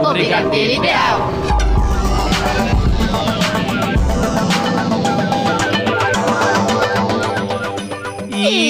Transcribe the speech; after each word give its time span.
O 0.00 0.12
Brigadeiro 0.12 0.72
Ideal. 0.82 1.65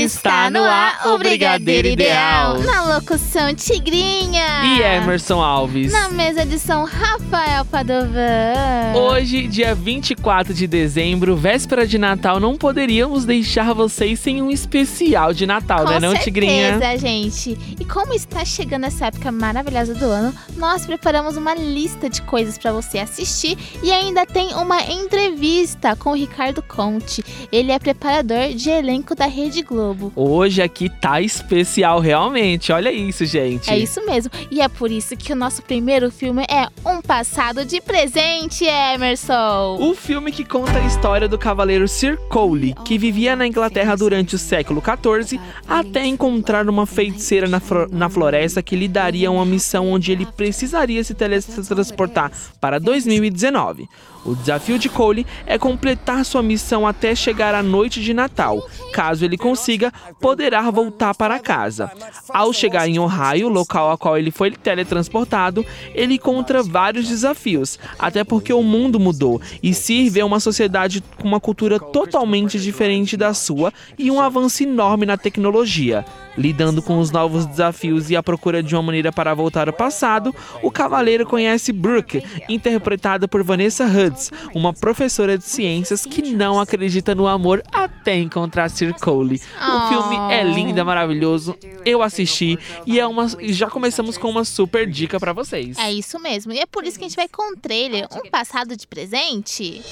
Está 0.07 0.49
no 0.49 0.63
ar 0.63 1.09
o 1.09 1.19
Brigadeiro 1.19 1.89
Ideal. 1.89 2.59
Na 2.61 2.95
locução 2.95 3.53
Tigrinha. 3.55 4.65
E 4.65 4.81
Emerson 4.81 5.43
Alves. 5.43 5.93
Na 5.93 6.09
mesa 6.09 6.47
de 6.47 6.59
São 6.61 6.85
Rafael 6.85 7.65
Padovan. 7.65 8.95
Hoje, 8.95 9.49
dia 9.49 9.75
24 9.75 10.55
de 10.55 10.67
dezembro, 10.69 11.37
véspera 11.37 11.85
de 11.87 11.99
Natal, 11.99 12.39
não 12.39 12.57
poderíamos 12.57 13.25
deixar 13.25 13.75
vocês 13.75 14.21
sem 14.21 14.41
um 14.41 14.51
especial 14.51 15.35
de 15.35 15.45
Natal, 15.45 15.85
Com 15.85 15.91
né 15.91 15.99
não, 15.99 16.15
Tigrinha? 16.15 16.79
certeza, 16.79 16.99
gente. 16.99 17.77
E 17.81 17.85
como 17.85 18.15
está 18.15 18.45
chegando 18.45 18.85
essa 18.85 19.07
época 19.07 19.33
maravilhosa 19.33 19.93
do 19.93 20.07
ano, 20.07 20.33
nós 20.57 20.87
preparamos 20.87 21.37
uma 21.37 21.55
lista 21.55 22.09
de 22.09 22.23
coisas 22.23 22.57
para 22.57 22.73
você 22.73 23.01
assistir 23.01 23.59
e 23.83 23.91
ainda 23.91 24.25
tem 24.25 24.55
uma 24.55 24.81
entrevista 24.83 25.97
com 25.97 26.11
o 26.11 26.15
Ricardo 26.15 26.63
Conte. 26.63 27.25
Ele 27.51 27.73
é 27.73 27.79
preparador 27.79 28.55
de 28.55 28.71
elenco 28.71 29.15
da 29.17 29.27
Rede 29.27 29.63
Globo. 29.63 29.96
Hoje 30.15 30.63
aqui 30.63 30.89
tá 30.89 31.21
especial 31.21 32.01
realmente, 32.01 32.73
olha 32.73 32.91
isso, 32.93 33.25
gente. 33.25 33.71
É 33.71 33.79
isso 33.79 34.05
mesmo. 34.07 34.31
E 34.51 34.61
é 34.61 34.69
por 34.69 34.91
isso 34.91 35.17
que 35.17 35.33
o 35.33 35.37
nosso 35.37 35.63
primeiro 35.63 36.11
filme 36.11 36.45
é 36.49 36.69
Um 36.89 37.01
Passado 37.01 37.65
de 37.65 37.81
Presente, 37.81 38.65
Emerson. 38.65 39.79
O 39.81 39.95
filme 39.95 40.33
que 40.33 40.45
conta 40.45 40.79
a 40.79 40.87
história 40.87 41.29
do 41.29 41.39
cavaleiro 41.39 41.89
Sir 41.89 42.19
Cole, 42.29 42.75
que 42.85 42.99
vivia 42.99 43.37
na 43.37 43.47
Inglaterra 43.47 43.97
durante 43.97 44.35
o 44.35 44.39
século 44.39 44.83
XIV, 44.83 45.41
até 45.69 46.05
encontrar 46.05 46.69
uma 46.69 46.87
feiticeira 46.87 47.49
na, 47.49 47.61
na 47.91 48.09
floresta 48.09 48.63
que 48.63 48.77
lhe 48.77 48.89
daria 48.89 49.31
uma 49.31 49.45
missão 49.45 49.91
onde 49.91 50.13
ele 50.13 50.27
precisaria 50.27 51.03
se 51.03 51.15
teletransportar 51.15 52.31
para 52.61 52.79
2019. 52.79 53.89
O 54.25 54.35
desafio 54.35 54.79
de 54.79 54.89
Cole 54.89 55.27
é 55.47 55.59
completar 55.59 56.25
sua 56.25 56.43
missão 56.43 56.87
até 56.87 57.15
chegar 57.15 57.55
à 57.55 57.63
noite 57.63 58.03
de 58.03 58.13
Natal. 58.13 58.67
Caso 58.93 59.25
ele 59.25 59.37
consiga, 59.37 59.93
poderá 60.21 60.71
voltar 60.71 61.15
para 61.15 61.39
casa. 61.39 61.91
Ao 62.31 62.53
chegar 62.53 62.89
em 62.89 62.99
Ohio, 62.99 63.49
local 63.49 63.91
ao 63.91 63.99
qual 63.99 64.19
ele 64.19 64.31
foi 64.31 64.51
teletransportado, 64.51 65.65
ele 65.95 66.15
encontra 66.15 66.63
vários 66.63 67.09
desafios, 67.09 67.79
até 67.99 68.25
porque 68.25 68.53
o 68.53 68.63
mundo 68.63 68.99
mudou 68.99 69.41
e 69.63 69.75
Sir 69.75 70.17
é 70.19 70.25
uma 70.25 70.41
sociedade 70.41 71.03
com 71.19 71.29
uma 71.29 71.41
cultura 71.41 71.79
totalmente 71.79 72.59
diferente 72.59 73.17
da 73.17 73.35
sua 73.35 73.73
e 73.99 74.11
um 74.11 74.21
avanço 74.21 74.63
enorme 74.63 75.07
na 75.07 75.17
tecnologia. 75.17 76.05
Lidando 76.37 76.83
com 76.83 76.99
os 76.99 77.11
novos 77.11 77.47
desafios 77.47 78.11
e 78.11 78.17
à 78.17 78.23
procura 78.23 78.63
de 78.63 78.75
uma 78.75 78.83
maneira 78.83 79.11
para 79.11 79.33
voltar 79.33 79.69
ao 79.69 79.73
passado, 79.73 80.35
o 80.63 80.71
cavaleiro 80.71 81.25
conhece 81.25 81.73
Brooke, 81.73 82.23
interpretada 82.47 83.27
por 83.27 83.43
Vanessa 83.43 83.87
Hudgens, 83.87 84.16
uma 84.55 84.73
professora 84.73 85.37
de 85.37 85.45
ciências 85.45 86.05
que 86.05 86.23
não 86.33 86.61
acredita 86.61 87.15
no 87.15 87.27
amor 87.27 87.63
até 87.73 88.17
encontrar 88.19 88.69
Sir 88.69 88.95
Cole. 88.95 89.41
O 89.61 89.89
filme 89.89 90.17
é 90.33 90.43
lindo, 90.43 90.79
é 90.79 90.85
maravilhoso. 90.85 91.57
Eu 91.85 92.03
assisti 92.03 92.59
e 92.87 92.99
é 92.99 93.07
uma 93.07 93.27
já 93.41 93.69
começamos 93.69 94.19
com 94.19 94.29
uma 94.29 94.45
super 94.45 94.87
dica 94.89 95.19
para 95.19 95.33
vocês. 95.33 95.79
É 95.79 95.93
isso 95.93 96.19
mesmo. 96.21 96.53
E 96.53 96.59
é 96.59 96.67
por 96.67 96.85
isso 96.85 96.99
que 96.99 97.05
a 97.05 97.09
gente 97.09 97.17
vai 97.17 97.29
com 97.29 97.53
o 97.53 97.57
trailer 97.57 98.07
Um 98.13 98.31
Passado 98.31 98.77
de 98.77 98.87
Presente. 98.87 99.83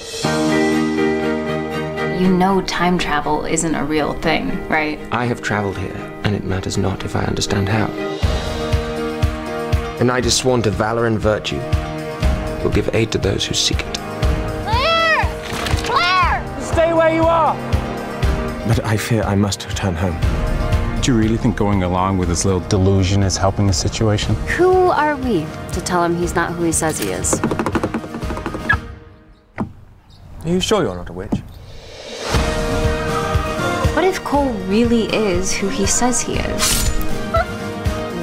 You 2.19 2.29
know 2.29 2.61
time 2.61 2.97
travel 2.97 3.45
isn't 3.45 3.75
a 3.75 3.83
real 3.83 4.13
thing, 4.21 4.49
right? 4.69 4.97
I 5.11 5.25
have 5.25 5.41
traveled 5.41 5.77
here, 5.77 5.95
and 6.23 6.33
it 6.33 6.45
matters 6.45 6.77
not 6.77 7.03
if 7.03 7.13
I 7.13 7.25
understand 7.25 7.67
how. 7.67 7.89
A 9.99 10.03
knight 10.03 10.25
is 10.25 10.33
sworn 10.33 10.61
to 10.61 10.71
valor 10.71 11.07
and 11.07 11.19
virtue, 11.19 11.59
will 12.63 12.71
give 12.71 12.89
aid 12.93 13.11
to 13.11 13.17
those 13.17 13.45
who 13.45 13.53
seek 13.53 13.81
it. 13.81 14.04
But 18.67 18.83
I 18.83 18.97
fear 18.97 19.21
I 19.21 19.35
must 19.35 19.67
return 19.67 19.93
home. 19.93 20.19
Do 21.01 21.11
you 21.11 21.19
really 21.19 21.37
think 21.37 21.55
going 21.55 21.83
along 21.83 22.17
with 22.17 22.29
this 22.29 22.45
little 22.45 22.61
delusion 22.61 23.21
is 23.21 23.37
helping 23.37 23.67
the 23.67 23.73
situation? 23.73 24.33
Who 24.57 24.89
are 24.89 25.15
we 25.15 25.45
to 25.73 25.81
tell 25.81 26.03
him 26.03 26.15
he's 26.15 26.33
not 26.33 26.53
who 26.53 26.63
he 26.63 26.71
says 26.71 26.97
he 26.97 27.11
is? 27.11 27.39
Are 29.59 30.49
you 30.49 30.59
sure 30.59 30.81
you're 30.81 30.95
not 30.95 31.09
a 31.09 31.13
witch? 31.13 31.37
What 33.93 34.03
if 34.03 34.23
Cole 34.23 34.53
really 34.67 35.05
is 35.13 35.53
who 35.53 35.67
he 35.69 35.85
says 35.85 36.21
he 36.21 36.37
is? 36.37 36.89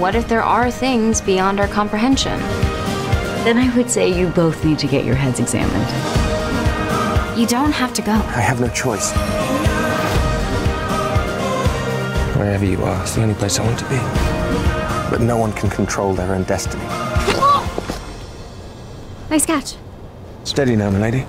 What 0.00 0.16
if 0.16 0.26
there 0.26 0.43
are 0.43 0.72
things 0.72 1.20
beyond 1.20 1.60
our 1.60 1.69
comprehension? 1.69 2.41
Then 3.44 3.59
I 3.59 3.72
would 3.76 3.88
say 3.88 4.09
you 4.09 4.28
both 4.31 4.64
need 4.64 4.81
to 4.81 4.88
get 4.88 5.04
your 5.04 5.14
heads 5.14 5.38
examined. 5.38 6.22
You 7.37 7.47
don't 7.47 7.72
have 7.72 7.94
to 7.94 8.03
go. 8.03 8.12
I 8.12 8.43
have 8.43 8.60
no 8.60 8.69
choice. 8.69 9.10
Wherever 12.37 12.66
you 12.66 12.82
are, 12.84 13.03
it's 13.03 13.15
the 13.15 13.22
only 13.22 13.34
place 13.34 13.59
I 13.59 13.65
want 13.65 13.78
to 13.78 13.88
be. 13.88 13.97
But 15.10 15.22
no 15.22 15.38
one 15.38 15.53
can 15.54 15.70
control 15.70 16.12
their 16.12 16.34
own 16.34 16.43
destiny. 16.43 16.84
Nice 19.31 19.47
catch. 19.47 19.76
Steady 20.44 20.76
now, 20.76 20.91
milady. 20.91 21.25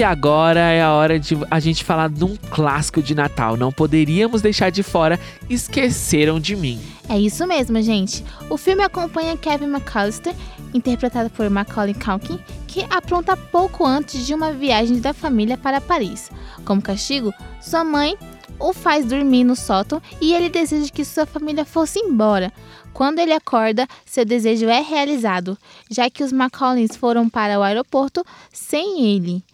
E 0.00 0.02
agora 0.02 0.60
é 0.60 0.82
a 0.82 0.94
hora 0.94 1.20
de 1.20 1.36
a 1.50 1.60
gente 1.60 1.84
falar 1.84 2.08
de 2.08 2.24
um 2.24 2.34
clássico 2.34 3.02
de 3.02 3.14
Natal. 3.14 3.54
Não 3.54 3.70
poderíamos 3.70 4.40
deixar 4.40 4.70
de 4.70 4.82
fora 4.82 5.20
Esqueceram 5.46 6.40
de 6.40 6.56
Mim. 6.56 6.80
É 7.06 7.18
isso 7.18 7.46
mesmo, 7.46 7.82
gente. 7.82 8.24
O 8.48 8.56
filme 8.56 8.82
acompanha 8.82 9.36
Kevin 9.36 9.66
McAllister, 9.66 10.34
interpretado 10.72 11.28
por 11.28 11.50
Macaulay 11.50 11.92
Culkin, 11.92 12.40
que 12.66 12.82
apronta 12.88 13.36
pouco 13.36 13.86
antes 13.86 14.26
de 14.26 14.32
uma 14.32 14.54
viagem 14.54 15.00
da 15.00 15.12
família 15.12 15.58
para 15.58 15.82
Paris. 15.82 16.30
Como 16.64 16.80
castigo, 16.80 17.30
sua 17.60 17.84
mãe 17.84 18.16
o 18.58 18.72
faz 18.72 19.04
dormir 19.04 19.44
no 19.44 19.54
sótão 19.54 20.00
e 20.18 20.32
ele 20.32 20.48
deseja 20.48 20.90
que 20.90 21.04
sua 21.04 21.26
família 21.26 21.66
fosse 21.66 21.98
embora. 21.98 22.50
Quando 22.94 23.18
ele 23.18 23.34
acorda, 23.34 23.86
seu 24.06 24.24
desejo 24.24 24.66
é 24.66 24.80
realizado, 24.80 25.58
já 25.90 26.08
que 26.08 26.24
os 26.24 26.32
Macaulays 26.32 26.96
foram 26.96 27.28
para 27.28 27.58
o 27.58 27.62
aeroporto 27.62 28.24
sem 28.50 29.14
ele. 29.14 29.44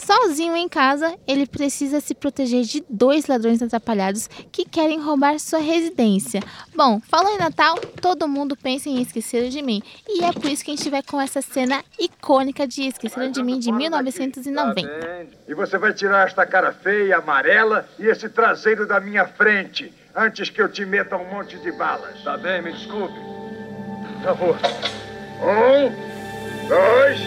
Sozinho 0.00 0.56
em 0.56 0.68
casa, 0.68 1.14
ele 1.26 1.46
precisa 1.46 2.00
se 2.00 2.14
proteger 2.14 2.62
de 2.62 2.82
dois 2.88 3.26
ladrões 3.26 3.60
atrapalhados 3.60 4.28
que 4.50 4.64
querem 4.64 4.98
roubar 4.98 5.38
sua 5.38 5.58
residência. 5.58 6.40
Bom, 6.74 7.00
falou 7.00 7.30
em 7.34 7.38
Natal, 7.38 7.76
todo 8.00 8.26
mundo 8.26 8.56
pensa 8.56 8.88
em 8.88 9.00
Esqueceram 9.02 9.50
de 9.50 9.60
Mim. 9.60 9.82
E 10.08 10.24
é 10.24 10.32
por 10.32 10.46
isso 10.46 10.64
que 10.64 10.70
a 10.70 10.76
gente 10.76 10.88
vai 10.88 11.02
com 11.02 11.20
essa 11.20 11.42
cena 11.42 11.84
icônica 11.98 12.66
de 12.66 12.88
Esqueceram 12.88 13.30
de 13.30 13.42
Mim 13.42 13.58
de 13.58 13.70
1990. 13.70 14.88
E 15.46 15.54
você 15.54 15.76
vai 15.76 15.92
tirar 15.92 16.26
esta 16.26 16.46
cara 16.46 16.72
feia, 16.72 17.18
amarela 17.18 17.86
e 17.98 18.06
esse 18.06 18.28
traseiro 18.28 18.86
da 18.86 19.00
minha 19.00 19.26
frente, 19.26 19.92
antes 20.16 20.48
que 20.48 20.62
eu 20.62 20.68
te 20.68 20.84
meta 20.86 21.16
um 21.16 21.28
monte 21.30 21.58
de 21.58 21.70
balas. 21.72 22.22
Tá 22.24 22.38
bem, 22.38 22.62
me 22.62 22.72
desculpe. 22.72 23.18
Por 24.14 24.22
favor. 24.24 24.56
Um, 25.42 26.68
dois, 26.68 27.20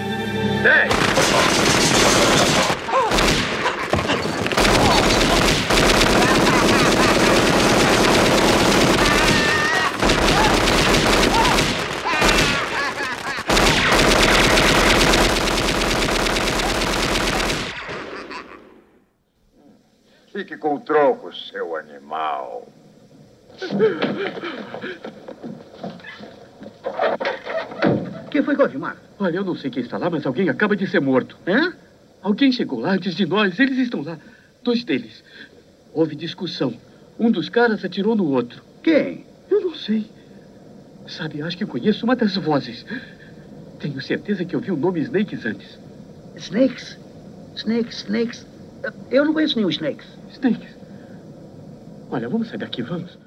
dez. 0.63 2.52
Fique 20.43 20.57
com 20.57 20.75
o 20.75 20.79
tronco, 20.81 21.33
seu 21.33 21.73
animal. 21.77 22.67
Quem 28.29 28.43
foi 28.43 28.57
Marco? 28.77 28.99
Olha, 29.19 29.37
eu 29.37 29.45
não 29.45 29.55
sei 29.55 29.71
quem 29.71 29.81
está 29.81 29.97
lá, 29.97 30.09
mas 30.09 30.25
alguém 30.25 30.49
acaba 30.49 30.75
de 30.75 30.85
ser 30.85 30.99
morto. 30.99 31.37
É? 31.45 31.71
Alguém 32.21 32.51
chegou 32.51 32.81
lá 32.81 32.91
antes 32.91 33.15
de 33.15 33.25
nós. 33.25 33.57
Eles 33.57 33.77
estão 33.77 34.01
lá. 34.01 34.19
Dois 34.61 34.83
deles. 34.83 35.23
Houve 35.93 36.13
discussão. 36.13 36.73
Um 37.17 37.31
dos 37.31 37.47
caras 37.47 37.85
atirou 37.85 38.13
no 38.13 38.29
outro. 38.29 38.61
Quem? 38.83 39.25
Eu 39.49 39.61
não 39.61 39.73
sei. 39.73 40.11
Sabe, 41.07 41.41
acho 41.41 41.57
que 41.57 41.65
conheço 41.65 42.03
uma 42.03 42.17
das 42.17 42.35
vozes. 42.35 42.85
Tenho 43.79 44.01
certeza 44.01 44.43
que 44.43 44.57
eu 44.57 44.59
vi 44.59 44.71
o 44.71 44.75
nome 44.75 44.99
Snakes 44.99 45.45
antes. 45.45 45.79
Snakes? 46.35 46.97
Snakes, 47.55 47.99
Snakes. 47.99 48.45
Eu 49.09 49.23
não 49.23 49.33
conheço 49.33 49.55
nenhum 49.55 49.69
Snakes. 49.69 50.22
Snakes. 50.43 50.75
Olha, 52.11 52.27
vamos 52.27 52.49
sair 52.49 52.57
daqui, 52.57 52.81
vamos. 52.81 53.17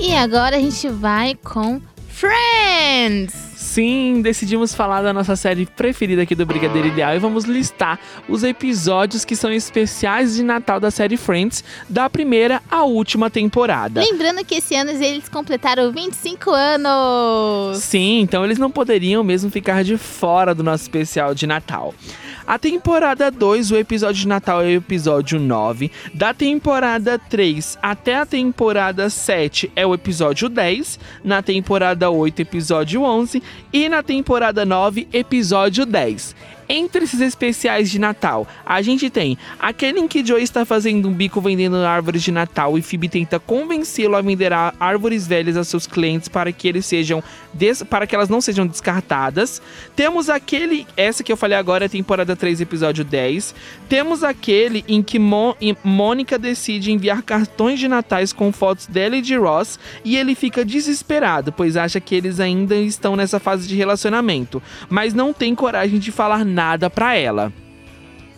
E 0.00 0.14
agora 0.14 0.56
a 0.56 0.60
gente 0.60 0.88
vai 0.88 1.34
com 1.34 1.80
Friends! 2.08 3.46
Sim, 3.56 4.22
decidimos 4.22 4.74
falar 4.74 5.02
da 5.02 5.12
nossa 5.12 5.36
série 5.36 5.66
preferida 5.66 6.22
aqui 6.22 6.34
do 6.34 6.46
Brigadeiro 6.46 6.88
Ideal 6.88 7.14
e 7.14 7.18
vamos 7.18 7.44
listar 7.44 8.00
os 8.26 8.42
episódios 8.42 9.22
que 9.22 9.36
são 9.36 9.52
especiais 9.52 10.34
de 10.34 10.42
Natal 10.42 10.80
da 10.80 10.90
série 10.90 11.18
Friends, 11.18 11.62
da 11.86 12.08
primeira 12.08 12.62
à 12.70 12.84
última 12.84 13.28
temporada. 13.28 14.00
Lembrando 14.00 14.42
que 14.46 14.54
esse 14.54 14.74
ano 14.74 14.92
eles 14.92 15.28
completaram 15.28 15.92
25 15.92 16.50
anos! 16.50 17.78
Sim, 17.82 18.20
então 18.20 18.42
eles 18.46 18.56
não 18.56 18.70
poderiam 18.70 19.22
mesmo 19.22 19.50
ficar 19.50 19.84
de 19.84 19.98
fora 19.98 20.54
do 20.54 20.62
nosso 20.62 20.84
especial 20.84 21.34
de 21.34 21.46
Natal. 21.46 21.94
A 22.46 22.60
temporada 22.60 23.28
2, 23.28 23.72
o 23.72 23.76
episódio 23.76 24.20
de 24.20 24.28
Natal 24.28 24.62
é 24.62 24.66
o 24.66 24.76
episódio 24.76 25.40
9. 25.40 25.90
Da 26.14 26.32
temporada 26.32 27.18
3 27.18 27.76
até 27.82 28.14
a 28.14 28.24
temporada 28.24 29.10
7 29.10 29.72
é 29.74 29.84
o 29.84 29.92
episódio 29.92 30.48
10. 30.48 30.96
Na 31.24 31.42
temporada 31.42 32.08
8, 32.08 32.42
episódio 32.42 33.02
11. 33.02 33.42
E 33.72 33.88
na 33.88 34.00
temporada 34.00 34.64
9, 34.64 35.08
episódio 35.12 35.84
10. 35.84 36.36
Entre 36.68 37.04
esses 37.04 37.20
especiais 37.20 37.88
de 37.90 37.98
Natal, 37.98 38.46
a 38.64 38.82
gente 38.82 39.08
tem 39.08 39.38
aquele 39.58 40.00
em 40.00 40.08
que 40.08 40.24
Joey 40.24 40.42
está 40.42 40.64
fazendo 40.64 41.08
um 41.08 41.12
bico 41.12 41.40
vendendo 41.40 41.76
árvores 41.76 42.22
de 42.22 42.32
Natal 42.32 42.76
e 42.76 42.82
Phoebe 42.82 43.08
tenta 43.08 43.38
convencê-lo 43.38 44.16
a 44.16 44.20
vender 44.20 44.52
árvores 44.52 45.28
velhas 45.28 45.56
a 45.56 45.62
seus 45.62 45.86
clientes 45.86 46.28
para 46.28 46.50
que 46.50 46.66
eles 46.66 46.84
sejam 46.84 47.22
para 47.88 48.06
que 48.06 48.14
elas 48.14 48.28
não 48.28 48.40
sejam 48.40 48.66
descartadas. 48.66 49.62
Temos 49.94 50.28
aquele, 50.28 50.86
essa 50.96 51.22
que 51.22 51.32
eu 51.32 51.36
falei 51.36 51.56
agora 51.56 51.86
é 51.86 51.88
temporada 51.88 52.36
3, 52.36 52.60
episódio 52.60 53.04
10. 53.04 53.54
Temos 53.88 54.22
aquele 54.22 54.84
em 54.86 55.02
que 55.02 55.18
Mônica 55.18 56.38
decide 56.38 56.92
enviar 56.92 57.22
cartões 57.22 57.78
de 57.78 57.88
natais 57.88 58.32
com 58.32 58.52
fotos 58.52 58.86
dela 58.86 59.16
e 59.16 59.22
de 59.22 59.36
Ross 59.36 59.78
e 60.04 60.16
ele 60.16 60.34
fica 60.34 60.64
desesperado, 60.64 61.52
pois 61.52 61.76
acha 61.76 62.00
que 62.00 62.14
eles 62.14 62.40
ainda 62.40 62.74
estão 62.76 63.16
nessa 63.16 63.38
fase 63.38 63.66
de 63.66 63.74
relacionamento, 63.74 64.62
mas 64.90 65.14
não 65.14 65.32
tem 65.32 65.54
coragem 65.54 65.98
de 65.98 66.12
falar 66.12 66.44
nada 66.44 66.55
para 66.94 67.16
ela. 67.16 67.52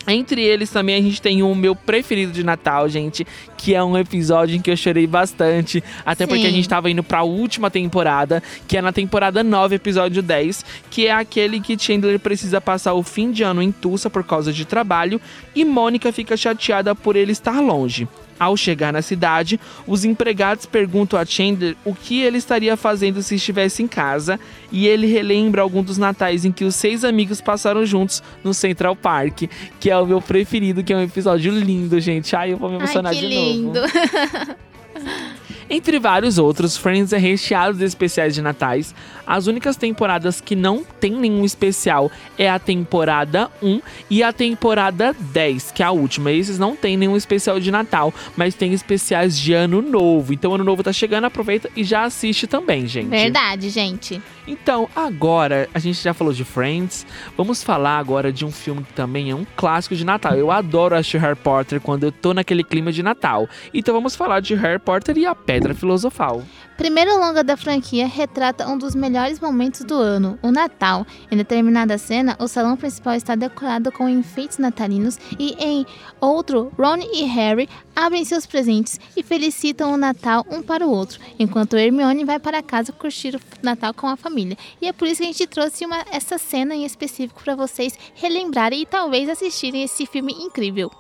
Entre 0.07 0.43
eles 0.43 0.71
também 0.71 0.95
a 0.95 1.03
gente 1.03 1.21
tem 1.21 1.43
o 1.43 1.55
meu 1.55 1.77
preferido 1.77 2.33
de 2.33 2.43
Natal, 2.43 2.89
gente, 2.89 3.27
que 3.59 3.75
é 3.75 3.85
um 3.85 3.97
episódio 3.97 4.57
em 4.57 4.61
que 4.61 4.71
eu 4.71 4.77
chorei 4.77 5.07
bastante, 5.07 5.85
até 6.05 6.25
Sim. 6.25 6.31
porque 6.31 6.47
a 6.47 6.51
gente 6.51 6.69
tava 6.69 6.91
indo 6.91 7.03
para 7.03 7.19
a 7.19 7.25
última 7.25 7.71
temporada, 7.71 8.43
que 8.67 8.79
é 8.79 8.83
na 8.83 8.91
temporada 8.91 9.45
9, 9.45 9.77
episódio 9.77 10.23
10, 10.23 10.65
que 10.91 11.07
é 11.07 11.13
aquele 11.13 11.61
que 11.61 11.79
Chandler 11.79 12.19
precisa 12.19 12.61
passar 12.61 12.95
o 12.95 13.03
fim 13.03 13.31
de 13.31 13.43
ano 13.43 13.63
em 13.63 13.71
Tulsa 13.71 14.09
por 14.09 14.25
causa 14.25 14.51
de 14.51 14.65
trabalho 14.65 15.21
e 15.55 15.65
Mônica 15.65 16.11
fica 16.11 16.37
chateada 16.37 16.95
por 16.95 17.15
ele 17.15 17.33
estar 17.33 17.61
longe. 17.61 18.09
Ao 18.39 18.57
chegar 18.57 18.93
na 18.93 19.03
cidade, 19.03 19.59
os 19.87 20.05
empregados 20.05 20.67
perguntam 20.67 21.19
a 21.19 21.25
Chandler 21.25 21.77
o 21.85 21.95
que 21.95 22.21
ele 22.21 22.39
estaria 22.39 22.77
fazendo 22.77 23.23
se 23.23 23.35
estivesse 23.35 23.83
em 23.83 23.89
casa, 23.89 24.39
e 24.71 24.87
ele 24.87 25.07
relembra 25.07 25.63
alguns 25.63 25.87
dos 25.87 25.99
natais 25.99 26.45
em 26.45 26.53
que 26.53 26.65
os 26.65 26.75
seis 26.75 27.05
amigos 27.05 27.41
passaram 27.41 27.85
juntos 27.85 28.23
no 28.45 28.55
Central 28.55 28.95
Park, 28.95 29.45
que 29.81 29.91
é 29.91 29.97
o 29.97 30.07
meu 30.07 30.21
preferido, 30.21 30.85
que 30.85 30.93
é 30.93 30.97
um 30.97 31.03
episódio 31.03 31.53
lindo, 31.53 31.99
gente. 32.01 32.35
Ai, 32.37 32.53
eu 32.53 32.57
vou 32.57 32.71
me 32.71 32.77
emocionar 32.77 33.13
Ai, 33.13 33.19
que 33.19 33.27
de 33.27 33.35
lindo. 33.35 33.81
novo. 33.81 33.89
Entre 35.71 35.99
vários 35.99 36.39
outros, 36.39 36.79
Friends 36.79 37.13
é 37.13 37.19
recheado 37.19 37.77
de 37.77 37.85
especiais 37.85 38.35
de 38.35 38.41
natais. 38.41 38.95
As 39.27 39.47
únicas 39.47 39.77
temporadas 39.77 40.41
que 40.41 40.57
não 40.57 40.83
tem 40.99 41.13
nenhum 41.13 41.45
especial 41.45 42.11
é 42.39 42.49
a 42.49 42.59
temporada 42.59 43.51
1 43.63 43.83
e 44.09 44.23
a 44.23 44.33
temporada 44.33 45.15
10, 45.19 45.73
que 45.73 45.83
é 45.83 45.87
a 45.87 45.91
última. 45.91 46.33
Esses 46.33 46.59
não 46.59 46.75
tem 46.75 46.97
nenhum 46.97 47.17
especial 47.17 47.61
de 47.61 47.71
Natal, 47.71 48.15
mas 48.35 48.55
tem 48.55 48.73
especiais 48.73 49.39
de 49.39 49.53
Ano 49.53 49.83
Novo. 49.83 50.33
Então, 50.33 50.55
Ano 50.55 50.65
Novo 50.65 50.83
tá 50.83 50.93
chegando, 50.93 51.27
aproveita 51.27 51.69
e 51.77 51.85
já 51.85 52.05
assiste 52.05 52.47
também, 52.47 52.87
gente. 52.87 53.09
Verdade, 53.09 53.69
gente. 53.69 54.23
Então, 54.47 54.89
agora, 54.97 55.69
a 55.75 55.79
gente 55.79 56.03
já 56.03 56.15
falou 56.15 56.33
de 56.33 56.43
Friends. 56.43 57.07
Vamos 57.37 57.63
falar 57.63 57.99
agora 57.99 58.33
de 58.33 58.47
um 58.47 58.51
filme 58.51 58.83
que 58.83 58.95
também 58.95 59.31
é 59.31 59.35
um 59.35 59.45
clássico 59.55 59.95
de 59.95 60.07
Natal. 60.07 60.35
Eu 60.35 60.51
adoro 60.51 60.95
assistir 60.95 61.19
Harry 61.19 61.37
Potter 61.37 61.79
quando 61.83 62.05
eu 62.05 62.13
tô 62.13 62.33
naquele 62.33 62.65
clima 62.65 62.91
de 62.91 63.03
Natal. 63.03 63.47
Então, 63.75 63.93
vamos 63.93 64.17
falar 64.17 64.41
de 64.41 64.55
Harry 64.55 64.79
Potter 64.79 65.19
e 65.19 65.27
a 65.27 65.35
Pedra 65.35 65.58
Filosofal. 65.75 66.43
Primeiro 66.77 67.19
longa 67.19 67.43
da 67.43 67.57
franquia 67.57 68.07
retrata 68.07 68.69
um 68.69 68.79
dos 68.79 68.95
melhores 68.95 69.41
momentos 69.41 69.83
do 69.83 69.95
ano, 69.95 70.39
o 70.41 70.53
Natal. 70.53 71.05
Em 71.29 71.37
determinada 71.37 71.99
cena, 71.99 72.37
o 72.39 72.47
salão 72.47 72.77
principal 72.77 73.15
está 73.15 73.35
decorado 73.35 73.91
com 73.91 74.09
enfeites 74.09 74.59
natalinos 74.59 75.19
e 75.37 75.57
em 75.59 75.85
outro, 76.21 76.73
Ron 76.79 76.99
e 77.13 77.25
Harry 77.25 77.69
abrem 77.97 78.25
seus 78.25 78.47
presentes 78.47 79.01
e 79.17 79.25
felicitam 79.25 79.93
o 79.93 79.97
Natal 79.97 80.47
um 80.49 80.63
para 80.63 80.87
o 80.87 80.91
outro, 80.91 81.19
enquanto 81.37 81.77
Hermione 81.77 82.25
vai 82.25 82.39
para 82.39 82.63
casa 82.63 82.93
curtir 82.93 83.35
o 83.35 83.41
Natal 83.61 83.93
com 83.93 84.07
a 84.07 84.17
família. 84.17 84.57
E 84.81 84.87
é 84.87 84.93
por 84.93 85.09
isso 85.09 85.21
que 85.21 85.25
a 85.25 85.33
gente 85.33 85.47
trouxe 85.49 85.85
uma, 85.85 86.05
essa 86.13 86.39
cena 86.39 86.77
em 86.77 86.85
específico 86.85 87.43
para 87.43 87.57
vocês 87.57 87.99
relembrarem 88.15 88.83
e 88.83 88.87
talvez 88.87 89.29
assistirem 89.29 89.83
esse 89.83 90.07
filme 90.07 90.33
incrível. 90.33 90.93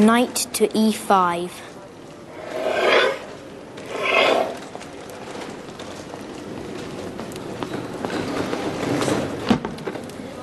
Knight 0.00 0.46
to 0.54 0.66
e5. 0.68 1.50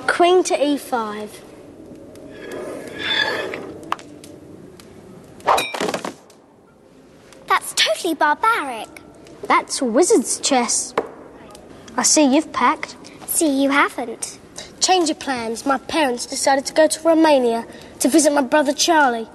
Queen 0.06 0.44
to 0.44 0.56
e5. 0.56 1.28
That's 7.48 7.74
totally 7.74 8.14
barbaric. 8.14 8.88
That's 9.42 9.82
wizard's 9.82 10.38
chess. 10.38 10.94
I 11.96 12.04
see 12.04 12.32
you've 12.32 12.52
packed. 12.52 12.94
See 13.26 13.60
you 13.60 13.70
haven't. 13.70 14.38
Change 14.78 15.10
of 15.10 15.18
plans. 15.18 15.66
My 15.66 15.78
parents 15.78 16.26
decided 16.26 16.64
to 16.66 16.72
go 16.72 16.86
to 16.86 17.00
Romania 17.02 17.66
to 17.98 18.08
visit 18.08 18.32
my 18.32 18.42
brother 18.42 18.72
Charlie. 18.72 19.26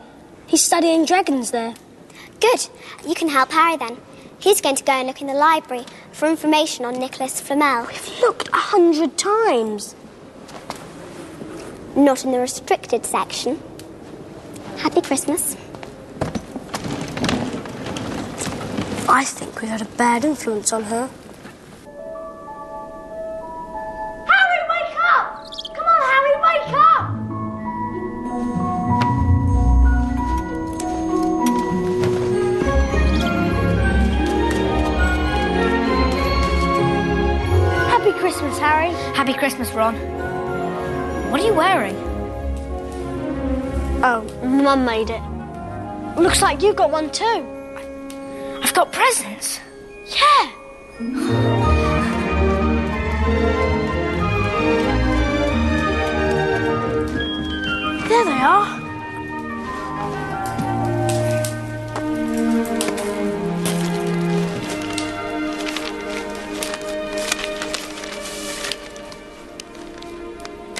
He's 0.54 0.64
studying 0.64 1.04
dragons 1.04 1.50
there. 1.50 1.74
Good. 2.40 2.68
You 3.08 3.16
can 3.16 3.28
help 3.28 3.52
Harry 3.52 3.76
then. 3.76 3.98
He's 4.38 4.62
going 4.62 4.76
to 4.76 4.84
go 4.84 4.92
and 4.92 5.08
look 5.08 5.20
in 5.20 5.26
the 5.26 5.34
library 5.34 5.84
for 6.12 6.28
information 6.28 6.86
on 6.86 7.00
Nicholas 7.00 7.42
Flamel. 7.42 7.88
We've 7.88 8.20
looked 8.20 8.50
a 8.50 8.58
hundred 8.58 9.18
times. 9.18 9.96
Not 11.96 12.24
in 12.24 12.34
the 12.34 12.40
restricted 12.40 13.04
section. 13.04 13.64
Happy 14.78 15.02
Christmas. 15.02 15.56
I 19.10 19.24
think 19.26 19.60
we've 19.60 19.72
had 19.72 19.82
a 19.82 19.86
bad 19.98 20.24
influence 20.24 20.72
on 20.72 20.84
her. 20.84 21.10
Christmas, 39.44 39.74
Ron. 39.74 39.96
What 41.30 41.42
are 41.42 41.46
you 41.46 41.54
wearing? 41.54 41.98
Oh, 44.02 44.24
Mum 44.42 44.86
made 44.86 45.10
it. 45.10 45.22
Looks 46.18 46.42
like 46.42 46.62
you 46.62 46.74
got 46.74 46.90
one 46.90 47.12
too. 47.12 47.46
I've 48.64 48.74
got 48.74 48.94
presents. 48.94 49.60
Yeah. 50.08 51.63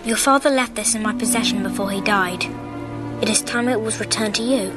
Your 0.06 0.18
father 0.18 0.50
left 0.50 0.76
this 0.76 0.96
in 0.96 1.02
my 1.02 1.14
possession 1.14 1.64
before 1.64 1.90
he 1.90 2.02
died. 2.02 2.44
It 3.22 3.30
is 3.30 3.42
time 3.42 3.70
it 3.70 3.80
was 3.80 4.02
returned 4.02 4.36
to 4.36 4.44
you. 4.44 4.70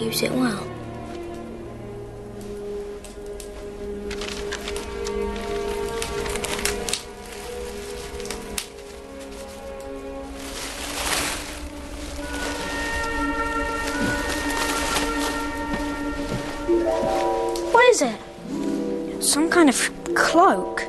Use 0.00 0.20
it 0.20 0.32
well. 0.32 0.64
What 17.70 17.84
is 17.90 18.02
it? 18.02 19.22
Some 19.22 19.48
kind 19.48 19.68
of 19.68 19.88
cloak. 20.16 20.82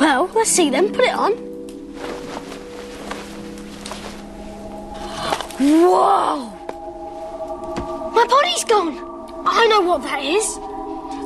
Well, 0.00 0.28
let's 0.34 0.50
see 0.50 0.68
then. 0.68 0.92
Put 0.92 1.04
it 1.04 1.14
on. 1.14 1.45
Whoa! 5.88 6.50
My 8.10 8.26
body's 8.26 8.64
gone! 8.64 8.98
I 9.46 9.66
know 9.68 9.82
what 9.82 10.02
that 10.02 10.20
is! 10.20 10.58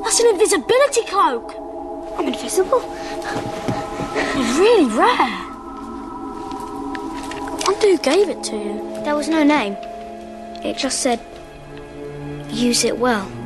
That's 0.03 0.21
an 0.21 0.27
invisibility 0.35 1.03
cloak! 1.07 1.55
I'm 2.19 2.27
invisible? 2.29 2.83
It's 4.13 4.59
really 4.59 4.85
rare. 4.95 5.47
I 7.57 7.63
wonder 7.67 7.89
who 7.89 7.99
gave 7.99 8.29
it 8.29 8.43
to 8.45 8.57
you. 8.57 9.03
There 9.03 9.17
was 9.17 9.29
no 9.29 9.43
name. 9.43 9.79
It 10.63 10.77
just 10.77 11.01
said, 11.01 11.21
use 12.51 12.85
it 12.85 12.99
well. 12.99 13.40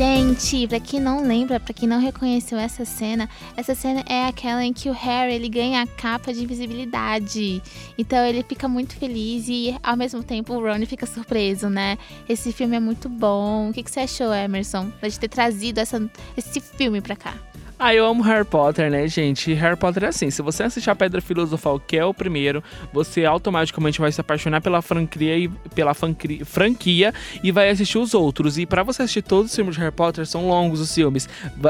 Gente, 0.00 0.66
pra 0.66 0.80
quem 0.80 0.98
não 0.98 1.22
lembra, 1.22 1.60
pra 1.60 1.74
quem 1.74 1.86
não 1.86 2.00
reconheceu 2.00 2.56
essa 2.56 2.86
cena, 2.86 3.28
essa 3.54 3.74
cena 3.74 4.02
é 4.08 4.28
aquela 4.28 4.64
em 4.64 4.72
que 4.72 4.88
o 4.88 4.94
Harry 4.94 5.34
ele 5.34 5.50
ganha 5.50 5.82
a 5.82 5.86
capa 5.86 6.32
de 6.32 6.42
invisibilidade. 6.42 7.62
Então 7.98 8.24
ele 8.24 8.42
fica 8.42 8.66
muito 8.66 8.96
feliz 8.96 9.46
e 9.46 9.76
ao 9.82 9.98
mesmo 9.98 10.22
tempo 10.22 10.54
o 10.54 10.58
Ron 10.58 10.86
fica 10.86 11.04
surpreso, 11.04 11.68
né? 11.68 11.98
Esse 12.26 12.50
filme 12.50 12.78
é 12.78 12.80
muito 12.80 13.10
bom. 13.10 13.68
O 13.68 13.74
que, 13.74 13.82
que 13.82 13.90
você 13.90 14.00
achou, 14.00 14.32
Emerson, 14.32 14.90
de 15.02 15.20
ter 15.20 15.28
trazido 15.28 15.80
essa, 15.80 16.02
esse 16.34 16.60
filme 16.60 17.02
pra 17.02 17.14
cá? 17.14 17.34
Ah, 17.82 17.94
eu 17.94 18.04
amo 18.04 18.22
Harry 18.22 18.44
Potter, 18.44 18.90
né, 18.90 19.08
gente? 19.08 19.54
Harry 19.54 19.74
Potter 19.74 20.04
é 20.04 20.08
assim: 20.08 20.30
se 20.30 20.42
você 20.42 20.64
assistir 20.64 20.90
a 20.90 20.94
Pedra 20.94 21.22
Filosofal, 21.22 21.80
que 21.80 21.96
é 21.96 22.04
o 22.04 22.12
primeiro, 22.12 22.62
você 22.92 23.24
automaticamente 23.24 23.98
vai 23.98 24.12
se 24.12 24.20
apaixonar 24.20 24.60
pela 24.60 24.82
franquia 24.82 25.38
e 25.38 25.48
pela 25.74 25.94
franquia 25.94 27.14
e 27.42 27.50
vai 27.50 27.70
assistir 27.70 27.96
os 27.96 28.12
outros. 28.12 28.58
E 28.58 28.66
para 28.66 28.82
você 28.82 29.04
assistir 29.04 29.22
todos 29.22 29.50
os 29.50 29.56
filmes 29.56 29.76
de 29.76 29.80
Harry 29.80 29.94
Potter, 29.94 30.26
são 30.26 30.46
longos 30.46 30.78
os 30.78 30.94
filmes. 30.94 31.26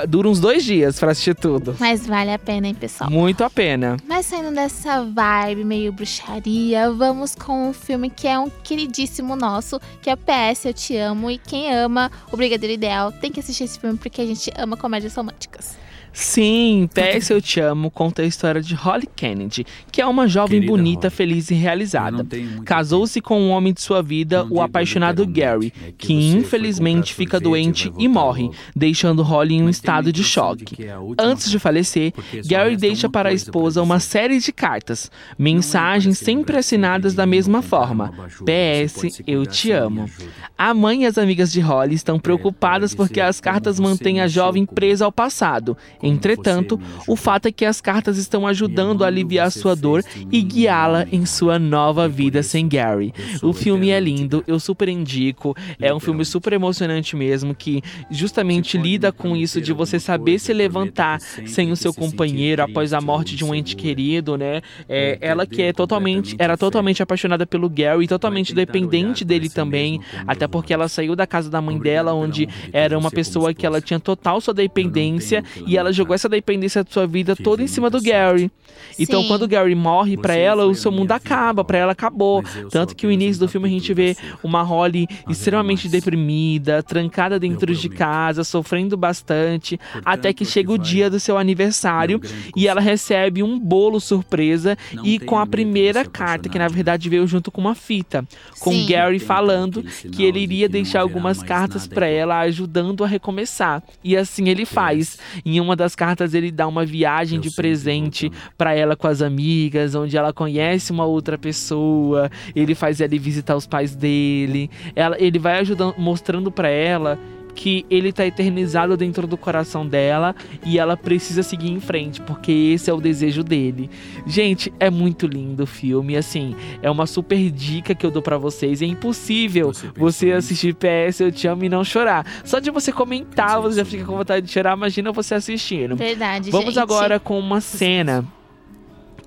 Duram 0.08 0.32
uns 0.32 0.40
dois 0.40 0.64
dias 0.64 0.98
para 0.98 1.12
assistir 1.12 1.36
tudo. 1.36 1.76
Mas 1.78 2.04
vale 2.04 2.32
a 2.32 2.38
pena, 2.40 2.66
hein, 2.66 2.74
pessoal? 2.74 3.08
Muito 3.08 3.44
a 3.44 3.48
pena. 3.48 3.96
Mas 4.04 4.26
saindo 4.26 4.52
dessa 4.52 5.04
vibe 5.04 5.62
meio 5.62 5.92
bruxaria, 5.92 6.90
vamos 6.90 7.36
com 7.36 7.68
um 7.68 7.72
filme 7.72 8.10
que 8.10 8.26
é 8.26 8.36
um 8.36 8.50
queridíssimo 8.50 9.36
nosso, 9.36 9.78
que 10.02 10.10
é 10.10 10.16
PS 10.16 10.64
Eu 10.64 10.74
Te 10.74 10.96
Amo. 10.96 11.30
E 11.30 11.38
quem 11.38 11.72
ama 11.72 12.10
o 12.32 12.36
Brigadeiro 12.36 12.74
Ideal 12.74 13.12
tem 13.12 13.30
que 13.30 13.38
assistir 13.38 13.62
esse 13.62 13.78
filme 13.78 13.96
porque 13.96 14.20
a 14.20 14.26
gente 14.26 14.50
ama 14.58 14.76
comédias 14.76 15.14
românticas. 15.14 15.78
Sim, 16.12 16.88
PS 16.94 17.30
Eu 17.30 17.40
Te 17.40 17.60
Amo. 17.60 17.90
Conta 17.90 18.22
a 18.22 18.24
história 18.24 18.60
de 18.60 18.74
Holly 18.74 19.08
Kennedy, 19.14 19.64
que 19.90 20.00
é 20.00 20.06
uma 20.06 20.26
jovem 20.28 20.60
Querida 20.60 20.72
bonita, 20.72 21.08
Holly, 21.08 21.16
feliz 21.16 21.50
e 21.50 21.54
realizada. 21.54 22.26
Casou-se 22.64 23.20
com 23.20 23.40
um 23.40 23.50
homem 23.50 23.72
de 23.72 23.80
sua 23.80 24.02
vida, 24.02 24.46
o 24.50 24.60
apaixonado 24.60 25.26
Gary, 25.26 25.72
é 25.82 25.86
que, 25.86 26.08
que 26.08 26.12
infelizmente 26.12 27.14
fica 27.14 27.38
doente 27.38 27.92
e 27.98 28.08
morre, 28.08 28.50
deixando 28.74 29.22
Holly 29.22 29.54
em 29.54 29.62
um 29.62 29.68
estado 29.68 30.12
de 30.12 30.22
choque. 30.24 30.84
É 30.84 30.94
Antes 31.18 31.50
de 31.50 31.58
falecer, 31.58 32.12
Gary 32.46 32.76
deixa 32.76 33.08
para 33.08 33.28
a 33.28 33.32
esposa 33.32 33.82
uma 33.82 34.00
série 34.00 34.38
de 34.38 34.52
cartas, 34.52 35.10
mensagens 35.38 36.18
sempre 36.18 36.56
assinadas 36.56 37.14
da 37.14 37.26
mesma 37.26 37.62
forma: 37.62 38.12
PS 38.44 39.22
Eu 39.26 39.46
Te 39.46 39.72
Amo. 39.72 40.08
A 40.56 40.74
mãe 40.74 41.02
e 41.02 41.06
as 41.06 41.18
amigas 41.18 41.52
de 41.52 41.60
Holly 41.60 41.94
estão 41.94 42.16
é, 42.16 42.20
preocupadas 42.20 42.94
porque 42.94 43.20
as 43.20 43.40
cartas 43.40 43.80
mantêm 43.80 44.20
a 44.20 44.28
jovem 44.28 44.66
presa 44.66 45.04
ao 45.04 45.12
passado 45.12 45.76
Entretanto, 46.02 46.80
o 47.06 47.16
fato 47.16 47.46
é 47.46 47.52
que 47.52 47.64
as 47.64 47.80
cartas 47.80 48.16
estão 48.18 48.46
ajudando 48.46 49.04
a 49.04 49.06
aliviar 49.06 49.50
sua 49.50 49.74
dor 49.76 50.02
e 50.30 50.42
guiá-la 50.42 51.06
em 51.12 51.26
sua 51.26 51.58
nova 51.58 52.08
vida 52.08 52.42
sem 52.42 52.68
Gary. 52.68 53.12
O 53.42 53.52
filme 53.52 53.90
é 53.90 54.00
lindo, 54.00 54.42
eu 54.46 54.58
super 54.58 54.88
indico. 54.88 55.54
É 55.80 55.92
um 55.92 56.00
filme 56.00 56.24
super 56.24 56.52
emocionante 56.52 57.16
mesmo, 57.16 57.54
que 57.54 57.82
justamente 58.10 58.78
lida 58.78 59.12
com 59.12 59.36
isso 59.36 59.60
de 59.60 59.72
você 59.72 59.98
saber 59.98 60.38
se 60.38 60.52
levantar 60.52 61.20
sem 61.20 61.70
o 61.70 61.76
seu 61.76 61.92
companheiro 61.92 62.62
após 62.62 62.92
a 62.92 63.00
morte 63.00 63.36
de 63.36 63.44
um 63.44 63.54
ente 63.54 63.76
querido, 63.76 64.36
né? 64.36 64.62
É, 64.88 65.18
ela 65.20 65.46
que 65.46 65.62
é 65.62 65.72
totalmente, 65.72 66.34
era 66.38 66.56
totalmente 66.56 67.02
apaixonada 67.02 67.46
pelo 67.46 67.68
Gary, 67.68 68.06
totalmente 68.06 68.54
dependente 68.54 69.24
dele 69.24 69.48
também, 69.48 70.00
até 70.26 70.46
porque 70.46 70.72
ela 70.72 70.88
saiu 70.88 71.14
da 71.14 71.26
casa 71.26 71.50
da 71.50 71.60
mãe 71.60 71.78
dela, 71.78 72.12
onde 72.14 72.48
era 72.72 72.98
uma 72.98 73.10
pessoa 73.10 73.52
que 73.52 73.66
ela 73.66 73.80
tinha 73.80 74.00
total 74.00 74.40
sua 74.40 74.54
dependência 74.54 75.44
e 75.66 75.76
ela 75.76 75.89
ela 75.90 75.92
jogou 75.92 76.14
essa 76.14 76.28
dependência 76.28 76.84
da 76.84 76.90
sua 76.90 77.06
vida 77.06 77.34
toda 77.34 77.62
em 77.62 77.66
cima 77.66 77.90
do 77.90 78.00
Gary. 78.00 78.50
Então, 78.98 79.22
Sim. 79.22 79.28
quando 79.28 79.42
o 79.42 79.48
Gary 79.48 79.74
morre 79.74 80.16
para 80.16 80.34
ela, 80.34 80.66
o 80.66 80.74
seu 80.74 80.90
mundo 80.90 81.12
acaba, 81.12 81.64
para 81.64 81.78
ela 81.78 81.92
acabou. 81.92 82.42
Tanto 82.70 82.94
que 82.94 83.06
o 83.06 83.10
início 83.10 83.40
do 83.40 83.48
filme 83.48 83.68
a 83.68 83.70
gente 83.70 83.92
vê 83.92 84.16
uma 84.42 84.62
Holly 84.62 85.06
extremamente 85.28 85.88
deprimida, 85.88 86.82
trancada 86.82 87.38
dentro 87.38 87.74
de 87.74 87.88
casa, 87.88 88.44
sofrendo 88.44 88.96
bastante, 88.96 89.78
até 90.04 90.32
que 90.32 90.44
chega 90.44 90.72
o 90.72 90.78
dia 90.78 91.10
do 91.10 91.20
seu 91.20 91.36
aniversário 91.36 92.20
e 92.56 92.68
ela 92.68 92.80
recebe 92.80 93.42
um 93.42 93.58
bolo 93.58 94.00
surpresa 94.00 94.76
e 95.04 95.18
com 95.18 95.38
a 95.38 95.46
primeira 95.46 96.04
carta, 96.04 96.48
que 96.48 96.58
na 96.58 96.68
verdade 96.68 97.08
veio 97.08 97.26
junto 97.26 97.50
com 97.50 97.60
uma 97.60 97.74
fita, 97.74 98.24
com 98.58 98.72
Sim. 98.72 98.86
Gary 98.86 99.18
falando 99.18 99.82
que 100.12 100.24
ele 100.24 100.40
iria 100.40 100.68
deixar 100.68 101.00
algumas 101.00 101.42
cartas 101.42 101.86
para 101.86 102.06
ela, 102.06 102.40
ajudando 102.40 103.04
a 103.04 103.06
recomeçar. 103.06 103.82
E 104.02 104.16
assim 104.16 104.48
ele 104.48 104.64
faz. 104.64 105.18
Em 105.44 105.60
uma 105.60 105.76
das 105.80 105.96
cartas 105.96 106.34
ele 106.34 106.52
dá 106.52 106.68
uma 106.68 106.84
viagem 106.84 107.38
eu 107.38 107.42
de 107.42 107.50
presente 107.50 108.30
para 108.56 108.74
ela 108.74 108.94
com 108.94 109.08
as 109.08 109.20
amigas, 109.22 109.94
onde 109.94 110.16
ela 110.16 110.32
conhece 110.32 110.92
uma 110.92 111.04
outra 111.04 111.36
pessoa, 111.36 112.30
ele 112.54 112.74
faz 112.74 113.00
ela 113.00 113.18
visitar 113.18 113.56
os 113.56 113.66
pais 113.66 113.96
dele, 113.96 114.70
ela, 114.94 115.16
ele 115.18 115.38
vai 115.38 115.58
ajudando, 115.58 115.94
mostrando 115.98 116.50
para 116.50 116.68
ela 116.68 117.18
que 117.54 117.84
ele 117.90 118.12
tá 118.12 118.26
eternizado 118.26 118.96
dentro 118.96 119.26
do 119.26 119.36
coração 119.36 119.86
dela 119.86 120.34
e 120.64 120.78
ela 120.78 120.96
precisa 120.96 121.42
seguir 121.42 121.70
em 121.70 121.80
frente, 121.80 122.20
porque 122.20 122.52
esse 122.52 122.90
é 122.90 122.92
o 122.92 123.00
desejo 123.00 123.42
dele. 123.42 123.90
Gente, 124.26 124.72
é 124.78 124.90
muito 124.90 125.26
lindo 125.26 125.64
o 125.64 125.66
filme, 125.66 126.16
assim, 126.16 126.54
é 126.82 126.90
uma 126.90 127.06
super 127.06 127.50
dica 127.50 127.94
que 127.94 128.04
eu 128.04 128.10
dou 128.10 128.22
para 128.22 128.38
vocês. 128.38 128.82
É 128.82 128.86
impossível 128.86 129.72
você, 129.72 129.88
você 129.96 130.32
assistir 130.32 130.74
PS 130.74 131.20
Eu 131.20 131.32
Te 131.32 131.46
Amo 131.46 131.64
e 131.64 131.68
não 131.68 131.84
chorar. 131.84 132.26
Só 132.44 132.58
de 132.58 132.70
você 132.70 132.92
comentar, 132.92 133.60
você 133.60 133.76
já 133.76 133.84
fica 133.84 134.04
com 134.04 134.16
vontade 134.16 134.46
de 134.46 134.52
chorar, 134.52 134.76
imagina 134.76 135.12
você 135.12 135.34
assistindo. 135.34 135.96
Verdade, 135.96 136.50
Vamos 136.50 136.74
gente. 136.74 136.82
agora 136.82 137.18
com 137.18 137.38
uma 137.38 137.60
cena 137.60 138.24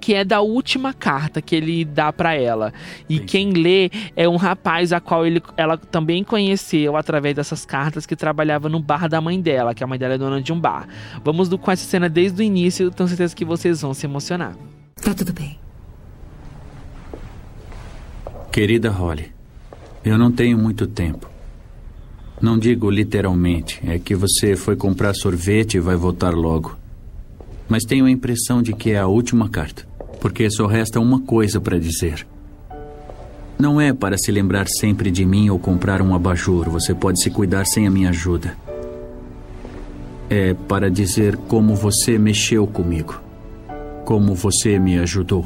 que 0.03 0.13
é 0.13 0.25
da 0.25 0.41
última 0.41 0.93
carta 0.93 1.41
que 1.41 1.55
ele 1.55 1.85
dá 1.85 2.11
para 2.11 2.35
ela. 2.35 2.73
E 3.07 3.15
Entendi. 3.15 3.31
quem 3.31 3.51
lê 3.53 3.89
é 4.17 4.27
um 4.27 4.35
rapaz 4.35 4.91
a 4.91 4.99
qual 4.99 5.25
ele, 5.25 5.41
ela 5.55 5.77
também 5.77 6.25
conheceu 6.25 6.97
através 6.97 7.33
dessas 7.33 7.65
cartas 7.65 8.05
que 8.05 8.13
trabalhava 8.13 8.67
no 8.67 8.81
bar 8.81 9.07
da 9.07 9.21
mãe 9.21 9.39
dela, 9.39 9.73
que 9.73 9.81
a 9.81 9.87
mãe 9.87 9.97
dela 9.97 10.15
é 10.15 10.17
dona 10.17 10.41
de 10.41 10.51
um 10.51 10.59
bar. 10.59 10.89
Vamos 11.23 11.47
do, 11.47 11.57
com 11.57 11.71
essa 11.71 11.85
cena 11.85 12.09
desde 12.09 12.41
o 12.41 12.43
início, 12.43 12.91
tenho 12.91 13.07
certeza 13.07 13.33
que 13.33 13.45
vocês 13.45 13.81
vão 13.81 13.93
se 13.93 14.05
emocionar. 14.05 14.57
Tá 15.01 15.13
tudo 15.13 15.31
bem. 15.31 15.57
Querida 18.51 18.89
Holly, 18.89 19.31
eu 20.03 20.17
não 20.17 20.33
tenho 20.33 20.57
muito 20.57 20.85
tempo. 20.85 21.29
Não 22.41 22.59
digo 22.59 22.91
literalmente, 22.91 23.79
é 23.87 23.97
que 23.97 24.15
você 24.15 24.57
foi 24.57 24.75
comprar 24.75 25.13
sorvete 25.13 25.75
e 25.75 25.79
vai 25.79 25.95
voltar 25.95 26.33
logo. 26.33 26.75
Mas 27.69 27.85
tenho 27.85 28.05
a 28.05 28.11
impressão 28.11 28.61
de 28.61 28.73
que 28.73 28.91
é 28.91 28.99
a 28.99 29.07
última 29.07 29.47
carta 29.47 29.92
porque 30.23 30.49
só 30.49 30.67
resta 30.67 31.01
uma 31.01 31.19
coisa 31.19 31.59
para 31.59 31.77
dizer. 31.77 32.25
Não 33.59 33.81
é 33.81 33.91
para 33.91 34.17
se 34.17 34.31
lembrar 34.31 34.69
sempre 34.69 35.11
de 35.11 35.25
mim 35.25 35.49
ou 35.49 35.59
comprar 35.59 36.01
um 36.01 36.15
abajur, 36.15 36.69
você 36.69 36.95
pode 36.95 37.21
se 37.21 37.29
cuidar 37.29 37.65
sem 37.65 37.85
a 37.85 37.91
minha 37.91 38.07
ajuda. 38.07 38.55
É 40.29 40.53
para 40.53 40.89
dizer 40.89 41.35
como 41.35 41.75
você 41.75 42.17
mexeu 42.17 42.65
comigo, 42.65 43.21
como 44.05 44.33
você 44.33 44.79
me 44.79 44.97
ajudou. 44.97 45.45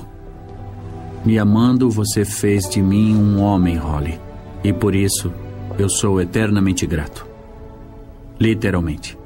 Me 1.26 1.40
amando, 1.40 1.90
você 1.90 2.24
fez 2.24 2.70
de 2.70 2.80
mim 2.80 3.16
um 3.16 3.42
homem, 3.42 3.78
Holly, 3.78 4.20
e 4.64 4.72
por 4.72 4.94
isso 4.94 5.34
eu 5.80 5.90
sou 5.90 6.22
eternamente 6.22 6.86
grato. 6.86 7.26
Literalmente. 8.40 9.18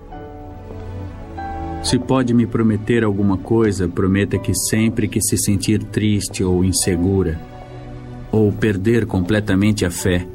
Se 1.84 1.98
pode 1.98 2.34
me 2.34 2.46
prometer 2.46 3.04
alguma 3.04 3.38
coisa, 3.38 3.88
prometa 3.88 4.38
que 4.38 4.54
sempre 4.54 5.08
que 5.08 5.20
se 5.20 5.36
sentir 5.38 5.84
triste 5.84 6.44
ou 6.44 6.64
insegura, 6.64 7.40
ou 8.32 8.52
perder 8.52 9.06
completamente 9.08 9.84
a 9.84 9.90
fé, 9.90 10.26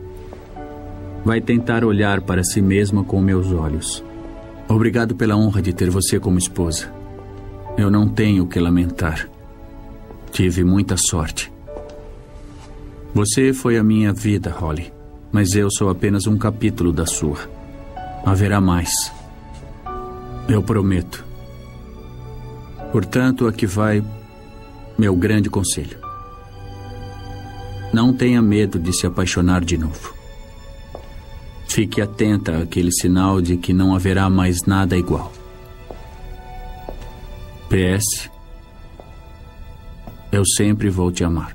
vai 1.25 1.41
tentar 1.41 1.85
olhar 1.85 2.21
para 2.21 2.43
si 2.43 2.61
mesma 2.61 3.05
com 3.05 3.21
meus 3.21 3.53
olhos. 3.53 4.05
Obrigado 4.69 5.15
pela 5.15 5.37
honra 5.37 5.63
de 5.63 5.73
ter 5.73 5.89
você 5.89 6.19
como 6.19 6.39
esposa. 6.39 6.93
Eu 7.79 7.91
não 7.91 8.09
tenho 8.09 8.45
o 8.45 8.47
que 8.49 8.59
lamentar. 8.59 9.29
Tive 10.33 10.65
muita 10.65 10.97
sorte. 10.97 11.53
Você 13.15 13.53
foi 13.53 13.79
a 13.79 13.85
minha 13.85 14.13
vida, 14.13 14.51
Holly, 14.51 14.93
mas 15.31 15.55
eu 15.55 15.71
sou 15.71 15.89
apenas 15.89 16.27
um 16.27 16.37
capítulo 16.37 16.93
da 16.93 17.07
sua. 17.07 17.39
Haverá 18.25 18.61
mais. 18.61 19.13
Eu 20.49 20.63
prometo. 20.63 21.25
Portanto, 22.97 23.47
aqui 23.47 23.67
vai 23.67 24.03
meu 24.97 25.15
grande 25.15 25.51
conselho. 25.51 25.99
Não 27.93 28.11
tenha 28.11 28.41
medo 28.41 28.79
de 28.79 28.91
se 28.91 29.07
apaixonar 29.07 29.63
de 29.63 29.77
novo. 29.77 30.15
Fique 31.69 32.01
atenta 32.01 32.63
àquele 32.63 32.91
sinal 32.91 33.43
de 33.43 33.59
que 33.59 33.75
não 33.75 33.95
haverá 33.95 34.31
mais 34.31 34.63
nada 34.63 34.97
igual. 34.97 35.31
PS. 37.69 38.31
Eu 40.33 40.47
sempre 40.47 40.89
vou 40.89 41.13
te 41.13 41.23
amar. 41.23 41.55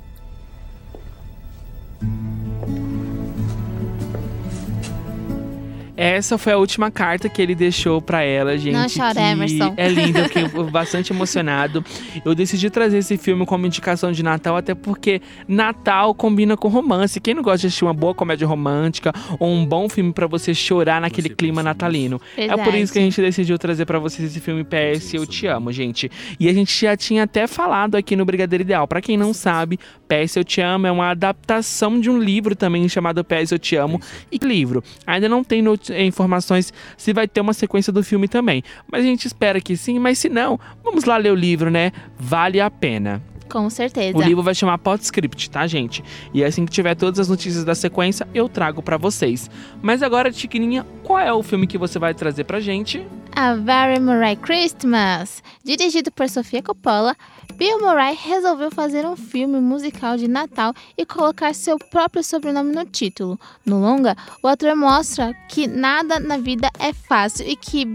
Essa 6.02 6.36
foi 6.36 6.52
a 6.52 6.58
última 6.58 6.90
carta 6.90 7.28
que 7.28 7.40
ele 7.40 7.54
deixou 7.54 8.02
para 8.02 8.24
ela, 8.24 8.58
gente. 8.58 8.72
Não 8.72 8.88
chora, 8.88 9.20
Emerson. 9.20 9.72
É 9.76 9.88
lindo, 9.88 10.18
eu 10.18 10.24
fiquei 10.24 10.48
bastante 10.68 11.12
emocionado. 11.12 11.84
Eu 12.24 12.34
decidi 12.34 12.68
trazer 12.70 12.98
esse 12.98 13.16
filme 13.16 13.46
como 13.46 13.66
indicação 13.66 14.10
de 14.10 14.20
Natal, 14.20 14.56
até 14.56 14.74
porque 14.74 15.22
Natal 15.46 16.12
combina 16.12 16.56
com 16.56 16.66
romance. 16.66 17.20
Quem 17.20 17.34
não 17.34 17.42
gosta 17.42 17.58
de 17.58 17.66
assistir 17.68 17.84
uma 17.84 17.94
boa 17.94 18.12
comédia 18.12 18.48
romântica 18.48 19.12
ou 19.38 19.48
um 19.48 19.64
bom 19.64 19.88
filme 19.88 20.12
para 20.12 20.26
você 20.26 20.52
chorar 20.52 21.00
naquele 21.00 21.28
clima 21.28 21.62
natalino? 21.62 22.20
Verdade. 22.36 22.60
É 22.60 22.64
por 22.64 22.74
isso 22.74 22.92
que 22.92 22.98
a 22.98 23.02
gente 23.02 23.20
decidiu 23.20 23.56
trazer 23.56 23.86
para 23.86 24.00
vocês 24.00 24.28
esse 24.28 24.40
filme 24.40 24.64
PS 24.64 25.14
Eu 25.14 25.24
Te 25.24 25.46
Amo, 25.46 25.70
gente. 25.70 26.10
E 26.40 26.48
a 26.48 26.52
gente 26.52 26.80
já 26.80 26.96
tinha 26.96 27.22
até 27.22 27.46
falado 27.46 27.94
aqui 27.94 28.16
no 28.16 28.24
Brigadeiro 28.24 28.62
Ideal. 28.62 28.88
Para 28.88 29.00
quem 29.00 29.16
não 29.16 29.32
sabe, 29.32 29.78
PS 30.08 30.34
Eu 30.34 30.42
Te 30.42 30.60
Amo 30.60 30.88
é 30.88 30.90
uma 30.90 31.10
adaptação 31.10 32.00
de 32.00 32.10
um 32.10 32.18
livro 32.18 32.56
também 32.56 32.88
chamado 32.88 33.24
PS 33.24 33.52
Eu 33.52 33.58
Te 33.60 33.76
Amo. 33.76 34.00
E 34.32 34.38
livro. 34.44 34.82
Ainda 35.06 35.28
não 35.28 35.44
tem 35.44 35.62
informações 36.00 36.72
se 36.96 37.12
vai 37.12 37.28
ter 37.28 37.40
uma 37.40 37.52
sequência 37.52 37.92
do 37.92 38.02
filme 38.02 38.28
também. 38.28 38.62
Mas 38.90 39.02
a 39.02 39.06
gente 39.06 39.26
espera 39.26 39.60
que 39.60 39.76
sim, 39.76 39.98
mas 39.98 40.18
se 40.18 40.28
não, 40.28 40.58
vamos 40.82 41.04
lá 41.04 41.16
ler 41.16 41.32
o 41.32 41.36
livro, 41.36 41.70
né? 41.70 41.92
Vale 42.18 42.60
a 42.60 42.70
pena. 42.70 43.22
Com 43.52 43.68
certeza. 43.68 44.16
O 44.16 44.22
livro 44.22 44.42
vai 44.42 44.54
chamar 44.54 44.78
Podscript, 44.78 45.50
tá, 45.50 45.66
gente? 45.66 46.02
E 46.32 46.42
assim 46.42 46.64
que 46.64 46.72
tiver 46.72 46.94
todas 46.94 47.20
as 47.20 47.28
notícias 47.28 47.64
da 47.64 47.74
sequência, 47.74 48.26
eu 48.32 48.48
trago 48.48 48.82
para 48.82 48.96
vocês. 48.96 49.50
Mas 49.82 50.02
agora, 50.02 50.32
Tiquininha, 50.32 50.86
qual 51.02 51.18
é 51.18 51.30
o 51.30 51.42
filme 51.42 51.66
que 51.66 51.76
você 51.76 51.98
vai 51.98 52.14
trazer 52.14 52.44
pra 52.44 52.60
gente? 52.60 53.06
A 53.36 53.54
Very 53.54 54.00
Murray 54.00 54.36
Christmas. 54.36 55.42
Dirigido 55.62 56.10
por 56.10 56.30
Sofia 56.30 56.62
Coppola, 56.62 57.14
Bill 57.56 57.80
Murray 57.80 58.14
resolveu 58.14 58.70
fazer 58.70 59.06
um 59.06 59.16
filme 59.16 59.60
musical 59.60 60.16
de 60.16 60.26
Natal 60.26 60.74
e 60.96 61.04
colocar 61.04 61.54
seu 61.54 61.78
próprio 61.78 62.22
sobrenome 62.22 62.74
no 62.74 62.84
título. 62.84 63.38
No 63.64 63.80
longa, 63.80 64.16
o 64.42 64.48
ator 64.48 64.74
mostra 64.74 65.34
que 65.48 65.66
nada 65.66 66.18
na 66.18 66.38
vida 66.38 66.70
é 66.78 66.92
fácil 66.92 67.46
e 67.46 67.54
que, 67.54 67.86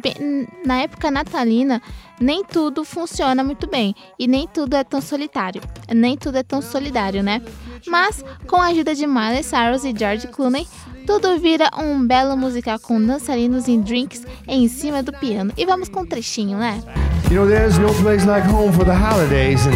na 0.65 0.81
época 0.81 1.11
natalina, 1.11 1.81
nem 2.19 2.43
tudo 2.43 2.83
funciona 2.83 3.43
muito 3.43 3.67
bem 3.67 3.95
e 4.17 4.27
nem 4.27 4.47
tudo 4.47 4.75
é 4.75 4.83
tão 4.83 5.01
solitário, 5.01 5.61
nem 5.93 6.17
tudo 6.17 6.37
é 6.37 6.43
tão 6.43 6.61
solidário, 6.61 7.21
né? 7.23 7.41
Mas 7.85 8.23
com 8.47 8.57
a 8.57 8.67
ajuda 8.67 8.95
de 8.95 9.05
Miley 9.05 9.43
Cyrus 9.43 9.83
e 9.83 9.93
George 9.97 10.27
Clooney, 10.27 10.67
tudo 11.05 11.39
vira 11.39 11.69
um 11.77 12.05
belo 12.05 12.35
musical 12.35 12.79
com 12.79 13.01
dançarinos 13.01 13.67
e 13.67 13.77
drinks 13.77 14.25
em 14.47 14.67
cima 14.67 15.03
do 15.03 15.13
piano. 15.13 15.51
E 15.55 15.65
vamos 15.65 15.89
com 15.89 16.01
um 16.01 16.05
trechinho, 16.05 16.57
né? 16.57 16.81
You 17.29 17.35
know, 17.35 17.47
there's 17.47 17.77
no 17.77 17.93
place 18.01 18.25
like 18.25 18.47
home 18.47 18.71
for 18.71 18.85
the 18.85 18.93
holidays, 18.93 19.65
and 19.67 19.75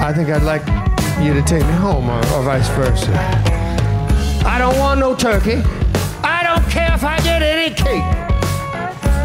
I 0.00 0.12
think 0.12 0.30
I'd 0.30 0.44
like 0.44 0.64
you 1.22 1.34
to 1.34 1.42
take 1.42 1.64
me 1.64 1.72
home, 1.72 2.08
or, 2.10 2.20
or 2.34 2.42
vice 2.42 2.68
versa. 2.76 3.10
I 4.44 4.58
don't 4.58 4.78
want 4.78 5.00
no 5.00 5.14
turkey. 5.14 5.62
I 6.22 6.42
don't 6.42 6.64
care 6.70 6.94
if 6.94 7.04
I 7.04 7.18
get 7.20 7.42
any 7.42 7.74
cake. 7.74 8.04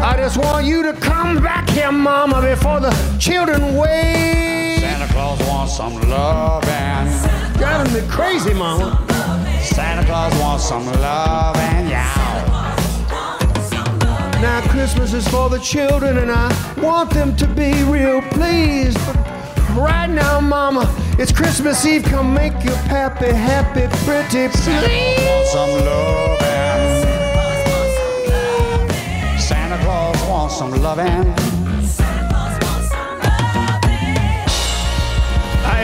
I 0.02 0.16
just 0.16 0.36
want 0.36 0.66
you 0.66 0.82
to 0.82 0.92
come 0.94 1.42
back 1.42 1.68
here, 1.70 1.92
Mama, 1.92 2.40
before 2.42 2.80
the 2.80 2.90
children 3.18 3.76
wake. 3.76 4.53
Santa 5.04 5.18
Claus 5.18 5.36
wants 5.48 5.76
some 5.76 6.00
love 6.08 6.64
and 6.66 7.10
driving 7.58 7.92
me 7.92 8.00
crazy, 8.08 8.54
Mama. 8.54 9.04
Santa 9.60 10.02
Claus 10.06 10.32
wants 10.40 10.64
some 10.64 10.86
love 10.86 11.54
and 11.58 11.90
yow. 11.90 12.42
Now 14.40 14.62
Christmas 14.70 15.12
is 15.12 15.28
for 15.28 15.50
the 15.50 15.58
children, 15.58 16.16
and 16.16 16.30
I 16.30 16.48
want 16.80 17.10
them 17.10 17.36
to 17.36 17.46
be 17.46 17.84
real 17.84 18.22
pleased. 18.30 18.96
But 19.06 19.16
right 19.76 20.08
now, 20.08 20.40
Mama, 20.40 20.88
it's 21.18 21.32
Christmas 21.32 21.84
Eve. 21.84 22.04
Come 22.04 22.32
make 22.32 22.64
your 22.64 22.76
happy, 22.76 23.30
happy, 23.30 23.86
pretty 24.06 24.48
please. 24.48 24.64
Santa 24.64 24.88
Claus 24.88 25.18
wants 25.28 25.52
some 25.52 25.70
love 25.84 26.42
and 26.42 27.04
Santa 29.38 29.76
Claus 29.84 30.16
wants 30.30 30.56
some 30.56 30.70
loving. 30.82 31.53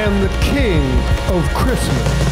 Am 0.01 0.19
the 0.23 0.29
king 0.41 0.83
of 1.29 1.47
Christmas. 1.55 2.31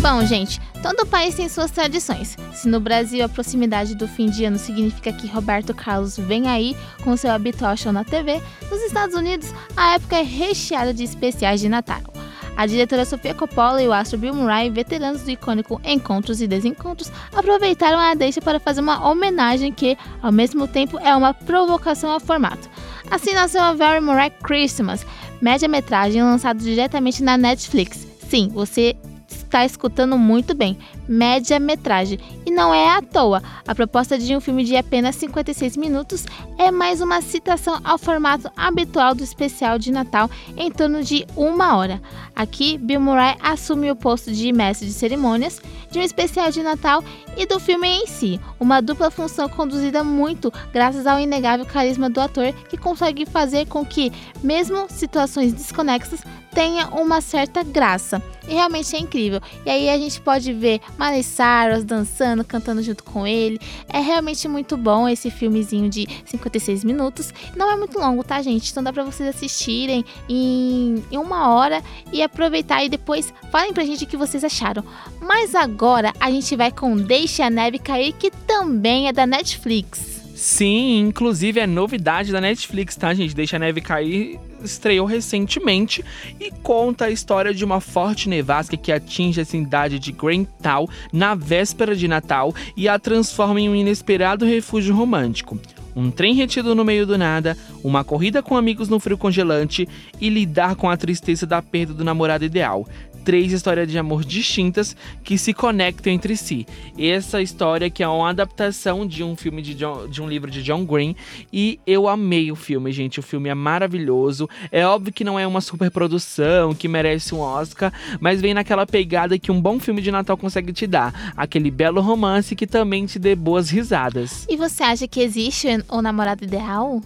Bom, 0.00 0.24
gente, 0.24 0.60
todo 0.80 1.04
país 1.04 1.34
tem 1.34 1.48
suas 1.48 1.72
tradições. 1.72 2.36
Se 2.54 2.68
no 2.68 2.78
Brasil 2.78 3.24
a 3.24 3.28
proximidade 3.28 3.96
do 3.96 4.06
fim 4.06 4.30
de 4.30 4.44
ano 4.44 4.56
significa 4.56 5.12
que 5.12 5.26
Roberto 5.26 5.74
Carlos 5.74 6.16
vem 6.16 6.48
aí 6.48 6.76
com 7.02 7.16
seu 7.16 7.32
habitual 7.32 7.76
show 7.76 7.92
na 7.92 8.04
TV, 8.04 8.40
nos 8.70 8.80
Estados 8.82 9.16
Unidos 9.16 9.52
a 9.76 9.94
época 9.94 10.16
é 10.16 10.22
recheada 10.22 10.94
de 10.94 11.02
especiais 11.02 11.60
de 11.60 11.68
Natal. 11.68 12.17
A 12.58 12.66
diretora 12.66 13.04
Sofia 13.04 13.32
Coppola 13.34 13.80
e 13.80 13.86
o 13.86 13.92
astro 13.92 14.18
Bill 14.18 14.34
Murray, 14.34 14.68
veteranos 14.68 15.22
do 15.22 15.30
icônico 15.30 15.80
Encontros 15.84 16.40
e 16.40 16.46
Desencontros, 16.48 17.08
aproveitaram 17.32 18.00
a 18.00 18.14
deixa 18.14 18.40
para 18.40 18.58
fazer 18.58 18.80
uma 18.80 19.08
homenagem 19.08 19.70
que, 19.70 19.96
ao 20.20 20.32
mesmo 20.32 20.66
tempo, 20.66 20.98
é 20.98 21.14
uma 21.14 21.32
provocação 21.32 22.10
ao 22.10 22.18
formato. 22.18 22.68
Assim 23.08 23.32
nasceu 23.32 23.62
a 23.62 23.74
Very 23.74 24.00
Murray 24.00 24.30
Christmas, 24.42 25.06
média-metragem 25.40 26.20
lançado 26.20 26.58
diretamente 26.58 27.22
na 27.22 27.36
Netflix. 27.36 28.04
Sim, 28.28 28.48
você 28.48 28.96
está 29.28 29.64
escutando 29.64 30.18
muito 30.18 30.52
bem, 30.52 30.76
média-metragem. 31.08 32.18
E 32.44 32.50
não 32.50 32.72
é 32.74 32.90
à 32.90 33.00
toa. 33.00 33.42
A 33.66 33.74
proposta 33.74 34.18
de 34.18 34.36
um 34.36 34.40
filme 34.40 34.64
de 34.64 34.76
apenas 34.76 35.16
56 35.16 35.76
minutos 35.76 36.26
é 36.58 36.70
mais 36.70 37.00
uma 37.00 37.20
citação 37.20 37.80
ao 37.82 37.98
formato 37.98 38.50
habitual 38.56 39.14
do 39.14 39.24
especial 39.24 39.78
de 39.78 39.90
Natal 39.90 40.30
em 40.56 40.70
torno 40.70 41.02
de 41.02 41.26
uma 41.36 41.76
hora. 41.76 42.00
Aqui, 42.34 42.78
Bill 42.78 43.00
Murray 43.00 43.36
assume 43.40 43.90
o 43.90 43.96
posto 43.96 44.30
de 44.30 44.52
mestre 44.52 44.86
de 44.86 44.92
cerimônias 44.92 45.60
de 45.90 45.98
um 45.98 46.02
especial 46.02 46.50
de 46.50 46.62
Natal 46.62 47.02
e 47.36 47.46
do 47.46 47.58
filme 47.58 47.88
em 47.88 48.06
si, 48.06 48.40
uma 48.60 48.80
dupla 48.80 49.10
função 49.10 49.48
conduzida 49.48 50.04
muito 50.04 50.52
graças 50.72 51.06
ao 51.06 51.18
inegável 51.18 51.64
carisma 51.64 52.10
do 52.10 52.20
ator 52.20 52.52
que 52.68 52.76
consegue 52.76 53.24
fazer 53.24 53.66
com 53.66 53.84
que, 53.84 54.12
mesmo 54.42 54.86
situações 54.88 55.52
desconexas, 55.52 56.22
tenha 56.52 56.88
uma 56.88 57.20
certa 57.20 57.62
graça. 57.62 58.22
E 58.48 58.54
realmente 58.54 58.96
é 58.96 58.98
incrível. 58.98 59.40
E 59.64 59.70
aí 59.70 59.88
a 59.88 59.98
gente 59.98 60.20
pode 60.20 60.52
ver 60.52 60.80
Miley 60.98 61.22
Cyrus 61.22 61.84
dançando, 61.84 62.44
cantando 62.44 62.82
junto 62.82 63.04
com 63.04 63.26
ele. 63.26 63.60
É 63.88 64.00
realmente 64.00 64.48
muito 64.48 64.76
bom 64.76 65.08
esse 65.08 65.30
filmezinho 65.30 65.88
de 65.88 66.06
56 66.26 66.84
minutos. 66.84 67.32
Não 67.56 67.70
é 67.70 67.76
muito 67.76 67.98
longo, 67.98 68.24
tá, 68.24 68.42
gente? 68.42 68.70
Então 68.70 68.82
dá 68.82 68.92
pra 68.92 69.04
vocês 69.04 69.28
assistirem 69.28 70.04
em, 70.28 71.02
uma 71.12 71.50
hora 71.50 71.82
e 72.12 72.22
aproveitar 72.22 72.84
e 72.84 72.88
depois 72.88 73.32
falem 73.50 73.72
pra 73.72 73.84
gente 73.84 74.04
o 74.04 74.06
que 74.06 74.16
vocês 74.16 74.42
acharam. 74.42 74.84
Mas 75.20 75.54
agora 75.54 76.12
a 76.18 76.30
gente 76.30 76.56
vai 76.56 76.72
com 76.72 76.96
Deixe 76.96 77.42
a 77.42 77.50
Neve 77.50 77.78
Cair, 77.78 78.12
que 78.12 78.30
também 78.30 79.08
é 79.08 79.12
da 79.12 79.26
Netflix. 79.26 80.17
Sim, 80.38 81.00
inclusive 81.00 81.58
é 81.58 81.66
novidade 81.66 82.30
da 82.30 82.40
Netflix, 82.40 82.94
tá, 82.94 83.12
gente? 83.12 83.34
Deixa 83.34 83.56
a 83.56 83.58
Neve 83.58 83.80
Cair 83.80 84.38
estreou 84.62 85.04
recentemente 85.04 86.04
e 86.38 86.52
conta 86.62 87.06
a 87.06 87.10
história 87.10 87.52
de 87.52 87.64
uma 87.64 87.80
forte 87.80 88.28
nevasca 88.28 88.76
que 88.76 88.92
atinge 88.92 89.40
a 89.40 89.44
cidade 89.44 89.98
de 89.98 90.12
Greentown 90.12 90.86
na 91.12 91.34
véspera 91.34 91.94
de 91.94 92.06
Natal 92.06 92.54
e 92.76 92.88
a 92.88 93.00
transforma 93.00 93.60
em 93.60 93.68
um 93.68 93.74
inesperado 93.74 94.44
refúgio 94.44 94.94
romântico. 94.94 95.58
Um 95.96 96.12
trem 96.12 96.34
retido 96.34 96.76
no 96.76 96.84
meio 96.84 97.04
do 97.04 97.18
nada, 97.18 97.56
uma 97.82 98.04
corrida 98.04 98.40
com 98.40 98.56
amigos 98.56 98.88
no 98.88 99.00
frio 99.00 99.18
congelante 99.18 99.88
e 100.20 100.28
lidar 100.28 100.76
com 100.76 100.88
a 100.88 100.96
tristeza 100.96 101.44
da 101.44 101.60
perda 101.60 101.92
do 101.92 102.04
namorado 102.04 102.44
ideal 102.44 102.86
três 103.28 103.52
histórias 103.52 103.86
de 103.86 103.98
amor 103.98 104.24
distintas 104.24 104.96
que 105.22 105.36
se 105.36 105.52
conectam 105.52 106.10
entre 106.10 106.34
si. 106.34 106.66
Essa 106.98 107.42
história 107.42 107.90
que 107.90 108.02
é 108.02 108.08
uma 108.08 108.30
adaptação 108.30 109.06
de 109.06 109.22
um 109.22 109.36
filme 109.36 109.60
de, 109.60 109.74
John, 109.74 110.08
de 110.08 110.22
um 110.22 110.26
livro 110.26 110.50
de 110.50 110.62
John 110.62 110.82
Green 110.86 111.14
e 111.52 111.78
eu 111.86 112.08
amei 112.08 112.50
o 112.50 112.56
filme, 112.56 112.90
gente. 112.90 113.20
O 113.20 113.22
filme 113.22 113.50
é 113.50 113.54
maravilhoso. 113.54 114.48
É 114.72 114.86
óbvio 114.86 115.12
que 115.12 115.24
não 115.24 115.38
é 115.38 115.46
uma 115.46 115.60
super 115.60 115.90
produção 115.90 116.74
que 116.74 116.88
merece 116.88 117.34
um 117.34 117.40
Oscar, 117.40 117.92
mas 118.18 118.40
vem 118.40 118.54
naquela 118.54 118.86
pegada 118.86 119.38
que 119.38 119.52
um 119.52 119.60
bom 119.60 119.78
filme 119.78 120.00
de 120.00 120.10
Natal 120.10 120.38
consegue 120.38 120.72
te 120.72 120.86
dar, 120.86 121.34
aquele 121.36 121.70
belo 121.70 122.00
romance 122.00 122.56
que 122.56 122.66
também 122.66 123.04
te 123.04 123.18
dê 123.18 123.36
boas 123.36 123.68
risadas. 123.68 124.46
E 124.48 124.56
você 124.56 124.82
acha 124.82 125.06
que 125.06 125.20
existe 125.20 125.68
o 125.90 126.00
namorado 126.00 126.44
ideal? 126.44 127.02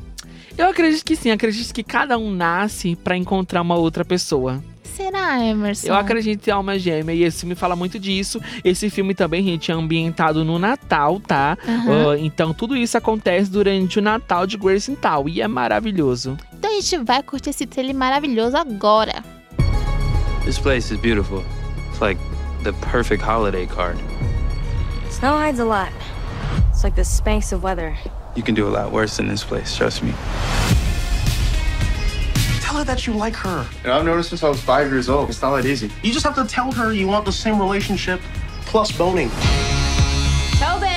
Eu 0.57 0.69
acredito 0.69 1.05
que 1.05 1.17
sim, 1.17 1.33
acredito 1.33 1.75
que 1.75 1.83
cada 1.83 2.17
um 2.17 2.31
nasce 2.31 2.95
para 2.95 3.17
encontrar 3.17 3.63
uma 3.63 3.75
outra 3.75 4.05
pessoa 4.05 4.63
será, 4.93 5.45
Emerson? 5.45 5.89
Eu 5.89 5.95
acredito 5.95 6.47
em 6.47 6.51
alma 6.51 6.79
gêmea 6.79 7.15
e 7.15 7.25
esse 7.25 7.41
filme 7.41 7.55
fala 7.55 7.75
muito 7.75 7.99
disso. 7.99 8.41
Esse 8.65 8.91
filme 8.91 9.15
também, 9.15 9.43
gente, 9.45 9.71
é 9.71 9.75
ambientado 9.75 10.45
no 10.45 10.59
Natal, 10.59 11.21
tá? 11.21 11.57
Uhum. 11.67 12.09
Uh, 12.09 12.17
então 12.17 12.53
tudo 12.53 12.77
isso 12.77 12.97
acontece 12.97 13.51
durante 13.51 13.99
o 13.99 14.03
Natal 14.03 14.47
de 14.47 14.57
Grayson 14.57 14.95
Tal 14.95 15.29
e 15.29 15.41
é 15.41 15.49
maravilhoso. 15.49 16.37
Então 16.53 16.71
a 16.71 16.75
gente 16.75 16.99
vai 16.99 17.23
curtir 17.23 17.51
esse 17.51 17.67
trailer 17.67 17.95
maravilhoso 17.95 18.57
agora. 18.57 19.23
This 20.45 20.59
place 20.59 20.93
is 20.93 21.01
beautiful. 21.01 21.43
It's 21.91 22.01
like 22.01 22.21
the 22.65 22.73
perfect 22.91 23.23
holiday 23.23 23.67
card. 23.67 23.99
Snow 25.11 25.37
hides 25.39 25.61
a 25.61 25.65
lot. 25.65 25.93
It's 26.71 26.83
like 26.85 26.97
the 26.97 27.03
Spanx 27.03 27.53
of 27.53 27.63
weather. 27.63 27.97
You 28.35 28.43
can 28.43 28.55
do 28.55 28.67
a 28.67 28.71
lot 28.71 28.93
worse 28.93 29.17
than 29.17 29.29
this 29.29 29.45
place, 29.45 29.77
trust 29.77 30.03
me. 30.03 30.13
Tell 32.73 32.79
her 32.79 32.87
that 32.87 33.07
you 33.07 33.13
like 33.13 33.35
her. 33.35 33.69
You 33.83 33.89
know, 33.89 33.99
I've 33.99 34.05
noticed 34.07 34.31
since 34.31 34.43
I 34.43 34.49
was 34.49 34.59
five 34.59 34.91
years 34.91 35.11
old. 35.11 35.29
It's 35.29 35.43
not 35.43 35.55
that 35.57 35.67
easy. 35.67 35.91
You 36.03 36.11
just 36.11 36.25
have 36.25 36.35
to 36.37 36.47
tell 36.47 36.73
her 36.73 36.95
you 36.95 37.07
want 37.07 37.27
the 37.27 37.31
same 37.31 37.61
relationship 37.61 38.19
plus 38.65 38.91
boning. 38.91 39.29
Tobin! 40.59 40.89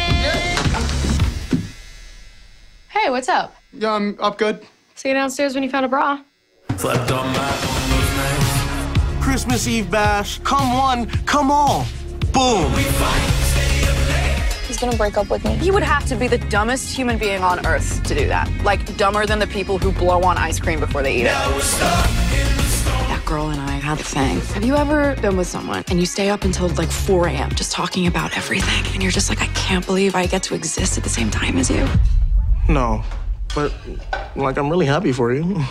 Hey, 2.88 3.10
what's 3.10 3.28
up? 3.28 3.58
Yeah, 3.74 3.92
I'm 3.92 4.18
up 4.22 4.38
good. 4.38 4.66
See 4.96 5.10
you 5.10 5.16
downstairs 5.16 5.54
when 5.54 5.64
you 5.64 5.70
found 5.70 5.86
a 5.86 5.90
bra. 5.90 6.22
Slept 6.78 7.12
on 7.12 7.28
my 7.34 9.20
Christmas 9.22 9.68
Eve 9.68 9.92
bash. 9.92 10.40
Come 10.46 10.78
one, 10.78 11.08
come 11.26 11.52
all. 11.52 11.86
Boom. 12.32 12.72
He's 14.76 14.82
gonna 14.82 14.98
break 14.98 15.16
up 15.16 15.30
with 15.30 15.46
me. 15.46 15.56
He 15.56 15.72
would 15.72 15.84
have 15.84 16.06
to 16.08 16.18
be 16.18 16.28
the 16.28 16.38
dumbest 16.38 16.94
human 16.94 17.18
being 17.18 17.42
on 17.42 17.66
earth 17.66 18.04
to 18.04 18.14
do 18.14 18.28
that. 18.28 18.52
Like, 18.66 18.98
dumber 18.98 19.26
than 19.26 19.40
the 19.40 19.48
people 19.48 19.78
who 19.78 19.90
blow 19.90 20.22
on 20.24 20.38
ice 20.38 20.60
cream 20.60 20.82
before 20.82 21.02
they 21.02 21.16
eat 21.16 21.28
it. 21.28 21.34
That 23.08 23.24
girl 23.26 23.52
and 23.52 23.62
I 23.62 23.72
had 23.78 24.02
a 24.02 24.04
thing. 24.04 24.42
Have 24.54 24.66
you 24.66 24.76
ever 24.76 25.16
been 25.22 25.38
with 25.38 25.48
someone 25.48 25.86
and 25.88 25.98
you 25.98 26.06
stay 26.06 26.30
up 26.30 26.44
until 26.44 26.68
like 26.68 26.92
4 26.92 27.28
a.m. 27.28 27.52
just 27.52 27.72
talking 27.72 28.06
about 28.06 28.36
everything? 28.36 28.94
And 28.94 29.02
you're 29.02 29.14
just 29.14 29.30
like, 29.30 29.42
I 29.42 29.48
can't 29.54 29.86
believe 29.86 30.14
I 30.14 30.26
get 30.26 30.44
to 30.44 30.56
exist 30.56 30.98
at 30.98 31.06
the 31.06 31.10
same 31.10 31.32
time 31.32 31.56
as 31.56 31.70
you? 31.70 31.88
No, 32.68 33.02
but 33.56 33.74
like 34.36 34.58
I'm 34.58 34.70
really 34.70 34.88
happy 34.88 35.14
for 35.14 35.32
you. 35.32 35.64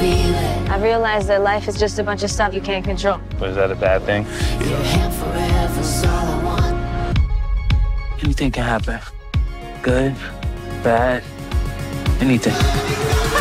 I 0.00 0.78
realized 0.80 1.28
that 1.28 1.42
life 1.42 1.68
is 1.68 1.78
just 1.78 1.98
a 1.98 2.02
bunch 2.02 2.22
of 2.22 2.30
stuff 2.30 2.54
you 2.54 2.60
can't 2.60 2.84
control. 2.84 3.20
Is 3.42 3.56
that 3.56 3.70
a 3.70 3.74
bad 3.74 4.02
thing? 4.02 4.24
Yeah. 4.60 5.02
Anything 8.22 8.52
can 8.52 8.64
happen. 8.64 9.00
Good, 9.82 10.14
bad, 10.82 11.22
anything. 12.20 13.31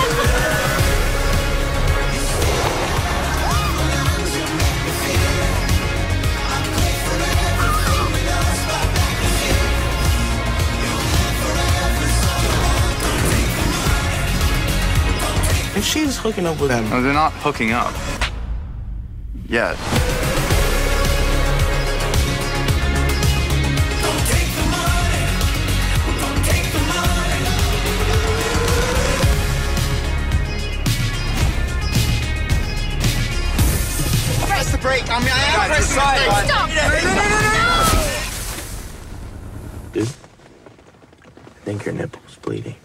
And 15.81 15.87
she's 15.87 16.15
hooking 16.15 16.45
up 16.45 16.61
with 16.61 16.69
him. 16.69 16.87
No, 16.91 17.01
they're 17.01 17.11
not 17.11 17.33
hooking 17.33 17.71
up. 17.71 17.91
Yet. 19.49 19.75
Press 34.45 34.71
the 34.71 34.77
brake. 34.77 35.09
I 35.09 35.17
mean, 35.17 35.29
I 35.33 35.45
am 35.49 35.67
pressing 35.67 35.95
the 35.95 36.03
brake. 36.13 36.45
Stop! 36.45 36.69
No, 36.69 36.75
no, 36.75 37.09
no, 37.09 37.25
no, 37.25 37.49
no. 39.65 40.05
Dude, 40.05 40.13
I 41.25 41.65
think 41.65 41.85
your 41.85 41.95
nipple's 41.95 42.35
bleeding. 42.43 42.75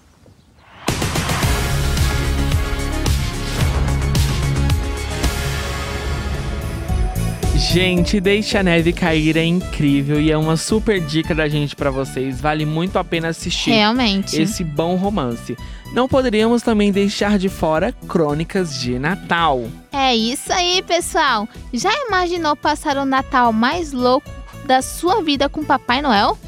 Gente, 7.72 8.20
Deixa 8.20 8.61
a 8.61 8.62
Neve 8.62 8.92
Cair 8.92 9.37
é 9.37 9.44
incrível 9.44 10.20
e 10.20 10.31
é 10.31 10.37
uma 10.38 10.57
super 10.57 11.00
dica 11.00 11.35
da 11.35 11.48
gente 11.48 11.76
pra 11.76 11.90
vocês. 11.90 12.40
Vale 12.40 12.64
muito 12.64 12.98
a 12.98 13.05
pena 13.05 13.29
assistir 13.29 13.70
Realmente. 13.70 14.40
esse 14.40 14.64
bom 14.64 14.96
romance. 14.96 15.57
Não 15.92 16.09
poderíamos 16.09 16.62
também 16.62 16.90
deixar 16.90 17.38
de 17.38 17.48
fora 17.48 17.92
Crônicas 18.09 18.79
de 18.81 18.98
Natal. 18.98 19.64
É 19.92 20.14
isso 20.14 20.52
aí, 20.52 20.83
pessoal. 20.83 21.48
Já 21.72 21.90
imaginou 22.07 22.57
passar 22.57 22.96
o 22.96 23.05
Natal 23.05 23.52
mais 23.52 23.92
louco 23.92 24.31
da 24.64 24.81
sua 24.81 25.22
vida 25.22 25.48
com 25.48 25.62
Papai 25.64 26.00
Noel? 26.00 26.38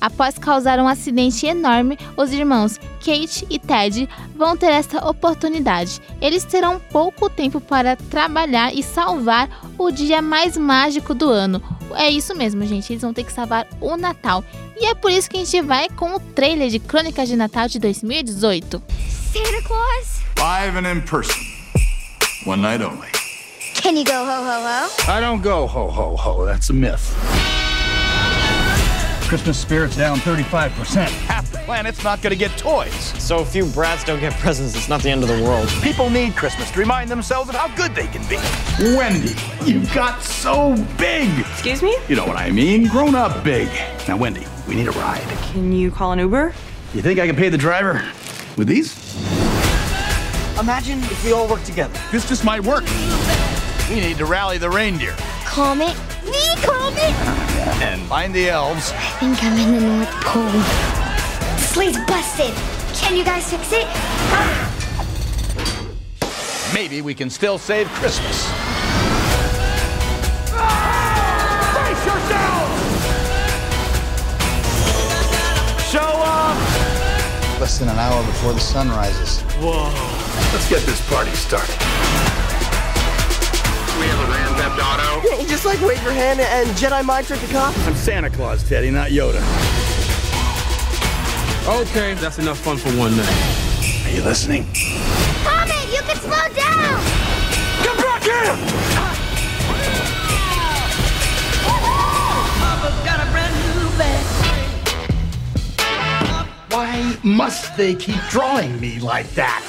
Após 0.00 0.38
causar 0.38 0.78
um 0.78 0.88
acidente 0.88 1.46
enorme, 1.46 1.98
os 2.16 2.32
irmãos 2.32 2.78
Kate 3.00 3.46
e 3.50 3.58
Ted 3.58 4.08
vão 4.36 4.56
ter 4.56 4.70
esta 4.70 5.08
oportunidade. 5.08 6.00
Eles 6.20 6.44
terão 6.44 6.80
pouco 6.90 7.28
tempo 7.28 7.60
para 7.60 7.96
trabalhar 7.96 8.74
e 8.74 8.82
salvar 8.82 9.48
o 9.76 9.90
dia 9.90 10.22
mais 10.22 10.56
mágico 10.56 11.14
do 11.14 11.30
ano. 11.30 11.62
É 11.94 12.08
isso 12.10 12.34
mesmo, 12.34 12.64
gente. 12.66 12.92
Eles 12.92 13.02
vão 13.02 13.12
ter 13.12 13.24
que 13.24 13.32
salvar 13.32 13.66
o 13.80 13.96
Natal. 13.96 14.44
E 14.76 14.86
é 14.86 14.94
por 14.94 15.10
isso 15.10 15.28
que 15.28 15.36
a 15.36 15.44
gente 15.44 15.60
vai 15.62 15.88
com 15.88 16.14
o 16.14 16.20
trailer 16.20 16.68
de 16.68 16.78
Crônicas 16.78 17.28
de 17.28 17.36
Natal 17.36 17.66
de 17.66 17.78
2018. 17.78 18.82
Santa 19.32 19.62
Claus? 19.62 20.20
Live 20.38 20.78
and 20.78 20.90
in 20.90 21.00
person. 21.02 21.34
One 22.46 22.62
night 22.62 22.82
only. 22.84 23.08
Can 23.82 23.96
you 23.96 24.04
go 24.04 24.12
ho 24.12 24.42
ho 24.44 24.60
ho? 24.62 24.88
I 25.08 25.20
don't 25.20 25.42
go 25.42 25.66
ho 25.66 25.88
ho 25.88 26.16
ho. 26.16 26.46
That's 26.46 26.70
a 26.70 26.72
myth. 26.72 27.47
Christmas 29.28 29.58
spirit's 29.58 29.94
down 29.94 30.16
35%. 30.20 31.06
Half 31.26 31.52
the 31.52 31.58
planet's 31.58 32.02
not 32.02 32.22
gonna 32.22 32.34
get 32.34 32.50
toys. 32.56 32.94
So 33.22 33.40
if 33.42 33.54
you 33.54 33.66
brats 33.66 34.02
don't 34.02 34.20
get 34.20 34.32
presents, 34.34 34.74
it's 34.74 34.88
not 34.88 35.02
the 35.02 35.10
end 35.10 35.22
of 35.22 35.28
the 35.28 35.42
world. 35.44 35.68
People 35.82 36.08
need 36.08 36.34
Christmas 36.34 36.70
to 36.70 36.78
remind 36.78 37.10
themselves 37.10 37.50
of 37.50 37.54
how 37.54 37.68
good 37.76 37.94
they 37.94 38.06
can 38.06 38.26
be. 38.26 38.36
Wendy, 38.96 39.34
you 39.66 39.84
got 39.94 40.22
so 40.22 40.74
big. 40.96 41.28
Excuse 41.40 41.82
me? 41.82 41.94
You 42.08 42.16
know 42.16 42.26
what 42.26 42.38
I 42.38 42.50
mean? 42.50 42.88
Grown 42.88 43.14
up 43.14 43.44
big. 43.44 43.68
Now, 44.08 44.16
Wendy, 44.16 44.46
we 44.66 44.74
need 44.74 44.88
a 44.88 44.92
ride. 44.92 45.20
Can 45.52 45.72
you 45.72 45.90
call 45.90 46.12
an 46.12 46.20
Uber? 46.20 46.54
You 46.94 47.02
think 47.02 47.20
I 47.20 47.26
can 47.26 47.36
pay 47.36 47.50
the 47.50 47.58
driver 47.58 48.02
with 48.56 48.66
these? 48.66 48.96
Imagine 50.58 51.00
if 51.00 51.22
we 51.22 51.32
all 51.32 51.46
work 51.46 51.62
together. 51.64 52.00
This 52.10 52.26
just 52.26 52.46
might 52.46 52.62
work. 52.62 52.84
We 53.90 54.00
need 54.00 54.16
to 54.16 54.24
rally 54.24 54.56
the 54.56 54.70
reindeer 54.70 55.14
Comet? 55.44 55.94
Me, 56.30 56.56
Comet? 56.62 57.14
and 57.82 58.00
find 58.02 58.34
the 58.34 58.48
elves. 58.50 58.92
I 58.92 59.10
think 59.20 59.42
I'm 59.44 59.56
in 59.58 59.74
the 59.74 59.80
North 59.80 60.10
Pole. 60.24 60.44
The 60.44 61.58
sleigh's 61.58 61.98
busted. 62.06 62.54
Can 62.94 63.16
you 63.16 63.24
guys 63.24 63.50
fix 63.50 63.70
it? 63.72 63.86
Maybe 66.74 67.00
we 67.00 67.14
can 67.14 67.30
still 67.30 67.58
save 67.58 67.88
Christmas. 68.00 68.46
Brace 71.74 72.04
yourselves! 72.06 72.82
Show 75.90 76.00
up! 76.00 76.58
Less 77.60 77.78
than 77.78 77.88
an 77.88 77.98
hour 77.98 78.22
before 78.26 78.52
the 78.52 78.60
sun 78.60 78.88
rises. 78.90 79.40
Whoa. 79.60 79.90
Let's 80.52 80.68
get 80.68 80.82
this 80.82 81.00
party 81.08 81.30
started. 81.32 81.78
We 83.98 84.06
have 84.06 84.20
a 84.20 84.26
Grand 84.26 84.56
Theft 84.56 84.80
Auto. 84.80 85.07
Just 85.48 85.64
like 85.64 85.80
wave 85.80 86.00
your 86.02 86.12
hand 86.12 86.38
and 86.40 86.68
Jedi 86.76 87.04
mind 87.04 87.26
trick 87.26 87.40
the 87.40 87.48
cop. 87.48 87.76
I'm 87.78 87.94
Santa 87.96 88.30
Claus, 88.30 88.62
Teddy, 88.68 88.90
not 88.90 89.10
Yoda. 89.10 89.42
Okay, 91.80 92.14
that's 92.14 92.38
enough 92.38 92.60
fun 92.60 92.76
for 92.76 92.90
one 92.90 93.16
night. 93.16 94.04
Are 94.06 94.10
you 94.10 94.22
listening? 94.22 94.64
Comet, 95.42 95.92
you 95.92 96.00
can 96.02 96.16
slow 96.16 96.48
down! 96.54 97.02
Come 97.84 97.96
back 97.96 98.22
here! 98.22 98.54
Why 106.70 107.18
must 107.24 107.76
they 107.76 107.94
keep 107.96 108.20
drawing 108.30 108.80
me 108.80 109.00
like 109.00 109.28
that? 109.30 109.64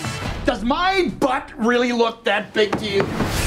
Does 0.46 0.64
my 0.64 1.12
butt 1.20 1.52
really 1.58 1.92
look 1.92 2.24
that 2.26 2.54
big 2.54 2.78
to 2.78 2.86
you? 2.86 3.39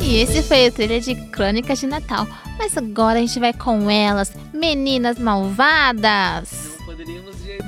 E 0.00 0.16
esse 0.16 0.42
foi 0.42 0.68
o 0.68 0.72
trailer 0.72 1.00
de 1.00 1.14
Crônicas 1.14 1.80
de 1.80 1.86
Natal. 1.86 2.26
Mas 2.58 2.76
agora 2.76 3.18
a 3.18 3.20
gente 3.20 3.38
vai 3.38 3.52
com 3.52 3.90
elas, 3.90 4.32
meninas 4.52 5.18
malvadas. 5.18 6.76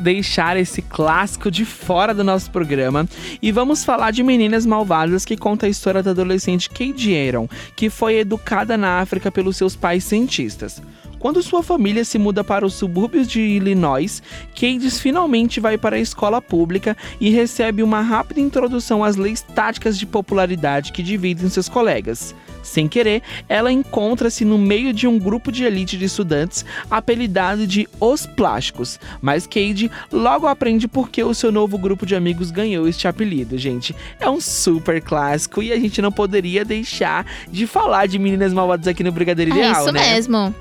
deixar 0.03 0.57
esse 0.57 0.81
clássico 0.83 1.51
de 1.51 1.65
fora 1.65 2.15
do 2.15 2.25
nosso 2.25 2.51
programa 2.51 3.07
e 3.43 3.53
vamos 3.53 3.85
falar 3.85 4.11
de 4.11 4.23
Meninas 4.23 4.65
Malvadas, 4.65 5.25
que 5.25 5.37
conta 5.37 5.67
a 5.67 5.69
história 5.69 6.03
da 6.03 6.11
adolescente 6.11 6.71
Kate 6.71 7.15
Aaron, 7.15 7.49
que 7.77 7.91
foi 7.91 8.17
educada 8.17 8.77
na 8.77 9.01
África 9.01 9.31
pelos 9.31 9.57
seus 9.57 9.77
pais 9.77 10.05
cientistas. 10.05 10.83
Quando 11.21 11.43
sua 11.43 11.63
família 11.63 12.03
se 12.03 12.19
muda 12.19 12.43
para 12.43 12.65
os 12.65 12.73
subúrbios 12.73 13.29
de 13.29 13.43
Illinois, 13.43 14.23
Cades 14.59 14.99
finalmente 14.99 15.61
vai 15.61 15.77
para 15.77 15.97
a 15.97 16.01
escola 16.01 16.41
pública 16.41 16.97
e 17.21 17.29
recebe 17.29 17.83
uma 17.83 18.01
rápida 18.01 18.41
introdução 18.41 19.05
às 19.05 19.17
leis 19.17 19.43
táticas 19.43 19.99
de 19.99 20.07
popularidade 20.07 20.93
que 20.93 21.03
dividem 21.03 21.51
seus 21.51 21.69
colegas. 21.69 22.35
Sem 22.63 22.89
querer, 22.89 23.23
ela 23.51 23.71
encontra-se 23.71 24.47
no 24.47 24.57
meio 24.57 24.95
de 24.95 25.07
um 25.07 25.19
grupo 25.19 25.53
de 25.53 25.65
elite 25.65 25.99
de 25.99 26.07
estudantes 26.07 26.65
apelidado 26.91 27.67
de 27.67 27.87
Os 28.01 28.25
Plásticos, 28.25 28.99
mas 29.21 29.47
Cade 29.47 29.91
logo 30.11 30.47
aprende 30.47 30.89
por 30.89 31.11
que 31.11 31.23
o 31.23 31.35
seu 31.35 31.53
novo 31.53 31.77
grupo 31.77 32.07
de 32.07 32.15
amigos 32.15 32.51
ganhou 32.51 32.89
este 32.89 33.07
apelido, 33.07 33.59
gente. 33.59 33.95
É 34.19 34.29
um 34.29 34.41
super 34.41 35.03
clássico 35.03 35.63
e 35.63 35.71
a 35.71 35.79
gente 35.79 36.01
não 36.01 36.11
poderia 36.11 36.65
deixar 36.65 37.27
de 37.51 37.67
falar 37.67 38.07
de 38.07 38.19
Meninas 38.19 38.55
Malvadas 38.55 38.89
aqui 38.89 39.05
no 39.05 39.13
Brigadeiro 39.13 39.53
É 39.53 39.57
Ideal, 39.57 39.83
isso 39.83 39.93
né? 39.93 40.15
mesmo. 40.15 40.55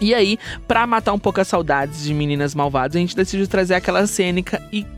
E 0.00 0.14
aí, 0.14 0.38
pra 0.66 0.86
matar 0.86 1.12
um 1.12 1.18
pouco 1.18 1.40
as 1.40 1.48
saudades 1.48 2.02
de 2.02 2.14
Meninas 2.14 2.54
Malvadas, 2.54 2.96
a 2.96 3.00
gente 3.00 3.14
decidiu 3.14 3.46
trazer 3.46 3.74
aquela 3.74 4.06
cena, 4.06 4.40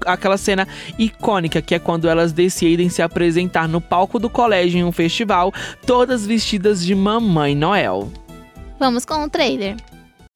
aquela 0.06 0.36
cena 0.36 0.68
icônica, 0.98 1.60
que 1.60 1.74
é 1.74 1.78
quando 1.78 2.08
elas 2.08 2.32
decidem 2.32 2.88
se 2.88 3.02
apresentar 3.02 3.68
no 3.68 3.80
palco 3.80 4.18
do 4.18 4.30
colégio 4.30 4.78
em 4.78 4.84
um 4.84 4.92
festival, 4.92 5.52
todas 5.84 6.24
vestidas 6.24 6.84
de 6.84 6.94
Mamãe 6.94 7.56
Noel. 7.56 8.12
Vamos 8.78 9.04
com 9.04 9.24
o 9.24 9.30
trailer. 9.30 9.76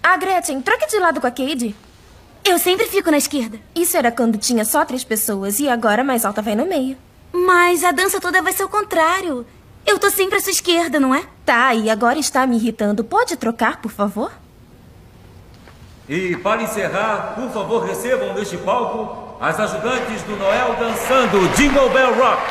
Ah, 0.02 0.16
Gretchen, 0.16 0.61
troque 0.61 0.88
de 0.88 0.98
lado 0.98 1.20
com 1.20 1.26
a 1.26 1.31
Cade. 1.31 1.74
Eu 2.44 2.59
sempre 2.59 2.87
fico 2.87 3.11
na 3.11 3.18
esquerda. 3.18 3.59
Isso 3.74 3.96
era 3.96 4.12
quando 4.12 4.38
tinha 4.38 4.64
só 4.64 4.85
três 4.85 5.02
pessoas 5.02 5.59
e 5.59 5.68
agora 5.68 6.02
a 6.02 6.05
mais 6.05 6.24
alta 6.24 6.42
vai 6.42 6.55
no 6.55 6.64
meio. 6.64 6.96
Mas 7.33 7.83
a 7.83 7.92
dança 7.92 8.20
toda 8.20 8.40
vai 8.40 8.52
ser 8.52 8.64
o 8.64 8.68
contrário. 8.68 9.44
Eu 9.85 9.98
tô 9.98 10.11
sempre 10.11 10.38
à 10.38 10.40
sua 10.40 10.52
esquerda, 10.52 10.98
não 10.98 11.14
é? 11.14 11.24
Tá, 11.44 11.74
e 11.74 11.90
agora 11.90 12.18
está 12.18 12.46
me 12.46 12.57
irritando. 12.57 13.05
Pode 13.05 13.37
trocar, 13.37 13.81
por 13.81 13.90
favor? 13.90 14.33
E 16.09 16.37
para 16.37 16.62
encerrar, 16.62 17.35
por 17.35 17.51
favor, 17.51 17.85
recebam 17.85 18.33
neste 18.33 18.57
palco 18.59 19.37
as 19.40 19.59
ajudantes 19.59 20.23
do 20.23 20.37
Noel 20.37 20.77
dançando 20.79 21.49
Jingle 21.57 21.90
Bell 21.90 22.14
Rock. 22.14 22.42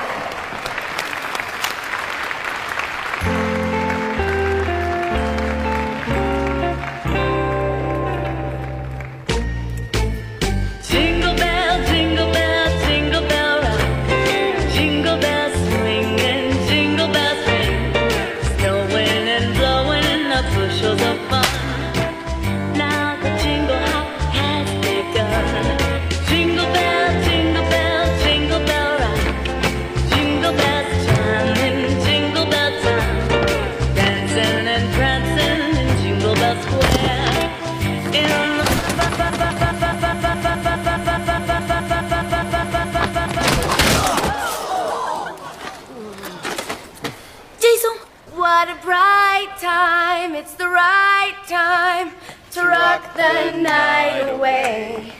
it's 50.36 50.56
the 50.56 50.67
right 50.67 51.38
time 51.48 52.12
to 52.52 52.62
rock 52.62 53.15
the 53.15 53.58
night 53.58 54.28
away. 54.28 55.13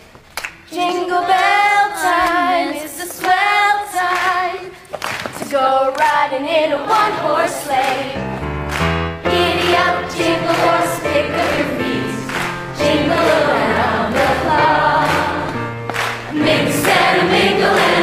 Jingle 0.70 1.22
bell 1.22 1.90
time, 2.04 2.74
is 2.76 2.98
the 2.98 3.06
swell 3.06 3.78
time 3.96 4.72
to 5.40 5.46
go 5.50 5.94
riding 5.98 6.46
in 6.46 6.74
a 6.74 6.80
one-horse 6.80 7.56
sleigh. 7.64 8.12
Giddy 9.24 9.76
up, 9.86 10.12
jingle 10.12 10.58
horse, 10.66 11.00
pick 11.00 11.32
up 11.32 11.52
your 11.60 11.72
feet, 11.80 12.16
jingle 12.78 13.28
around 13.40 14.12
the 14.20 14.30
clock. 14.44 15.12
Mix 16.34 16.86
and 16.86 17.32
mingle 17.32 17.78
and 17.88 17.95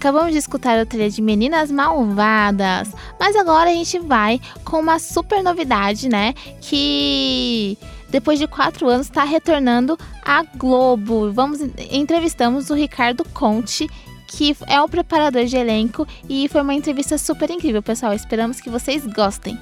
Acabamos 0.00 0.32
de 0.32 0.38
escutar 0.38 0.80
o 0.80 0.86
trailer 0.86 1.10
de 1.10 1.20
Meninas 1.20 1.70
Malvadas, 1.70 2.90
mas 3.18 3.36
agora 3.36 3.68
a 3.68 3.74
gente 3.74 3.98
vai 3.98 4.40
com 4.64 4.78
uma 4.80 4.98
super 4.98 5.42
novidade, 5.42 6.08
né? 6.08 6.32
Que 6.58 7.76
depois 8.08 8.38
de 8.38 8.46
quatro 8.46 8.88
anos 8.88 9.08
está 9.08 9.24
retornando 9.24 9.98
à 10.24 10.42
Globo. 10.42 11.30
Vamos 11.30 11.60
entrevistamos 11.90 12.70
o 12.70 12.74
Ricardo 12.74 13.26
Conte 13.34 13.90
que 14.26 14.56
é 14.68 14.80
o 14.80 14.88
preparador 14.88 15.44
de 15.44 15.56
elenco 15.56 16.06
e 16.26 16.48
foi 16.48 16.62
uma 16.62 16.72
entrevista 16.72 17.18
super 17.18 17.50
incrível, 17.50 17.82
pessoal. 17.82 18.14
Esperamos 18.14 18.58
que 18.58 18.70
vocês 18.70 19.04
gostem 19.04 19.58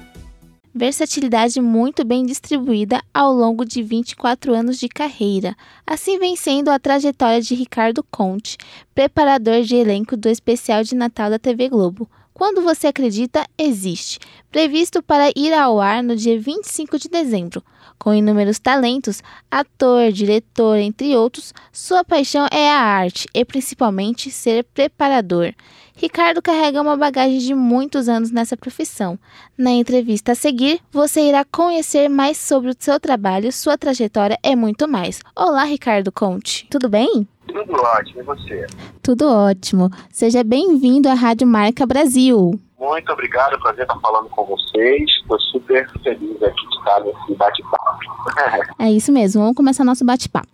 versatilidade 0.73 1.59
muito 1.59 2.05
bem 2.05 2.25
distribuída 2.25 3.01
ao 3.13 3.33
longo 3.33 3.65
de 3.65 3.81
24 3.81 4.53
anos 4.53 4.79
de 4.79 4.87
carreira. 4.87 5.55
Assim 5.85 6.19
vem 6.19 6.35
sendo 6.35 6.69
a 6.69 6.79
trajetória 6.79 7.41
de 7.41 7.55
Ricardo 7.55 8.03
Conte, 8.03 8.57
preparador 8.93 9.61
de 9.61 9.75
elenco 9.75 10.15
do 10.15 10.29
especial 10.29 10.83
de 10.83 10.95
Natal 10.95 11.29
da 11.29 11.39
TV 11.39 11.69
Globo. 11.69 12.09
Quando 12.33 12.61
você 12.61 12.87
acredita, 12.87 13.45
existe. 13.57 14.19
Previsto 14.49 15.03
para 15.03 15.29
ir 15.35 15.53
ao 15.53 15.81
ar 15.81 16.01
no 16.01 16.15
dia 16.15 16.39
25 16.39 16.97
de 16.97 17.09
dezembro. 17.09 17.61
Com 17.97 18.13
inúmeros 18.13 18.59
talentos, 18.59 19.21
ator, 19.51 20.09
diretor, 20.13 20.77
entre 20.77 21.17
outros, 21.17 21.53
sua 21.73 22.01
paixão 22.01 22.47
é 22.49 22.69
a 22.71 22.79
arte 22.79 23.27
e 23.33 23.43
principalmente 23.43 24.31
ser 24.31 24.63
preparador. 24.63 25.53
Ricardo 26.01 26.41
carrega 26.41 26.81
uma 26.81 26.95
bagagem 26.95 27.39
de 27.39 27.53
muitos 27.53 28.07
anos 28.07 28.31
nessa 28.31 28.55
profissão. 28.55 29.19
Na 29.57 29.71
entrevista 29.71 30.31
a 30.31 30.35
seguir, 30.35 30.79
você 30.89 31.27
irá 31.27 31.43
conhecer 31.43 32.07
mais 32.07 32.37
sobre 32.37 32.69
o 32.69 32.75
seu 32.79 32.97
trabalho, 33.01 33.51
sua 33.51 33.77
trajetória 33.77 34.39
e 34.41 34.55
muito 34.55 34.87
mais. 34.87 35.19
Olá, 35.35 35.65
Ricardo 35.65 36.09
Conte. 36.09 36.65
Tudo 36.71 36.87
bem? 36.87 37.27
Tudo 37.45 37.73
ótimo, 37.73 38.21
e 38.21 38.23
você? 38.23 38.65
Tudo 39.03 39.27
ótimo. 39.27 39.89
Seja 40.09 40.41
bem-vindo 40.41 41.09
à 41.09 41.13
Rádio 41.13 41.45
Marca 41.45 41.85
Brasil. 41.85 42.57
Muito 42.79 43.11
obrigado, 43.11 43.59
prazer 43.59 43.81
estar 43.81 43.99
falando 43.99 44.29
com 44.29 44.45
vocês. 44.45 45.03
Estou 45.21 45.37
super 45.37 45.85
feliz 46.01 46.41
aqui 46.41 46.65
de 46.69 46.77
estar 46.77 47.01
nesse 47.01 47.35
bate-papo. 47.35 47.99
é 48.79 48.89
isso 48.89 49.11
mesmo, 49.11 49.41
vamos 49.41 49.57
começar 49.57 49.83
nosso 49.83 50.05
bate-papo. 50.05 50.48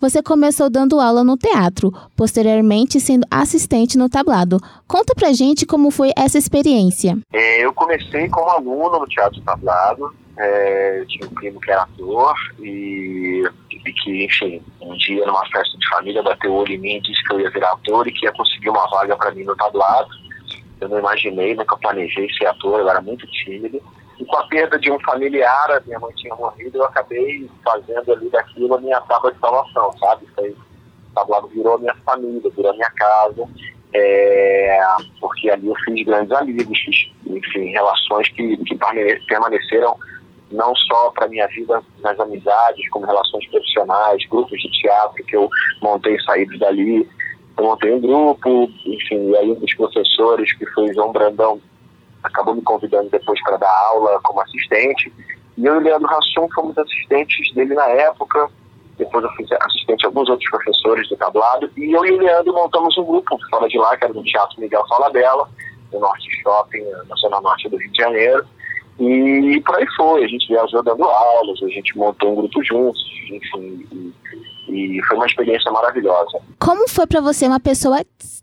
Você 0.00 0.22
começou 0.22 0.70
dando 0.70 1.00
aula 1.00 1.22
no 1.24 1.36
teatro, 1.36 1.92
posteriormente 2.16 3.00
sendo 3.00 3.26
assistente 3.30 3.96
no 3.96 4.08
tablado. 4.08 4.58
Conta 4.86 5.14
pra 5.14 5.32
gente 5.32 5.66
como 5.66 5.90
foi 5.90 6.10
essa 6.16 6.38
experiência. 6.38 7.18
É, 7.32 7.64
eu 7.64 7.72
comecei 7.72 8.28
como 8.28 8.50
aluno 8.50 9.00
no 9.00 9.06
teatro 9.06 9.40
tablado. 9.42 10.14
É, 10.36 11.00
eu 11.00 11.06
tinha 11.06 11.26
um 11.26 11.34
primo 11.34 11.60
que 11.60 11.70
era 11.70 11.82
ator 11.82 12.34
e, 12.60 13.42
e 13.70 13.92
que, 13.92 14.24
enfim, 14.24 14.62
um 14.80 14.96
dia 14.96 15.26
numa 15.26 15.44
festa 15.46 15.76
de 15.76 15.88
família 15.88 16.22
bateu 16.22 16.52
o 16.52 16.56
olho 16.56 16.72
em 16.72 16.78
mim 16.78 16.96
e 16.96 17.00
disse 17.02 17.22
que 17.24 17.34
eu 17.34 17.40
ia 17.40 17.50
virar 17.50 17.72
ator 17.72 18.06
e 18.06 18.12
que 18.12 18.24
ia 18.24 18.32
conseguir 18.32 18.70
uma 18.70 18.88
vaga 18.88 19.16
para 19.16 19.32
mim 19.32 19.44
no 19.44 19.54
tablado 19.56 20.08
eu 20.80 20.88
não 20.88 20.98
imaginei, 20.98 21.54
nunca 21.54 21.76
planejei 21.76 22.28
ser 22.32 22.46
ator, 22.46 22.80
eu 22.80 22.88
era 22.88 23.00
muito 23.00 23.26
tímido. 23.26 23.80
E 24.20 24.24
com 24.26 24.36
a 24.36 24.46
perda 24.48 24.78
de 24.78 24.92
um 24.92 25.00
familiar, 25.00 25.70
a 25.70 25.80
minha 25.80 25.98
mãe 25.98 26.12
tinha 26.14 26.34
morrido, 26.34 26.76
eu 26.76 26.84
acabei 26.84 27.50
fazendo 27.64 28.12
ali 28.12 28.28
daquilo 28.28 28.74
a 28.74 28.80
minha 28.80 29.00
tábua 29.02 29.32
de 29.32 29.38
salvação, 29.38 29.90
sabe? 29.98 30.26
Foi, 30.34 30.50
o 30.50 31.14
tablado 31.14 31.48
virou 31.48 31.76
a 31.76 31.78
minha 31.78 31.94
família, 32.04 32.50
virou 32.54 32.70
a 32.70 32.74
minha 32.74 32.90
casa, 32.90 33.48
é, 33.94 34.78
porque 35.18 35.48
ali 35.48 35.68
eu 35.68 35.74
fiz 35.86 36.04
grandes 36.04 36.32
amigos, 36.32 36.78
fiz, 36.78 37.10
enfim, 37.26 37.70
relações 37.70 38.28
que, 38.28 38.58
que 38.58 38.78
permaneceram 39.26 39.96
não 40.52 40.74
só 40.74 41.10
para 41.10 41.28
minha 41.28 41.46
vida 41.46 41.82
nas 42.00 42.18
amizades, 42.20 42.88
como 42.90 43.06
relações 43.06 43.46
profissionais, 43.48 44.26
grupos 44.26 44.60
de 44.60 44.70
teatro 44.70 45.24
que 45.24 45.36
eu 45.36 45.48
montei 45.80 46.20
saídos 46.20 46.58
dali, 46.58 47.08
eu 47.56 47.64
montei 47.64 47.94
um 47.94 48.00
grupo, 48.00 48.70
enfim, 48.84 49.30
e 49.30 49.36
aí 49.36 49.50
um 49.50 49.54
dos 49.54 49.74
professores, 49.74 50.52
que 50.52 50.66
foi 50.66 50.92
João 50.92 51.12
Brandão, 51.12 51.60
acabou 52.22 52.54
me 52.54 52.62
convidando 52.62 53.08
depois 53.10 53.42
para 53.42 53.56
dar 53.56 53.70
aula 53.86 54.20
como 54.22 54.40
assistente. 54.40 55.12
E 55.56 55.66
eu 55.66 55.74
e 55.74 55.78
o 55.78 55.80
Leandro 55.80 56.08
Rassum 56.08 56.48
fomos 56.54 56.76
assistentes 56.78 57.52
dele 57.54 57.74
na 57.74 57.86
época. 57.86 58.48
Depois 58.98 59.24
eu 59.24 59.30
fui 59.32 59.46
assistente 59.60 60.04
a 60.04 60.08
alguns 60.08 60.28
outros 60.28 60.50
professores 60.50 61.08
do 61.08 61.16
tablado. 61.16 61.70
E 61.76 61.92
eu 61.92 62.04
e 62.04 62.12
o 62.12 62.18
Leandro 62.18 62.52
montamos 62.52 62.96
um 62.98 63.04
grupo 63.04 63.38
fora 63.48 63.68
de 63.68 63.78
lá, 63.78 63.96
que 63.96 64.04
era 64.04 64.12
no 64.12 64.22
Teatro 64.22 64.60
Miguel 64.60 64.84
Falabella, 64.88 65.48
no 65.92 66.00
Norte 66.00 66.42
Shopping, 66.42 66.84
na 67.08 67.16
Zona 67.16 67.40
Norte 67.40 67.68
do 67.68 67.76
Rio 67.76 67.90
de 67.90 68.02
Janeiro. 68.02 68.44
E 68.98 69.62
por 69.64 69.76
aí 69.76 69.86
foi, 69.96 70.24
a 70.24 70.28
gente 70.28 70.46
viajou 70.48 70.82
dando 70.82 71.04
aulas, 71.04 71.62
a 71.62 71.68
gente 71.68 71.96
montou 71.96 72.32
um 72.32 72.34
grupo 72.36 72.62
juntos, 72.62 73.02
enfim, 73.30 73.86
e 73.90 74.14
e 74.70 75.00
foi 75.06 75.16
uma 75.16 75.26
experiência 75.26 75.70
maravilhosa. 75.70 76.38
Como 76.58 76.88
foi 76.88 77.06
para 77.06 77.20
você, 77.20 77.46
uma 77.46 77.60
pessoa 77.60 78.00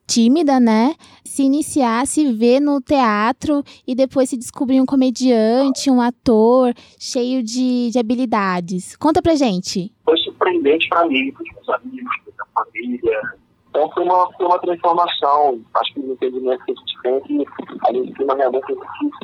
tímida, 0.08 0.60
né? 0.60 0.96
Se 1.26 1.43
iniciar, 1.43 2.08
se 2.08 2.32
ver 2.32 2.60
no 2.60 2.82
teatro 2.82 3.63
e 3.86 3.93
depois 3.93 4.30
se 4.30 4.38
descobrir 4.38 4.80
um 4.80 4.86
comediante, 4.86 5.91
um 5.91 6.02
ator 6.02 6.74
cheio 6.98 7.43
de, 7.43 7.91
de 7.91 8.00
habilidades. 8.00 8.96
Conta 8.96 9.22
pra 9.22 9.36
gente. 9.36 9.93
Foi 10.06 10.17
surpreendente 10.17 10.88
para 10.88 11.06
mim, 11.08 11.32
para 11.32 11.43
os 11.43 11.54
meus 11.54 11.70
amigos, 11.70 12.12
para 12.36 12.46
a 12.46 12.63
família. 12.63 13.22
Então 13.70 13.91
foi 13.91 14.04
uma, 14.04 14.32
foi 14.34 14.46
uma 14.46 14.60
transformação. 14.60 15.62
Acho 15.76 15.93
que 15.93 16.00
o 16.00 16.13
entendimento 16.13 16.63
que 16.65 16.72
a 16.72 16.76
gente 16.76 17.02
tem 17.04 17.22
que 17.22 17.46
ali 17.88 18.00
em 18.00 18.15
cima 18.15 18.36
realmente 18.36 18.74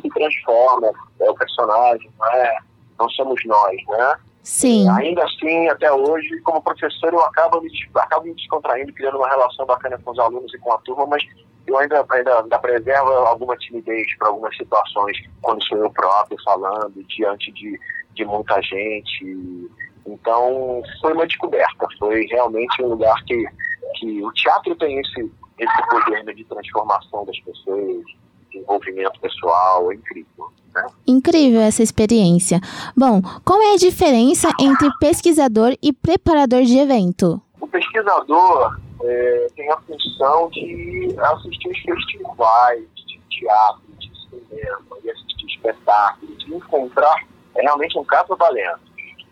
se 0.00 0.08
transforma. 0.10 0.90
É 1.20 1.30
o 1.30 1.34
personagem, 1.34 2.10
não 2.18 2.26
é? 2.28 2.58
Não 2.98 3.08
somos 3.08 3.40
nós, 3.46 3.76
né? 3.88 4.16
Sim. 4.44 4.86
Ainda 4.90 5.24
assim, 5.24 5.68
até 5.68 5.90
hoje, 5.90 6.38
como 6.42 6.62
professor, 6.62 7.14
eu 7.14 7.20
acabo 7.22 7.62
me, 7.62 7.70
acabo 7.94 8.26
me 8.26 8.34
descontraindo, 8.34 8.92
criando 8.92 9.16
uma 9.16 9.28
relação 9.28 9.64
bacana 9.64 9.98
com 9.98 10.10
os 10.10 10.18
alunos 10.18 10.52
e 10.52 10.58
com 10.58 10.70
a 10.70 10.78
turma, 10.78 11.06
mas 11.06 11.24
eu 11.66 11.78
ainda, 11.78 12.04
ainda, 12.10 12.42
ainda 12.42 12.58
preservo 12.58 13.08
alguma 13.10 13.56
timidez 13.56 14.06
para 14.18 14.28
algumas 14.28 14.54
situações, 14.54 15.16
quando 15.40 15.64
sou 15.64 15.78
eu 15.78 15.90
próprio 15.90 16.36
falando, 16.44 17.02
diante 17.04 17.50
de, 17.52 17.80
de 18.12 18.24
muita 18.26 18.60
gente. 18.60 19.70
Então, 20.06 20.82
foi 21.00 21.14
uma 21.14 21.26
descoberta, 21.26 21.86
foi 21.98 22.26
realmente 22.26 22.82
um 22.82 22.88
lugar 22.88 23.16
que, 23.24 23.46
que 23.94 24.22
o 24.22 24.30
teatro 24.32 24.76
tem 24.76 25.00
esse, 25.00 25.32
esse 25.58 25.88
poder 25.88 26.22
né, 26.22 26.34
de 26.34 26.44
transformação 26.44 27.24
das 27.24 27.40
pessoas, 27.40 28.04
de 28.54 28.60
envolvimento 28.60 29.20
pessoal, 29.20 29.90
é 29.90 29.96
incrível. 29.96 30.52
Né? 30.74 30.86
Incrível 31.06 31.60
essa 31.60 31.82
experiência. 31.82 32.60
Bom, 32.96 33.20
qual 33.44 33.60
é 33.60 33.74
a 33.74 33.76
diferença 33.76 34.48
entre 34.60 34.88
pesquisador 35.00 35.76
e 35.82 35.92
preparador 35.92 36.62
de 36.62 36.78
evento? 36.78 37.40
O 37.60 37.66
pesquisador 37.66 38.78
é, 39.02 39.46
tem 39.56 39.70
a 39.70 39.76
função 39.78 40.48
de 40.50 41.14
assistir 41.18 41.68
os 41.68 41.78
festivais 41.80 42.84
de 42.94 43.18
teatro, 43.30 43.82
de 43.98 44.10
cinema, 44.28 45.00
de 45.02 45.10
assistir 45.10 45.46
espetáculos, 45.46 46.38
de 46.38 46.54
encontrar 46.54 47.16
é 47.56 47.62
realmente 47.62 47.96
um 47.98 48.04
caça-talento. 48.04 48.80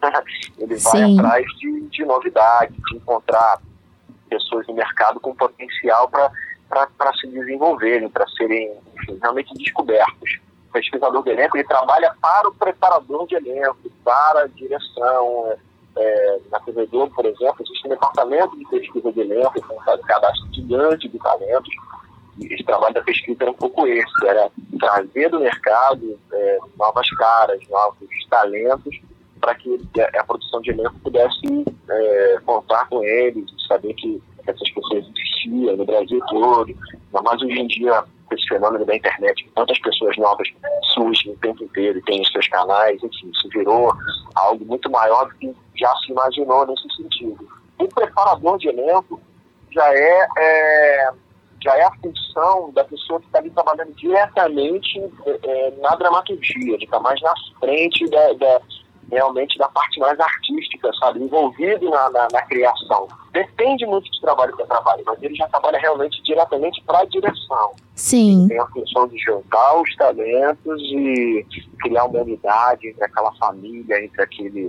Ele 0.58 0.76
vai 0.76 0.78
Sim. 0.78 1.18
atrás 1.18 1.44
de, 1.58 1.88
de 1.88 2.04
novidades, 2.04 2.76
de 2.88 2.96
encontrar 2.96 3.60
pessoas 4.28 4.66
no 4.68 4.74
mercado 4.74 5.18
com 5.18 5.34
potencial 5.34 6.08
para 6.08 6.30
se 7.20 7.26
desenvolverem, 7.28 8.08
para 8.08 8.26
serem 8.28 8.72
enfim, 8.96 9.18
realmente 9.20 9.54
descobertos. 9.54 10.40
O 10.68 10.72
pesquisador 10.72 11.22
de 11.22 11.30
elenco 11.30 11.56
ele 11.56 11.66
trabalha 11.66 12.14
para 12.20 12.48
o 12.48 12.54
preparador 12.54 13.26
de 13.26 13.34
elenco, 13.34 13.90
para 14.04 14.42
a 14.42 14.46
direção. 14.46 15.54
É, 15.94 16.38
na 16.50 16.58
TV 16.60 16.86
Globo, 16.86 17.14
por 17.14 17.26
exemplo, 17.26 17.56
existe 17.60 17.86
um 17.86 17.90
departamento 17.90 18.56
de 18.56 18.64
pesquisa 18.64 19.12
de 19.12 19.20
elenco, 19.20 19.60
com 19.60 19.74
um 19.74 20.02
cadastro 20.02 20.48
gigante 20.54 21.06
de 21.06 21.18
talentos. 21.18 21.74
E 22.38 22.46
esse 22.46 22.64
trabalho 22.64 22.94
da 22.94 23.02
pesquisa 23.02 23.42
era 23.42 23.50
um 23.50 23.54
pouco 23.54 23.86
esse, 23.86 24.26
era 24.26 24.50
trazer 24.80 25.28
do 25.28 25.40
mercado 25.40 26.18
é, 26.32 26.58
novas 26.78 27.10
caras, 27.10 27.60
novos 27.68 28.08
talentos, 28.30 28.98
para 29.38 29.54
que 29.54 29.78
a, 30.00 30.20
a 30.20 30.24
produção 30.24 30.62
de 30.62 30.70
elenco 30.70 30.98
pudesse 31.00 31.64
é, 31.90 32.40
contar 32.46 32.88
com 32.88 33.04
eles, 33.04 33.44
saber 33.68 33.92
que 33.92 34.22
essas 34.46 34.70
pessoas 34.70 35.04
existiam 35.08 35.76
no 35.76 35.84
Brasil 35.84 36.20
todo. 36.28 36.74
Mais 37.12 37.42
hoje 37.42 37.58
em 37.58 37.66
dia, 37.66 38.04
esse 38.30 38.46
fenômeno 38.48 38.84
da 38.84 38.96
internet, 38.96 39.50
tantas 39.54 39.78
pessoas 39.80 40.16
novas 40.16 40.48
surgem 40.94 41.32
o 41.32 41.36
tempo 41.36 41.64
inteiro 41.64 41.98
e 41.98 42.02
têm 42.02 42.22
os 42.22 42.32
seus 42.32 42.48
canais, 42.48 43.02
enfim, 43.02 43.30
isso 43.30 43.48
virou 43.50 43.92
algo 44.34 44.64
muito 44.64 44.90
maior 44.90 45.28
do 45.28 45.34
que 45.36 45.54
já 45.76 45.94
se 45.96 46.12
imaginou 46.12 46.66
nesse 46.66 46.88
sentido. 46.96 47.48
O 47.78 47.88
preparador 47.88 48.58
de 48.58 48.68
elenco 48.68 49.20
já 49.70 49.94
é, 49.94 50.26
é 50.38 51.12
já 51.62 51.76
é 51.76 51.84
a 51.84 51.92
função 51.92 52.72
da 52.72 52.84
pessoa 52.84 53.20
que 53.20 53.26
está 53.26 53.38
ali 53.38 53.50
trabalhando 53.50 53.94
diretamente 53.94 54.98
é, 55.24 55.70
na 55.80 55.94
dramaturgia, 55.94 56.76
estar 56.76 56.98
mais 56.98 57.20
na 57.22 57.32
frente 57.60 58.04
da, 58.10 58.32
da, 58.32 58.60
realmente 59.12 59.58
da 59.58 59.68
parte 59.68 60.00
mais 60.00 60.18
artística, 60.18 60.90
sabe? 60.98 61.22
Envolvido 61.22 61.90
na, 61.90 62.10
na, 62.10 62.28
na 62.32 62.42
criação. 62.42 63.06
Depende 63.30 63.84
muito 63.84 64.10
de 64.10 64.20
trabalho 64.22 64.56
para 64.56 64.66
trabalho, 64.66 65.02
mas 65.06 65.22
ele 65.22 65.34
já 65.34 65.46
trabalha 65.48 65.78
realmente 65.78 66.22
diretamente 66.22 66.82
para 66.84 67.00
a 67.00 67.04
direção. 67.04 67.72
Sim. 67.94 68.48
Tem 68.48 68.58
a 68.58 68.66
função 68.66 69.06
de 69.06 69.18
juntar 69.18 69.80
os 69.80 69.94
talentos 69.96 70.80
e 70.80 71.46
criar 71.80 72.04
uma 72.06 72.20
unidade 72.22 72.88
entre 72.88 73.04
aquela 73.04 73.32
família, 73.34 74.02
entre 74.02 74.22
aquele 74.22 74.68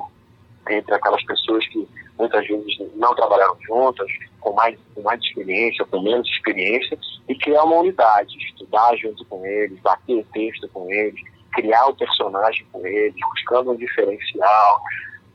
entre 0.69 0.95
aquelas 0.95 1.21
pessoas 1.25 1.67
que 1.67 1.86
muitas 2.17 2.47
vezes 2.47 2.77
não 2.95 3.13
trabalharam 3.15 3.58
juntas, 3.67 4.08
com 4.39 4.53
mais, 4.53 4.77
com 4.95 5.01
mais 5.01 5.19
experiência, 5.21 5.86
com 5.86 6.01
menos 6.01 6.25
experiência, 6.29 6.97
e 7.27 7.36
criar 7.36 7.63
uma 7.63 7.77
unidade, 7.77 8.38
estudar 8.38 8.95
junto 8.95 9.25
com 9.25 9.45
eles, 9.45 9.77
bater 9.82 10.15
o 10.15 10.23
texto 10.32 10.69
com 10.69 10.89
eles, 10.89 11.19
criar 11.54 11.86
o 11.88 11.96
personagem 11.96 12.66
com 12.72 12.86
eles, 12.86 13.16
buscando 13.32 13.72
um 13.72 13.76
diferencial. 13.76 14.82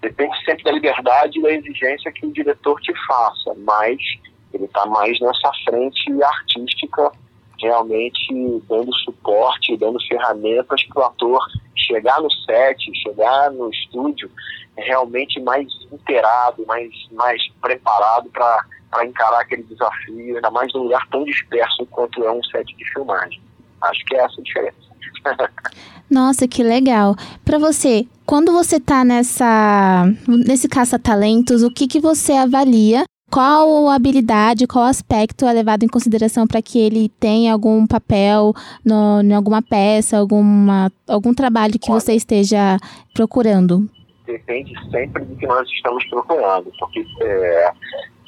Depende 0.01 0.37
sempre 0.45 0.65
da 0.65 0.73
liberdade 0.73 1.39
e 1.39 1.43
da 1.43 1.51
exigência 1.51 2.13
que 2.13 2.27
o 2.27 2.33
diretor 2.33 2.81
te 2.81 2.93
faça, 3.07 3.55
mas 3.59 3.99
ele 4.53 4.65
está 4.65 4.87
mais 4.87 5.19
nessa 5.21 5.51
frente 5.65 6.23
artística, 6.23 7.13
realmente 7.61 8.63
dando 8.69 8.95
suporte, 8.99 9.77
dando 9.77 9.99
ferramentas 10.07 10.85
para 10.85 11.03
o 11.03 11.07
ator 11.07 11.41
chegar 11.77 12.21
no 12.21 12.31
set, 12.31 12.79
chegar 13.03 13.51
no 13.51 13.71
estúdio 13.71 14.31
realmente 14.77 15.41
mais 15.41 15.67
inteirado, 15.91 16.65
mais, 16.67 16.91
mais 17.11 17.43
preparado 17.61 18.31
para 18.31 19.05
encarar 19.05 19.41
aquele 19.41 19.65
desafio, 19.65 20.37
ainda 20.37 20.51
mais 20.51 20.73
num 20.73 20.85
lugar 20.85 21.07
tão 21.11 21.25
disperso 21.25 21.85
quanto 21.87 22.23
é 22.25 22.31
um 22.31 22.43
set 22.45 22.75
de 22.77 22.85
filmagem. 22.93 23.41
Acho 23.81 24.05
que 24.05 24.15
é 24.15 24.21
essa 24.21 24.41
a 24.41 24.45
diferença. 24.45 24.89
Nossa, 26.11 26.49
que 26.49 26.63
legal. 26.63 27.15
Para 27.45 27.59
você, 27.59 28.07
quando 28.25 28.53
você 28.53 28.81
tá 28.81 29.05
nessa 29.05 30.07
nesse 30.27 30.69
caça-talentos, 30.69 31.63
o 31.63 31.71
que 31.71 31.87
que 31.87 32.01
você 32.01 32.33
avalia? 32.33 33.05
Qual 33.31 33.91
habilidade, 33.91 34.67
qual 34.67 34.87
aspecto 34.87 35.45
é 35.45 35.53
levado 35.53 35.83
em 35.83 35.89
consideração 35.89 36.47
para 36.47 36.63
que 36.63 36.79
ele 36.79 37.11
tenha 37.21 37.53
algum 37.53 37.87
papel 37.87 38.55
no, 38.83 39.21
em 39.21 39.35
alguma 39.35 39.61
peça, 39.61 40.17
alguma, 40.17 40.91
algum 41.07 41.35
trabalho 41.35 41.79
que 41.79 41.91
você 41.91 42.15
esteja 42.15 42.79
procurando? 43.13 43.87
Depende 44.25 44.73
sempre 44.91 45.27
do 45.27 45.37
que 45.37 45.47
nós 45.47 45.69
estamos 45.69 46.03
procurando, 46.07 46.73
porque 46.79 47.05
é, 47.21 47.71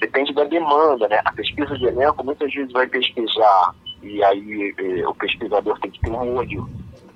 depende 0.01 0.35
da 0.35 0.45
demanda, 0.45 1.09
né? 1.09 1.21
A 1.25 1.33
pesquisa 1.33 1.75
de 1.79 1.87
elenco 1.87 2.23
muitas 2.23 2.53
vezes 2.53 2.71
vai 2.73 2.87
pesquisar 2.87 3.75
e 4.03 4.23
aí 4.25 4.75
é, 4.79 5.07
o 5.09 5.15
pesquisador 5.15 5.79
tem 5.81 5.91
que 5.91 6.01
ter 6.01 6.11
um 6.11 6.37
olho 6.37 6.69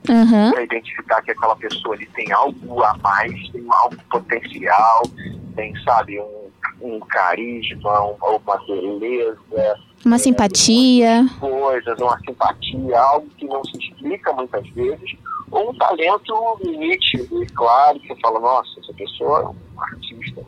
Uhum. 0.06 0.50
para 0.52 0.62
identificar 0.62 1.22
que 1.22 1.30
aquela 1.30 1.56
pessoa 1.56 1.94
ali 1.94 2.04
tem 2.08 2.30
algo 2.30 2.82
a 2.82 2.94
mais, 2.98 3.48
tem 3.48 3.64
algo 3.70 3.96
potencial, 4.10 5.02
tem, 5.56 5.74
sabe, 5.82 6.20
um, 6.20 6.50
um 6.82 7.00
carisma, 7.00 8.04
um, 8.04 8.14
uma 8.22 8.58
beleza, 8.66 9.38
Uma 10.04 10.18
simpatia. 10.18 11.26
coisas, 11.40 11.98
uma 11.98 12.18
simpatia, 12.18 13.00
algo 13.00 13.26
que 13.38 13.46
não 13.46 13.64
se 13.64 13.78
explica 13.78 14.30
muitas 14.34 14.68
vezes, 14.72 15.16
ou 15.50 15.70
um 15.70 15.74
talento 15.74 16.58
nítido 16.62 17.42
e 17.42 17.46
claro, 17.46 17.98
que 18.00 18.08
você 18.08 18.20
fala, 18.20 18.40
nossa, 18.40 18.78
essa 18.80 18.92
pessoa 18.92 19.40
é 19.40 19.44
um 19.46 19.80
artista, 19.80 20.42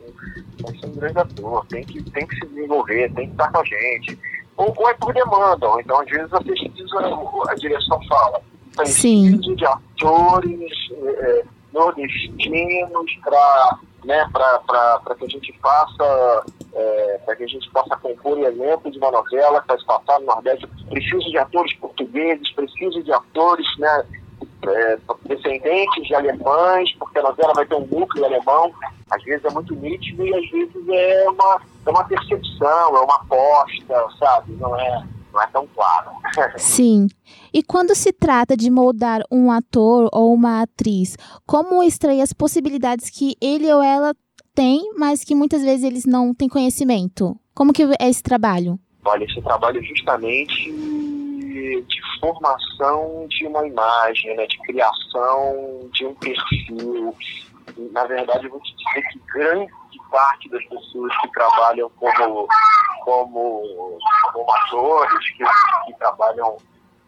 vai 0.60 0.76
ser 0.78 0.86
um 0.86 0.92
grande 0.96 1.18
ator, 1.18 1.64
tem 1.68 1.82
que, 1.82 2.02
tem 2.10 2.26
que 2.26 2.34
se 2.34 2.46
desenvolver, 2.48 3.10
tem 3.14 3.26
que 3.26 3.32
estar 3.32 3.50
com 3.50 3.58
a 3.60 3.64
gente. 3.64 4.18
Ou, 4.56 4.74
ou 4.76 4.88
é 4.88 4.94
por 4.94 5.12
demanda, 5.12 5.68
ou 5.68 5.80
então 5.80 6.00
às 6.00 6.08
vezes 6.08 6.32
a 6.32 6.40
pesquisa, 6.40 6.98
a 7.48 7.54
direção 7.54 8.00
fala, 8.08 8.40
Sim. 8.84 9.38
de 9.38 9.66
atores 9.66 10.70
é, 10.92 11.44
nordestinos 11.72 13.18
para 13.22 13.78
né, 14.04 14.28
para 14.32 15.14
que 15.18 15.24
a 15.24 15.28
gente 15.28 15.58
faça 15.60 16.44
é, 16.72 17.20
para 17.24 17.36
que 17.36 17.44
a 17.44 17.46
gente 17.46 17.68
possa 17.70 17.96
compor 17.96 18.38
elenco 18.38 18.90
de 18.90 18.98
uma 18.98 19.10
novela 19.10 19.60
que 19.62 19.68
vai 19.68 19.78
se 19.78 19.86
passar 19.86 20.20
no 20.20 20.26
Nordeste. 20.26 20.66
Preciso 20.88 21.30
de 21.30 21.38
atores 21.38 21.72
portugueses, 21.74 22.52
preciso 22.52 23.02
de 23.02 23.12
atores 23.12 23.66
né, 23.78 24.04
é, 24.64 24.98
descendentes 25.24 26.06
de 26.06 26.14
alemães, 26.14 26.92
porque 26.98 27.18
a 27.18 27.22
novela 27.22 27.52
vai 27.54 27.66
ter 27.66 27.74
um 27.74 27.86
núcleo 27.86 28.24
alemão. 28.24 28.72
Às 29.10 29.22
vezes 29.22 29.44
é 29.44 29.50
muito 29.50 29.74
nítido 29.74 30.26
e 30.26 30.34
às 30.34 30.50
vezes 30.50 30.88
é 30.88 31.28
uma, 31.28 31.60
é 31.86 31.90
uma 31.90 32.04
percepção, 32.04 32.96
é 32.96 33.00
uma 33.00 33.16
aposta, 33.16 34.06
sabe? 34.18 34.52
Não 34.54 34.78
é, 34.78 35.04
não 35.32 35.42
é 35.42 35.46
tão 35.48 35.66
claro. 35.68 36.10
Sim. 36.56 37.06
E 37.52 37.62
quando 37.62 37.94
se 37.94 38.12
trata 38.12 38.56
de 38.56 38.70
moldar 38.70 39.22
um 39.30 39.50
ator 39.52 40.08
ou 40.12 40.34
uma 40.34 40.62
atriz, 40.62 41.16
como 41.46 41.82
extrair 41.82 42.20
as 42.20 42.32
possibilidades 42.32 43.10
que 43.10 43.36
ele 43.40 43.72
ou 43.72 43.82
ela 43.82 44.14
tem, 44.54 44.92
mas 44.96 45.22
que 45.22 45.34
muitas 45.34 45.62
vezes 45.62 45.84
eles 45.84 46.04
não 46.06 46.34
têm 46.34 46.48
conhecimento? 46.48 47.38
Como 47.54 47.72
que 47.72 47.82
é 47.82 48.08
esse 48.08 48.22
trabalho? 48.22 48.78
Olha, 49.04 49.24
esse 49.24 49.40
trabalho 49.40 49.78
é 49.78 49.82
justamente 49.82 50.72
de 51.82 52.00
formação 52.20 53.26
de 53.28 53.46
uma 53.46 53.66
imagem, 53.66 54.36
né, 54.36 54.46
de 54.46 54.58
criação 54.58 55.88
de 55.92 56.06
um 56.06 56.14
perfil. 56.14 57.14
Na 57.92 58.04
verdade, 58.04 58.46
eu 58.46 58.50
vou 58.50 58.60
te 58.60 58.74
dizer 58.76 59.08
que 59.08 59.18
grande 59.32 59.72
parte 60.10 60.48
das 60.48 60.64
pessoas 60.64 61.12
que 61.20 61.32
trabalham 61.32 61.90
como, 61.96 62.48
como, 63.04 63.98
como 64.32 64.52
atores, 64.52 65.30
que, 65.36 65.44
que 65.86 65.98
trabalham 65.98 66.56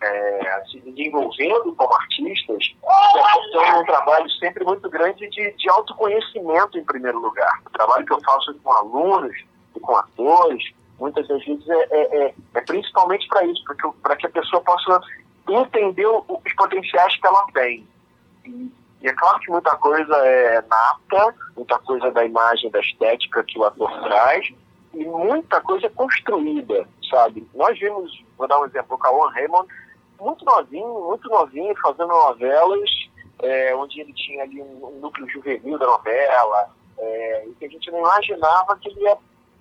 é, 0.01 0.65
se 0.71 0.79
desenvolvendo 0.81 1.75
como 1.75 1.95
artistas, 1.95 2.59
estão 2.65 3.81
um 3.81 3.85
trabalho 3.85 4.31
sempre 4.33 4.65
muito 4.65 4.89
grande 4.89 5.29
de, 5.29 5.53
de 5.53 5.71
autoconhecimento, 5.71 6.79
em 6.79 6.85
primeiro 6.85 7.19
lugar. 7.19 7.61
O 7.67 7.71
trabalho 7.71 8.07
que 8.07 8.13
eu 8.13 8.21
faço 8.21 8.55
com 8.63 8.73
alunos 8.73 9.37
e 9.75 9.81
com 9.81 9.97
atores, 9.97 10.63
muitas 10.99 11.27
das 11.29 11.45
vezes 11.45 11.69
é, 11.69 11.89
é, 11.91 12.27
é, 12.27 12.35
é 12.55 12.61
principalmente 12.61 13.27
para 13.29 13.45
isso, 13.45 13.63
para 14.03 14.17
que 14.17 14.27
a 14.27 14.31
pessoa 14.31 14.63
possa 14.63 15.01
entender 15.49 16.07
os 16.07 16.53
potenciais 16.57 17.17
que 17.17 17.27
ela 17.27 17.47
tem. 17.55 17.87
E 19.01 19.09
é 19.09 19.13
claro 19.13 19.39
que 19.41 19.51
muita 19.51 19.77
coisa 19.77 20.17
é 20.17 20.63
nata, 20.63 21.35
muita 21.57 21.79
coisa 21.79 22.11
da 22.11 22.25
imagem, 22.25 22.71
da 22.71 22.81
estética 22.81 23.45
que 23.45 23.59
o 23.59 23.65
ator 23.65 23.91
traz, 24.03 24.49
e 24.93 25.05
muita 25.05 25.61
coisa 25.61 25.87
é 25.87 25.91
construída, 25.91 26.87
sabe? 27.09 27.49
Nós 27.55 27.79
vimos, 27.79 28.25
vou 28.37 28.49
dar 28.49 28.61
um 28.61 28.65
exemplo, 28.65 28.97
o 28.97 28.99
Cauã 28.99 29.31
Raymond, 29.31 29.69
muito 30.21 30.45
novinho, 30.45 31.07
muito 31.07 31.29
novinho, 31.29 31.75
fazendo 31.81 32.09
novelas, 32.09 32.91
é, 33.41 33.75
onde 33.77 34.01
ele 34.01 34.13
tinha 34.13 34.43
ali 34.43 34.61
um, 34.61 34.87
um 34.87 34.99
núcleo 35.01 35.29
juvenil 35.29 35.79
da 35.79 35.87
novela, 35.87 36.71
é, 36.99 37.47
e 37.47 37.55
que 37.55 37.67
a 37.67 37.69
gente 37.69 37.91
não 37.93 38.01
imaginava 38.01 38.77
que 38.79 38.89
ele 38.89 39.01
ia, 39.03 39.17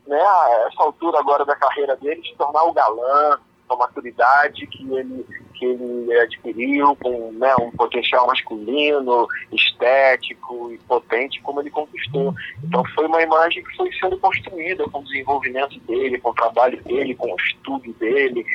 né, 0.07 0.21
a 0.21 0.67
essa 0.71 0.83
altura 0.83 1.19
agora 1.19 1.45
da 1.45 1.55
carreira 1.55 1.95
dele, 1.97 2.21
se 2.23 2.35
tornar 2.35 2.63
o 2.63 2.73
galã, 2.73 3.37
a 3.69 3.75
maturidade 3.75 4.65
que 4.67 4.83
ele, 4.93 5.25
que 5.53 5.65
ele 5.65 6.19
adquiriu, 6.19 6.95
com 6.95 7.31
né, 7.33 7.53
um 7.59 7.71
potencial 7.71 8.25
masculino, 8.27 9.27
estético 9.51 10.71
e 10.71 10.77
potente, 10.79 11.41
como 11.41 11.59
ele 11.59 11.69
conquistou. 11.69 12.33
Então 12.63 12.83
foi 12.95 13.05
uma 13.05 13.21
imagem 13.21 13.63
que 13.63 13.75
foi 13.75 13.91
sendo 13.93 14.17
construída 14.19 14.87
com 14.89 14.99
o 14.99 15.03
desenvolvimento 15.03 15.79
dele, 15.81 16.19
com 16.19 16.29
o 16.29 16.35
trabalho 16.35 16.81
dele, 16.83 17.15
com 17.15 17.31
o 17.31 17.37
estudo 17.37 17.91
dele. 17.93 18.45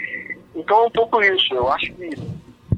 Então 0.54 0.84
é 0.84 0.86
um 0.86 0.90
pouco 0.90 1.20
isso. 1.20 1.54
Eu 1.54 1.70
acho 1.70 1.92
que 1.92 2.10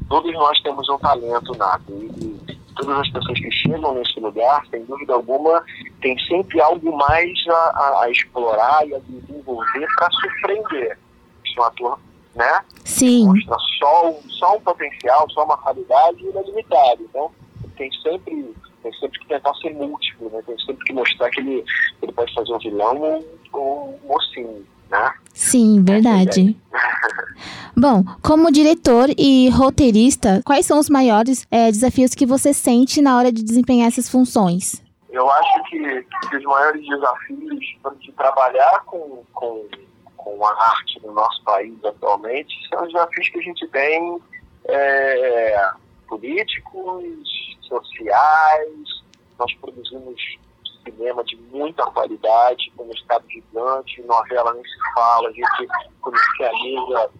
todos 0.09 0.33
nós 0.33 0.61
temos 0.61 0.89
um 0.89 0.99
talento 0.99 1.57
nato. 1.57 1.93
E 1.93 2.34
todas 2.75 2.99
as 2.99 3.11
pessoas 3.11 3.39
que 3.39 3.51
chegam 3.51 3.95
nesse 3.95 4.19
lugar, 4.21 4.65
sem 4.71 4.85
dúvida 4.85 5.15
alguma, 5.15 5.65
tem 6.01 6.19
sempre 6.21 6.61
algo 6.61 6.97
mais 6.97 7.33
a, 7.49 8.03
a, 8.03 8.11
explorar 8.11 8.87
e 8.87 8.95
a 8.95 8.99
desenvolver 9.01 9.87
para 9.97 10.11
surpreender. 10.11 10.99
Se 11.47 11.61
um 11.61 11.65
ator 11.65 11.99
né? 12.35 12.61
Sim. 12.85 13.27
Mostra 13.27 13.57
só, 13.79 14.11
um- 14.11 14.23
só 14.29 14.57
um 14.57 14.61
potencial, 14.61 15.27
só 15.31 15.45
uma 15.45 15.57
qualidade 15.57 16.19
ilimitada. 16.25 17.01
Então, 17.01 17.31
tem 17.77 17.91
sempre, 18.03 18.55
tem 18.83 18.93
sempre 18.95 19.21
que 19.21 19.29
tentar 19.29 19.55
ser 19.55 19.73
múltiplo, 19.75 20.31
né? 20.31 20.43
Tem 20.47 20.59
sempre 20.59 20.85
que 20.85 20.93
mostrar 20.93 21.31
que 21.31 21.41
ele, 21.41 21.65
ele 22.03 22.13
pode 22.13 22.35
fazer 22.35 22.53
um 22.53 22.59
vilão 22.59 23.25
ou 23.53 24.01
um 24.03 24.09
mocinho, 24.09 24.67
né? 24.95 25.13
Sim, 25.33 25.83
verdade. 25.83 26.57
Bom, 27.77 28.05
como 28.23 28.53
diretor 28.53 29.09
e 29.19 29.49
roteirista, 29.51 30.41
quais 30.45 30.65
são 30.65 30.79
os 30.79 30.89
maiores 30.89 31.45
eh, 31.51 31.73
desafios 31.73 32.15
que 32.15 32.25
você 32.25 32.55
sente 32.55 33.03
na 33.03 33.19
hora 33.19 33.33
de 33.33 33.43
desempenhar 33.43 33.89
essas 33.89 34.09
funções? 34.09 34.81
Eu 35.11 35.29
acho 35.29 35.63
que, 35.65 35.79
que 36.31 36.37
os 36.37 36.45
maiores 36.45 36.87
desafios 36.87 37.61
de 38.01 38.13
trabalhar 38.13 38.85
com, 38.87 39.25
com, 39.33 39.65
com 40.17 40.47
a 40.47 40.51
arte 40.51 41.01
no 41.05 41.13
nosso 41.13 41.43
país 41.43 41.75
atualmente 41.85 42.55
são 42.69 42.83
os 42.83 42.93
desafios 42.93 43.29
que 43.29 43.39
a 43.39 43.43
gente 43.43 43.67
tem 43.69 44.21
é, 44.67 45.71
políticos, 46.09 47.05
sociais. 47.63 49.05
Nós 49.37 49.53
produzimos 49.55 50.21
cinema 50.85 51.25
de 51.25 51.37
muita 51.51 51.85
qualidade, 51.87 52.73
com 52.77 52.85
um 52.85 52.93
estado 52.93 53.25
gigante, 53.29 54.03
novela 54.03 54.55
nem 54.55 54.65
se 54.65 54.95
fala, 54.95 55.29
a 55.29 55.33
gente 55.33 55.69
comercializa 56.01 57.11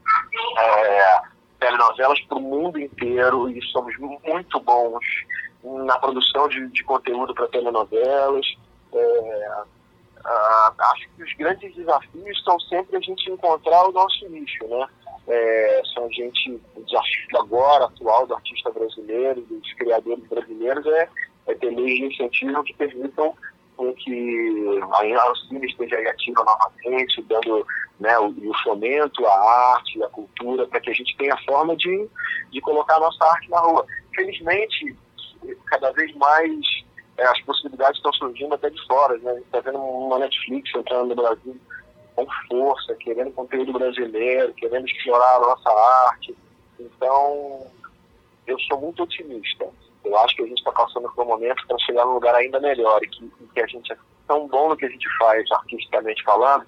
é, 0.59 1.21
telenovelas 1.59 2.21
para 2.23 2.39
o 2.39 2.41
mundo 2.41 2.79
inteiro 2.79 3.49
e 3.49 3.63
somos 3.69 3.97
muito 3.99 4.61
bons 4.61 5.05
na 5.63 5.99
produção 5.99 6.49
de, 6.49 6.67
de 6.69 6.85
conteúdo 6.85 7.35
para 7.35 7.49
telenovelas. 7.49 8.47
É, 8.93 9.65
acho 10.25 11.09
que 11.17 11.23
os 11.23 11.33
grandes 11.35 11.75
desafios 11.75 12.43
são 12.45 12.59
sempre 12.61 12.97
a 12.97 13.01
gente 13.01 13.31
encontrar 13.31 13.89
o 13.89 13.93
nosso 13.93 14.29
nicho, 14.29 14.67
né? 14.69 14.87
É, 15.27 15.83
são 15.95 16.05
a 16.05 16.09
gente, 16.09 16.61
o 16.77 16.83
desafio 16.83 17.41
agora, 17.41 17.87
atual 17.87 18.27
do 18.27 18.35
artista 18.35 18.71
brasileiro, 18.71 19.41
dos 19.43 19.73
criadores 19.75 20.25
brasileiros, 20.29 20.87
é, 20.87 21.09
é 21.47 21.55
ter 21.55 21.71
leis 21.71 21.99
de 21.99 22.07
incentivo 22.07 22.63
que 22.63 22.75
permitam 22.75 23.35
com 23.77 23.93
que 23.95 24.81
a 24.93 25.31
Ancine 25.31 25.67
esteja 25.67 25.97
aí 25.97 26.07
ativa 26.07 26.45
novamente, 26.45 27.23
dando 27.23 27.67
né, 28.01 28.19
o, 28.19 28.29
o 28.29 28.59
fomento 28.63 29.27
à 29.27 29.75
arte, 29.75 30.03
à 30.03 30.09
cultura, 30.09 30.67
para 30.67 30.81
que 30.81 30.91
a 30.91 30.95
gente 30.95 31.17
tenha 31.17 31.37
forma 31.45 31.77
de, 31.77 32.09
de 32.51 32.61
colocar 32.61 32.97
a 32.97 33.01
nossa 33.01 33.25
arte 33.25 33.51
na 33.51 33.61
rua. 33.61 33.87
Felizmente, 34.15 34.97
cada 35.67 35.91
vez 35.93 36.15
mais 36.17 36.85
é, 37.17 37.25
as 37.27 37.41
possibilidades 37.43 37.97
estão 37.97 38.13
surgindo 38.13 38.55
até 38.55 38.71
de 38.71 38.87
fora. 38.87 39.17
Né? 39.19 39.31
A 39.31 39.35
gente 39.35 39.45
está 39.45 39.61
vendo 39.61 39.79
uma 39.79 40.19
Netflix 40.19 40.71
entrando 40.75 41.09
no 41.09 41.15
Brasil 41.15 41.57
com 42.17 42.27
força, 42.49 42.95
querendo 42.95 43.33
conteúdo 43.33 43.73
brasileiro, 43.73 44.55
querendo 44.55 44.87
explorar 44.87 45.37
a 45.37 45.41
nossa 45.41 45.71
arte. 46.09 46.35
Então, 46.79 47.67
eu 48.47 48.59
sou 48.61 48.81
muito 48.81 49.03
otimista. 49.03 49.69
Eu 50.05 50.17
acho 50.19 50.37
que 50.37 50.43
a 50.43 50.47
gente 50.47 50.59
está 50.59 50.73
passando 50.73 51.11
por 51.13 51.25
um 51.25 51.29
momento 51.29 51.67
para 51.67 51.79
chegar 51.79 52.05
num 52.05 52.15
lugar 52.15 52.35
ainda 52.35 52.61
melhor 52.61 53.03
e 53.03 53.09
que, 53.09 53.31
que 53.55 53.61
a 53.61 53.67
gente 53.67 53.93
é 53.93 53.97
tão 54.27 54.47
bom 54.49 54.69
no 54.69 54.77
que 54.77 54.85
a 54.85 54.89
gente 54.89 55.09
faz, 55.19 55.51
artisticamente 55.51 56.23
falando, 56.23 56.67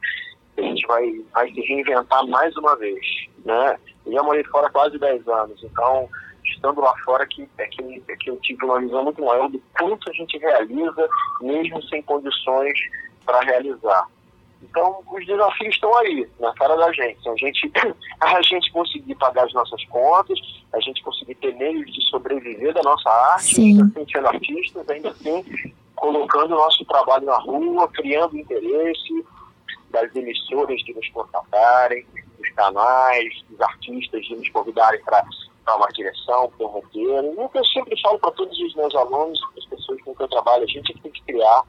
que 0.55 0.61
a 0.61 0.65
gente 0.65 0.87
vai, 0.87 1.25
vai 1.33 1.53
se 1.53 1.61
reinventar 1.61 2.27
mais 2.27 2.57
uma 2.57 2.77
vez. 2.77 3.01
Né? 3.45 3.79
Eu 4.07 4.13
já 4.13 4.23
morei 4.23 4.45
fora 4.45 4.71
quase 4.71 4.99
10 4.99 5.29
anos, 5.29 5.63
então 5.63 6.09
estando 6.45 6.81
lá 6.81 6.95
fora 7.05 7.27
que, 7.27 7.49
é, 7.59 7.67
que, 7.67 8.03
é 8.09 8.17
que 8.17 8.31
eu 8.31 8.37
tive 8.41 8.65
uma 8.65 8.81
visão 8.81 9.05
muito 9.05 9.23
maior 9.23 9.49
do 9.49 9.61
quanto 9.79 10.09
a 10.09 10.13
gente 10.13 10.39
realiza, 10.39 11.09
mesmo 11.41 11.83
sem 11.85 12.03
condições 12.03 12.79
para 13.25 13.41
realizar. 13.41 14.07
Então, 14.63 15.01
os 15.11 15.27
desafios 15.27 15.75
estão 15.75 15.95
aí, 15.99 16.29
na 16.41 16.53
cara 16.55 16.77
da 16.77 16.93
gente. 16.93 17.29
A 17.29 17.37
gente, 17.37 17.73
a 18.21 18.43
gente 18.43 18.73
conseguir 18.73 19.15
pagar 19.17 19.45
as 19.45 19.53
nossas 19.53 19.85
contas, 19.87 20.39
a 20.73 20.81
gente 20.81 21.03
conseguir 21.03 21.35
ter 21.37 21.55
meios 21.55 21.93
de 21.93 22.03
sobreviver 22.09 22.73
da 22.75 22.83
nossa 22.83 23.09
arte, 23.09 23.55
Sim. 23.55 23.71
ainda 23.71 23.85
assim 23.85 24.13
sendo 24.13 24.29
artistas, 24.29 24.89
ainda 24.89 25.11
assim 25.11 25.75
colocando 25.95 26.53
o 26.53 26.59
nosso 26.59 26.85
trabalho 26.85 27.25
na 27.25 27.39
rua, 27.39 27.89
criando 27.89 28.39
interesse 28.39 29.25
das 29.91 30.15
emissoras 30.15 30.79
de 30.83 30.95
nos 30.95 31.09
contratarem, 31.09 32.07
dos 32.39 32.49
canais, 32.51 33.43
dos 33.49 33.61
artistas 33.61 34.25
de 34.27 34.37
nos 34.37 34.49
convidarem 34.51 35.03
para 35.03 35.25
uma 35.75 35.89
direção, 35.89 36.51
para 36.57 36.67
um 36.67 36.71
roteiro. 36.71 37.35
E 37.35 37.45
o 37.45 37.49
que 37.49 37.59
eu 37.59 37.65
sempre 37.65 38.01
falo 38.03 38.19
para 38.19 38.31
todos 38.33 38.59
os 38.59 38.75
meus 38.75 38.95
alunos, 38.95 39.41
para 39.41 39.59
as 39.59 39.67
pessoas 39.67 40.03
com 40.03 40.15
quem 40.15 40.25
eu 40.25 40.29
trabalho, 40.29 40.65
a 40.65 40.67
gente 40.67 40.93
tem 41.01 41.11
que 41.11 41.23
criar 41.23 41.63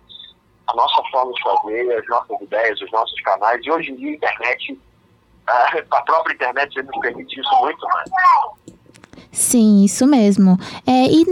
a 0.68 0.76
nossa 0.76 1.02
forma 1.12 1.32
de 1.34 1.42
fazer, 1.42 1.98
as 1.98 2.08
nossas 2.08 2.42
ideias, 2.42 2.82
os 2.82 2.92
nossos 2.92 3.20
canais. 3.22 3.66
E 3.66 3.72
hoje 3.72 3.92
em 3.92 3.96
dia 3.96 4.12
a 4.12 4.16
internet, 4.16 4.80
a 5.92 6.02
própria 6.02 6.34
internet 6.34 6.74
já 6.74 6.84
nos 6.84 7.00
permite 7.00 7.40
isso 7.40 7.62
muito 7.62 7.88
mais. 7.88 8.10
Sim, 9.32 9.84
isso 9.84 10.08
mesmo. 10.08 10.58
É, 10.86 11.06
e 11.06 11.26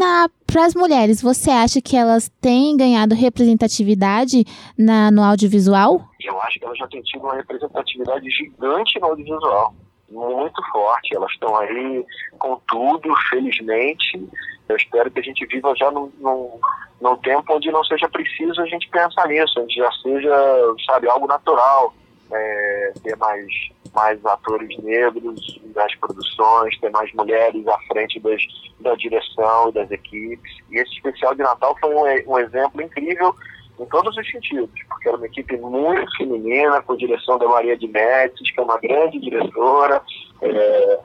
para 0.45 0.65
as 0.65 0.75
mulheres, 0.75 1.21
você 1.21 1.49
acha 1.49 1.81
que 1.81 1.97
elas 1.97 2.29
têm 2.39 2.77
ganhado 2.77 3.15
representatividade 3.15 4.45
na, 4.77 5.09
no 5.09 5.23
audiovisual? 5.23 6.01
Eu 6.21 6.39
acho 6.41 6.59
que 6.59 6.65
elas 6.65 6.77
já 6.77 6.87
têm 6.87 7.01
tido 7.01 7.23
uma 7.23 7.35
representatividade 7.35 8.29
gigante 8.29 8.99
no 8.99 9.07
audiovisual. 9.07 9.73
Muito 10.09 10.61
forte. 10.71 11.15
Elas 11.15 11.31
estão 11.31 11.55
aí 11.57 12.05
com 12.37 12.59
tudo, 12.67 13.13
felizmente. 13.29 14.27
Eu 14.67 14.75
espero 14.75 15.11
que 15.11 15.19
a 15.19 15.23
gente 15.23 15.45
viva 15.45 15.73
já 15.75 15.91
num, 15.91 16.11
num, 16.19 16.59
num 17.01 17.15
tempo 17.17 17.55
onde 17.55 17.71
não 17.71 17.83
seja 17.83 18.07
preciso 18.09 18.61
a 18.61 18.65
gente 18.65 18.89
pensar 18.89 19.27
nisso, 19.27 19.59
onde 19.59 19.75
já 19.75 19.91
seja, 20.03 20.75
sabe, 20.85 21.07
algo 21.07 21.27
natural. 21.27 21.93
É, 22.31 22.93
ter 23.03 23.15
mais, 23.17 23.45
mais 23.93 24.25
atores 24.25 24.75
negros 24.79 25.59
nas 25.75 25.93
produções, 25.95 26.75
ter 26.79 26.89
mais 26.89 27.13
mulheres 27.13 27.67
à 27.67 27.77
frente 27.87 28.19
das, 28.19 28.41
da 28.79 28.95
direção 28.95 29.71
das 29.71 29.91
equipes. 29.91 30.51
E 30.71 30.79
esse 30.79 30.91
especial 30.93 31.35
de 31.35 31.43
Natal 31.43 31.77
foi 31.79 31.93
um, 31.93 32.33
um 32.33 32.39
exemplo 32.39 32.81
incrível 32.81 33.35
em 33.79 33.85
todos 33.87 34.15
os 34.15 34.31
sentidos, 34.31 34.69
porque 34.87 35.07
era 35.07 35.17
uma 35.17 35.25
equipe 35.25 35.57
muito 35.57 36.17
feminina, 36.17 36.81
com 36.81 36.95
direção 36.95 37.37
da 37.37 37.47
Maria 37.47 37.77
de 37.77 37.87
Médici, 37.87 38.53
que 38.53 38.59
é 38.59 38.63
uma 38.63 38.77
grande 38.77 39.19
diretora, 39.19 40.01
é, 40.41 40.99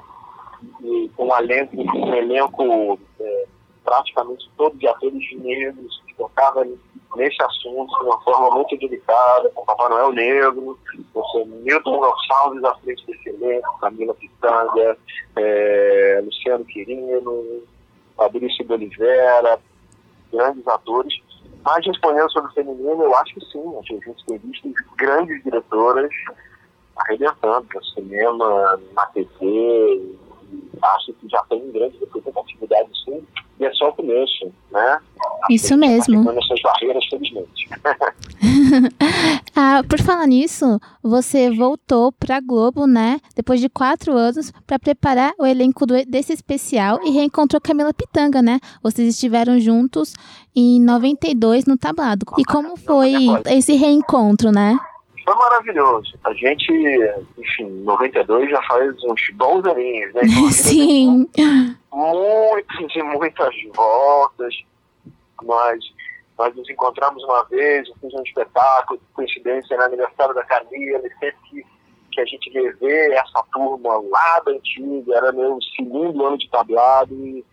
e 0.83 1.11
com 1.17 1.29
um 1.29 1.37
elenco, 1.37 1.77
um 1.77 2.15
elenco 2.15 2.99
é, 3.19 3.47
praticamente 3.85 4.49
todo 4.57 4.77
de 4.77 4.87
atores 4.87 5.33
negros, 5.39 6.03
que 6.07 6.15
tocava 6.15 6.67
nesse 7.17 7.43
assunto 7.43 7.99
de 7.99 8.05
uma 8.05 8.21
forma 8.21 8.51
muito 8.55 8.77
delicada, 8.77 9.51
com 9.51 9.65
Papai 9.65 9.89
Noel 9.89 10.13
Negro, 10.13 10.79
com 11.13 11.45
Milton 11.45 11.99
Gonçalves 11.99 12.65
à 12.65 12.75
frente 12.77 13.05
desse 13.07 13.29
elenco, 13.31 13.79
Camila 13.81 14.15
Pitanga, 14.15 14.97
é, 15.37 16.23
Luciano 16.25 16.65
Quirino, 16.65 17.63
Fabrício 18.17 18.65
de 18.65 18.73
Oliveira, 18.73 19.59
grandes 20.33 20.67
atores. 20.69 21.21
Mas 21.65 21.87
respondendo 21.87 22.31
sobre 22.31 22.51
o 22.51 22.55
feminino, 22.55 23.03
eu 23.03 23.15
acho 23.17 23.35
que 23.35 23.45
sim, 23.47 23.63
a 23.77 23.83
gente 23.83 24.25
tem 24.27 24.39
visto 24.39 24.73
grandes 24.97 25.43
diretoras 25.43 26.11
arrebentando 26.97 27.67
no 27.75 27.85
cinema, 27.85 28.81
na 28.95 29.07
TV, 29.07 30.19
acho 30.83 31.13
que 31.15 31.29
já 31.29 31.43
tem 31.49 31.71
grande 31.73 31.97
representatividade 31.99 32.89
sim, 33.05 33.23
e 33.59 33.65
é 33.65 33.73
só 33.75 33.89
o 33.91 33.93
começo, 33.93 34.51
né? 34.71 34.99
Isso 35.51 35.75
a 35.75 35.77
mesmo. 35.77 36.25
Tá 36.25 36.31
quebrando 36.31 36.45
essas 36.45 36.63
barreiras, 36.63 37.05
felizmente. 37.07 37.69
Ah, 39.55 39.83
por 39.87 40.01
falar 40.01 40.27
nisso, 40.27 40.81
você 41.03 41.51
voltou 41.51 42.13
pra 42.13 42.41
Globo, 42.41 42.87
né? 42.87 43.21
Depois 43.35 43.61
de 43.61 43.69
quatro 43.69 44.17
anos, 44.17 44.53
pra 44.67 44.79
preparar 44.79 45.33
o 45.39 45.45
elenco 45.45 45.85
do- 45.85 46.05
desse 46.07 46.33
especial 46.33 47.01
e 47.05 47.11
reencontrou 47.11 47.61
Camila 47.61 47.93
Pitanga, 47.93 48.41
né? 48.41 48.59
Vocês 48.83 49.09
estiveram 49.09 49.59
juntos 49.61 50.15
em 50.55 50.81
92 50.81 51.67
no 51.67 51.77
Tablado. 51.77 52.25
E 52.39 52.45
como 52.45 52.77
foi 52.77 53.13
esse 53.51 53.75
reencontro, 53.75 54.51
né? 54.51 54.79
Foi 55.31 55.39
maravilhoso. 55.39 56.19
A 56.25 56.33
gente, 56.35 56.73
enfim, 57.39 57.63
em 57.63 57.85
92 57.85 58.51
já 58.51 58.61
faz 58.63 58.97
uns 59.05 59.31
bons 59.35 59.65
aninhos, 59.65 60.13
né? 60.13 60.23
Então, 60.25 60.51
Sim. 60.51 61.29
muitas 61.93 62.97
e 62.97 63.03
muitas 63.05 63.55
voltas. 63.73 64.53
Nós, 65.41 65.79
nós 66.37 66.57
nos 66.57 66.69
encontramos 66.69 67.23
uma 67.23 67.45
vez, 67.45 67.89
eu 67.89 67.95
fiz 68.01 68.13
um 68.13 68.25
espetáculo, 68.25 69.01
coincidência, 69.15 69.77
no 69.77 69.85
aniversário 69.85 70.35
da 70.35 70.43
Camila, 70.43 71.01
sempre 71.21 71.37
que, 71.49 71.65
que 72.11 72.21
a 72.21 72.25
gente 72.25 72.51
revê 72.51 73.13
essa 73.13 73.45
turma 73.53 74.03
lá 74.11 74.41
da 74.41 74.51
antiga, 74.51 75.15
era 75.15 75.31
meu 75.31 75.61
segundo 75.77 76.27
ano 76.27 76.39
de 76.39 76.51
tablado, 76.51 77.15
e 77.15 77.45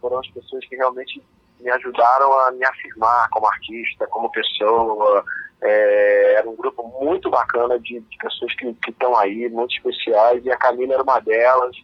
foram 0.00 0.18
as 0.18 0.26
pessoas 0.30 0.66
que 0.66 0.74
realmente 0.74 1.22
me 1.60 1.70
ajudaram 1.70 2.32
a 2.40 2.50
me 2.50 2.64
afirmar 2.64 3.28
como 3.30 3.46
artista, 3.46 4.04
como 4.08 4.32
pessoa. 4.32 5.24
É, 5.62 6.34
era 6.34 6.48
um 6.48 6.56
grupo 6.56 6.82
muito 7.00 7.28
bacana 7.28 7.78
de, 7.78 8.00
de 8.00 8.16
pessoas 8.18 8.54
que 8.54 8.74
estão 8.88 9.16
aí, 9.16 9.48
muito 9.48 9.74
especiais, 9.74 10.44
e 10.44 10.50
a 10.50 10.56
Camila 10.56 10.94
era 10.94 11.02
uma 11.02 11.20
delas. 11.20 11.76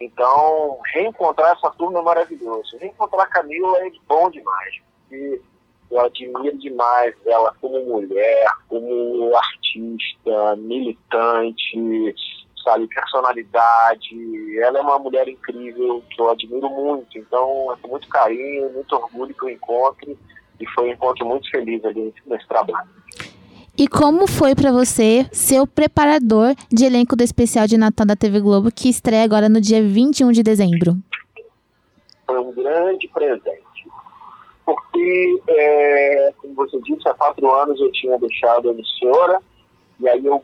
Então, 0.00 0.78
reencontrar 0.92 1.52
essa 1.56 1.70
turma 1.70 2.00
é 2.00 2.02
maravilhoso. 2.02 2.76
Reencontrar 2.78 3.26
a 3.26 3.28
Camila 3.28 3.78
é 3.78 3.90
bom 4.06 4.30
demais. 4.30 4.74
Porque 5.08 5.40
eu 5.90 6.00
admiro 6.00 6.58
demais 6.58 7.14
ela 7.26 7.54
como 7.60 7.80
mulher, 7.84 8.46
como 8.68 9.34
artista, 9.36 10.56
militante, 10.56 12.14
sabe, 12.64 12.88
personalidade. 12.88 14.58
Ela 14.58 14.78
é 14.78 14.82
uma 14.82 14.98
mulher 14.98 15.28
incrível 15.28 16.02
que 16.10 16.20
eu 16.20 16.30
admiro 16.30 16.68
muito. 16.68 17.16
Então, 17.16 17.72
é 17.72 17.76
com 17.80 17.88
muito 17.88 18.08
carinho, 18.08 18.72
muito 18.72 18.94
orgulho 18.96 19.34
que 19.34 19.44
eu 19.44 19.50
encontro. 19.50 20.18
E 20.60 20.66
foi 20.70 20.88
um 20.88 20.92
encontro 20.92 21.26
muito 21.26 21.50
feliz 21.50 21.84
ali 21.84 22.12
nesse 22.26 22.46
trabalho. 22.46 22.88
E 23.76 23.88
como 23.88 24.28
foi 24.28 24.54
pra 24.54 24.70
você 24.70 25.26
ser 25.32 25.60
o 25.60 25.66
preparador 25.66 26.54
de 26.70 26.84
elenco 26.84 27.16
do 27.16 27.24
especial 27.24 27.66
de 27.66 27.76
Natal 27.76 28.06
da 28.06 28.14
TV 28.14 28.40
Globo, 28.40 28.70
que 28.70 28.88
estreia 28.88 29.24
agora 29.24 29.48
no 29.48 29.60
dia 29.60 29.82
21 29.82 30.30
de 30.30 30.42
dezembro? 30.44 30.96
foi 32.26 32.38
um 32.38 32.52
grande 32.52 33.08
presente. 33.08 33.62
Porque, 34.64 35.42
é, 35.48 36.32
como 36.38 36.54
você 36.54 36.80
disse, 36.80 37.08
há 37.08 37.14
quatro 37.14 37.50
anos 37.52 37.80
eu 37.80 37.92
tinha 37.92 38.18
deixado 38.18 38.68
a 38.68 38.72
emissora, 38.72 39.38
e 40.00 40.08
aí 40.08 40.24
eu 40.24 40.42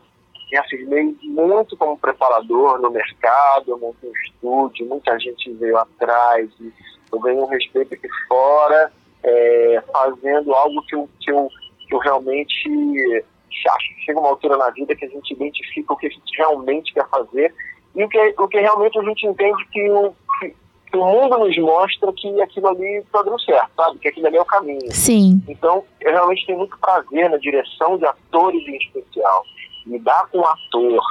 me 0.51 0.57
afirmei 0.57 1.15
muito 1.23 1.75
como 1.77 1.97
preparador 1.97 2.79
no 2.79 2.91
mercado, 2.91 3.71
eu 3.71 3.79
montei 3.79 4.09
um 4.09 4.13
estúdio, 4.27 4.87
muita 4.87 5.17
gente 5.19 5.51
veio 5.53 5.77
atrás, 5.77 6.49
e 6.59 6.71
eu 7.11 7.19
ganhei 7.19 7.41
um 7.41 7.47
respeito 7.47 7.93
aqui 7.93 8.07
fora, 8.27 8.91
é, 9.23 9.83
fazendo 9.91 10.53
algo 10.53 10.81
que 10.83 10.95
eu, 10.95 11.09
que, 11.19 11.31
eu, 11.31 11.49
que 11.87 11.95
eu 11.95 11.99
realmente 11.99 13.25
acho 13.69 13.95
que 13.95 14.05
chega 14.05 14.19
uma 14.19 14.29
altura 14.29 14.57
na 14.57 14.69
vida 14.69 14.95
que 14.95 15.05
a 15.05 15.09
gente 15.09 15.33
identifica 15.33 15.93
o 15.93 15.97
que 15.97 16.07
a 16.07 16.09
gente 16.09 16.37
realmente 16.37 16.93
quer 16.93 17.07
fazer 17.09 17.53
e 17.95 18.03
o 18.03 18.09
que, 18.09 18.35
o 18.37 18.47
que 18.47 18.59
realmente 18.59 18.97
a 18.97 19.03
gente 19.03 19.27
entende 19.27 19.65
que 19.71 19.89
o, 19.89 20.15
que, 20.39 20.55
que 20.89 20.97
o 20.97 21.05
mundo 21.05 21.37
nos 21.37 21.57
mostra 21.57 22.11
que 22.13 22.41
aquilo 22.41 22.69
ali 22.69 22.97
está 22.97 23.21
dando 23.21 23.39
certo, 23.41 23.71
sabe? 23.75 23.99
Que 23.99 24.07
aquilo 24.07 24.27
ali 24.27 24.37
é 24.37 24.41
o 24.41 24.45
caminho. 24.45 24.91
Sim. 24.91 25.41
Então, 25.47 25.83
eu 25.99 26.11
realmente 26.11 26.45
tenho 26.45 26.59
muito 26.59 26.77
prazer 26.79 27.29
na 27.29 27.37
direção 27.37 27.97
de 27.97 28.05
atores 28.05 28.65
em 28.67 28.77
especial. 28.77 29.43
Lidar 29.85 30.27
com 30.31 30.39
o 30.39 30.45
ator, 30.45 31.03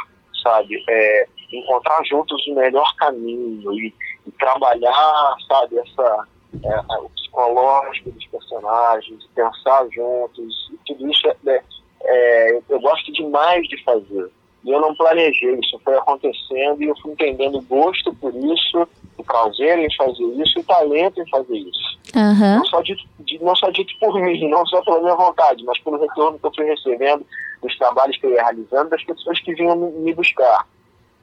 sabe? 0.43 0.83
É, 0.89 1.27
encontrar 1.53 2.03
juntos 2.05 2.47
o 2.47 2.55
melhor 2.55 2.95
caminho 2.97 3.73
e, 3.75 3.95
e 4.27 4.31
trabalhar, 4.33 5.37
sabe? 5.47 5.79
Essa, 5.79 6.27
é, 6.65 6.99
o 6.99 7.09
psicológico 7.11 8.11
dos 8.11 8.27
personagens, 8.27 9.25
pensar 9.35 9.87
juntos. 9.91 10.71
Tudo 10.87 11.11
isso 11.11 11.29
é, 11.29 11.37
é, 11.47 11.63
é, 12.03 12.53
eu, 12.53 12.65
eu 12.69 12.81
gosto 12.81 13.13
demais 13.13 13.67
de 13.69 13.83
fazer. 13.85 14.31
E 14.63 14.71
eu 14.71 14.79
não 14.81 14.95
planejei, 14.95 15.55
isso 15.55 15.81
foi 15.83 15.97
acontecendo 15.97 16.83
e 16.83 16.87
eu 16.89 16.97
fui 17.01 17.13
entendendo 17.13 17.63
gosto 17.63 18.15
por 18.17 18.35
isso, 18.35 18.87
o 19.17 19.25
prazer 19.25 19.79
em 19.79 19.95
fazer 19.97 20.23
isso 20.23 20.59
e 20.59 20.61
o 20.61 20.65
talento 20.65 21.19
em 21.21 21.29
fazer 21.31 21.57
isso. 21.57 21.99
Aham. 22.15 22.59
Não, 22.59 22.65
só 22.67 22.83
dito, 22.83 23.03
não 23.41 23.55
só 23.57 23.71
dito 23.71 23.95
por 23.99 24.15
mim, 24.21 24.49
não 24.51 24.67
só 24.67 24.83
pela 24.83 25.01
minha 25.01 25.15
vontade, 25.15 25.65
mas 25.65 25.79
pelo 25.79 25.99
retorno 25.99 26.39
que 26.39 26.47
eu 26.47 26.55
fui 26.55 26.67
recebendo 26.67 27.25
dos 27.63 27.77
trabalhos 27.79 28.19
que 28.19 28.27
eu 28.27 28.33
ia 28.33 28.43
realizando, 28.43 28.91
das 28.91 29.03
pessoas 29.03 29.41
que 29.41 29.55
vinham 29.55 29.77
me- 29.77 29.91
me 29.93 30.13
buscar, 30.15 30.67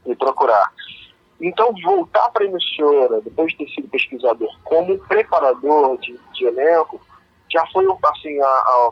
me 0.04 0.16
procurar. 0.16 0.72
Então, 1.40 1.74
voltar 1.84 2.30
para 2.32 2.44
a 2.44 2.48
emissora, 2.48 3.22
depois 3.22 3.52
de 3.52 3.60
ter 3.60 3.70
sido 3.72 3.88
pesquisador, 3.90 4.50
como 4.64 4.98
preparador 5.00 5.98
de, 6.00 6.20
de 6.34 6.46
elenco, 6.46 7.00
já 7.50 7.66
foi 7.68 7.86
assim, 8.06 8.42
a, 8.42 8.46
a, 8.48 8.92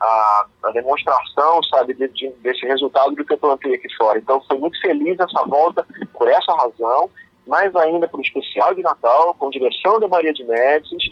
a, 0.00 0.46
a 0.64 0.70
demonstração, 0.72 1.62
sabe, 1.64 1.94
de, 1.94 2.08
de- 2.08 2.30
desse 2.42 2.66
resultado 2.66 3.14
do 3.14 3.24
que 3.24 3.32
eu 3.32 3.38
plantei 3.38 3.74
aqui 3.74 3.88
fora. 3.96 4.18
Então, 4.18 4.42
foi 4.48 4.58
muito 4.58 4.80
feliz 4.80 5.18
essa 5.20 5.44
volta 5.46 5.86
por 6.12 6.26
essa 6.28 6.52
razão, 6.54 7.08
mais 7.50 7.74
ainda 7.74 8.06
para 8.06 8.18
o 8.18 8.22
especial 8.22 8.72
de 8.74 8.80
Natal, 8.80 9.34
com 9.34 9.50
direção 9.50 9.98
da 9.98 10.06
Maria 10.06 10.32
de 10.32 10.44
Médicis. 10.44 11.02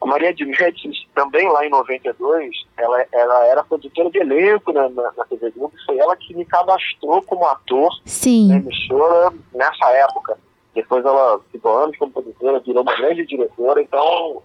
A 0.00 0.06
Maria 0.06 0.32
de 0.32 0.44
Médicis, 0.44 1.06
também 1.14 1.48
lá 1.48 1.66
em 1.66 1.70
92, 1.70 2.54
ela, 2.76 3.06
ela 3.10 3.46
era 3.46 3.64
produtora 3.64 4.10
de 4.10 4.18
elenco 4.18 4.72
na, 4.72 4.90
na, 4.90 5.10
na 5.16 5.24
TV 5.24 5.50
Globo, 5.50 5.72
foi 5.86 5.98
ela 5.98 6.14
que 6.14 6.34
me 6.34 6.44
cadastrou 6.44 7.22
como 7.22 7.46
ator 7.46 7.90
Sim. 8.04 8.48
na 8.48 8.56
emissora 8.56 9.32
nessa 9.54 9.90
época. 9.90 10.38
Depois 10.74 11.02
ela 11.04 11.40
ficou 11.50 11.78
anos 11.78 11.96
como 11.96 12.12
produtora, 12.12 12.60
virou 12.60 12.82
uma 12.82 12.94
grande 12.94 13.24
diretora, 13.24 13.80
então 13.80 14.42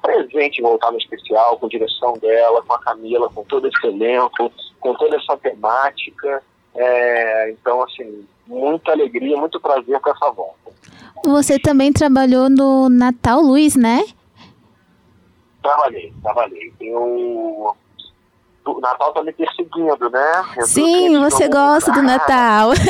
presente 0.00 0.62
voltar 0.62 0.92
no 0.92 0.98
especial, 0.98 1.58
com 1.58 1.66
direção 1.66 2.12
dela, 2.14 2.62
com 2.62 2.72
a 2.72 2.78
Camila, 2.78 3.28
com 3.28 3.42
todo 3.42 3.66
esse 3.66 3.84
elenco, 3.84 4.52
com 4.78 4.94
toda 4.94 5.16
essa 5.16 5.36
temática. 5.36 6.40
É, 6.76 7.50
então, 7.50 7.82
assim, 7.82 8.24
muita 8.46 8.92
alegria, 8.92 9.36
muito 9.36 9.60
prazer 9.60 10.00
com 10.00 10.10
essa 10.10 10.30
volta. 10.30 10.72
Você 11.24 11.58
também 11.58 11.92
trabalhou 11.92 12.48
no 12.48 12.88
Natal 12.88 13.40
Luz, 13.40 13.74
né? 13.74 14.04
Trabalhei, 15.62 16.12
trabalhei. 16.22 16.72
Eu. 16.80 17.74
O 18.64 18.80
Natal 18.80 19.12
tá 19.12 19.22
me 19.22 19.32
perseguindo, 19.32 20.10
né? 20.10 20.44
Eu 20.56 20.66
Sim, 20.66 21.18
você 21.20 21.48
gosta 21.48 21.92
do 21.92 22.02
Natal. 22.02 22.70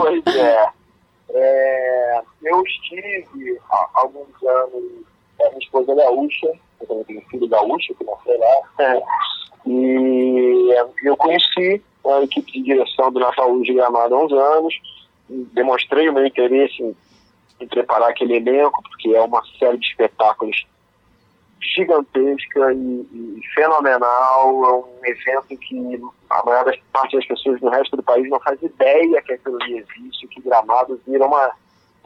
Pois 0.00 0.22
é. 0.34 0.68
É, 1.30 2.20
eu 2.42 2.62
estive 2.62 3.60
há 3.70 3.88
alguns 3.94 4.42
anos, 4.42 5.04
a 5.40 5.48
minha 5.50 5.58
esposa 5.58 5.92
é 5.92 5.94
gaúcha, 5.94 6.52
eu 6.80 6.86
também 6.86 7.04
tenho 7.04 7.22
filho 7.28 7.48
gaúcho 7.48 7.94
que 7.94 8.04
nasceu 8.04 8.38
lá, 8.38 8.62
é, 8.78 9.02
e 9.68 10.74
eu 11.04 11.16
conheci 11.16 11.82
a 12.04 12.22
equipe 12.22 12.52
de 12.52 12.62
direção 12.62 13.12
do 13.12 13.20
Natal 13.20 13.60
de 13.60 13.74
Gramado 13.74 14.14
há 14.14 14.24
uns 14.24 14.32
anos, 14.32 14.74
demonstrei 15.28 16.08
o 16.08 16.12
meu 16.12 16.26
interesse 16.26 16.82
em, 16.82 16.96
em 17.60 17.68
preparar 17.68 18.10
aquele 18.10 18.36
elenco, 18.36 18.82
porque 18.82 19.14
é 19.14 19.20
uma 19.20 19.42
série 19.58 19.78
de 19.78 19.86
espetáculos 19.86 20.66
gigantesca 21.60 22.72
e, 22.72 23.08
e 23.12 23.40
fenomenal. 23.54 24.64
É 24.64 24.72
um 24.72 25.10
evento 25.10 25.56
que 25.56 26.00
a 26.30 26.44
maior 26.44 26.72
parte 26.92 27.16
das 27.16 27.26
pessoas 27.26 27.60
no 27.60 27.70
resto 27.70 27.96
do 27.96 28.02
país 28.02 28.28
não 28.30 28.40
faz 28.40 28.62
ideia 28.62 29.22
que 29.22 29.32
aquilo 29.32 29.62
ali 29.62 29.78
existe, 29.78 30.28
que 30.28 30.40
Gramado 30.40 31.00
vira 31.06 31.26
uma 31.26 31.52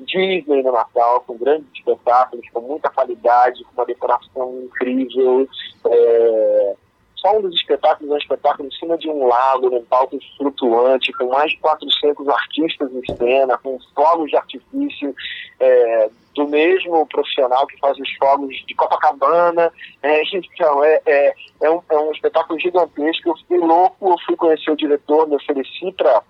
Disney 0.00 0.62
no 0.62 0.72
Natal, 0.72 1.22
com 1.26 1.36
grandes 1.36 1.68
espetáculos, 1.74 2.48
com 2.52 2.60
muita 2.60 2.90
qualidade, 2.90 3.64
com 3.64 3.72
uma 3.74 3.86
decoração 3.86 4.62
incrível. 4.64 5.48
É, 5.86 6.76
só 7.22 7.38
um 7.38 7.42
dos 7.42 7.54
espetáculos 7.54 8.10
é 8.10 8.14
um 8.14 8.18
espetáculo 8.18 8.68
em 8.68 8.72
cima 8.72 8.98
de 8.98 9.08
um 9.08 9.26
lago, 9.26 9.70
num 9.70 9.84
palco 9.84 10.18
flutuante, 10.36 11.12
com 11.12 11.26
mais 11.26 11.52
de 11.52 11.58
400 11.58 12.28
artistas 12.28 12.90
em 12.92 13.16
cena, 13.16 13.56
com 13.58 13.78
fogos 13.94 14.28
de 14.28 14.36
artifício 14.36 15.14
é, 15.60 16.10
do 16.34 16.48
mesmo 16.48 17.06
profissional 17.06 17.64
que 17.68 17.78
faz 17.78 17.96
os 17.98 18.10
fogos 18.16 18.56
de 18.66 18.74
Copacabana. 18.74 19.72
É, 20.02 20.22
então, 20.34 20.82
é, 20.82 21.00
é, 21.06 21.34
é, 21.62 21.70
um, 21.70 21.80
é 21.88 21.96
um 21.96 22.10
espetáculo 22.10 22.58
gigantesco. 22.58 23.28
Eu 23.28 23.36
fiquei 23.36 23.58
louco, 23.58 24.10
eu 24.10 24.16
fui 24.26 24.36
conhecer 24.36 24.72
o 24.72 24.76
diretor, 24.76 25.28
me 25.28 25.36
ofereci 25.36 25.92
para 25.92 26.22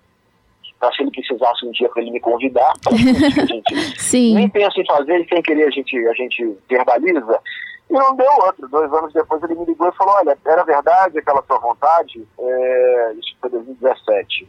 se 0.95 1.01
ele 1.01 1.11
precisasse 1.11 1.65
um 1.65 1.71
dia 1.71 1.89
para 1.89 2.01
ele 2.03 2.11
me 2.11 2.19
convidar. 2.19 2.73
Sim. 3.97 4.35
Nem 4.35 4.49
pensa 4.49 4.79
em 4.79 4.85
fazer, 4.85 5.21
e 5.21 5.27
sem 5.27 5.41
querer 5.41 5.67
a 5.67 5.71
gente, 5.71 5.97
a 6.07 6.13
gente 6.13 6.55
verbaliza. 6.69 7.39
E 7.89 7.93
não 7.93 8.15
deu 8.15 8.31
outro. 8.45 8.67
Dois 8.67 8.91
anos 8.93 9.13
depois 9.13 9.43
ele 9.43 9.55
me 9.55 9.65
ligou 9.65 9.87
e 9.87 9.95
falou, 9.95 10.15
olha, 10.15 10.37
era 10.45 10.63
verdade 10.63 11.19
aquela 11.19 11.43
sua 11.43 11.59
vontade? 11.59 12.25
É, 12.39 13.13
isso 13.13 13.35
foi 13.39 13.49
2017. 13.49 14.47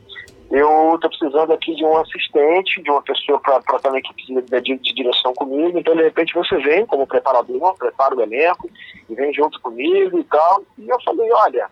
Eu 0.51 0.95
estou 0.95 1.11
precisando 1.11 1.53
aqui 1.53 1.75
de 1.75 1.85
um 1.85 1.97
assistente, 1.97 2.83
de 2.83 2.91
uma 2.91 3.03
pessoa 3.03 3.41
para 3.41 3.59
estar 3.59 3.91
na 3.91 3.99
equipe 3.99 4.25
de, 4.27 4.61
de, 4.61 4.79
de 4.79 4.95
direção 4.95 5.33
comigo. 5.35 5.79
Então, 5.79 5.97
de 5.97 6.03
repente, 6.03 6.35
você 6.35 6.57
vem 6.59 6.87
como 6.87 7.07
preparador, 7.07 7.77
prepara 7.77 8.15
o 8.15 8.21
elenco 8.21 8.71
e 9.09 9.15
vem 9.15 9.33
junto 9.33 9.61
comigo 9.61 10.19
e 10.19 10.25
tal. 10.25 10.63
E 10.79 10.89
eu 10.89 10.99
falei, 11.03 11.31
olha, 11.33 11.69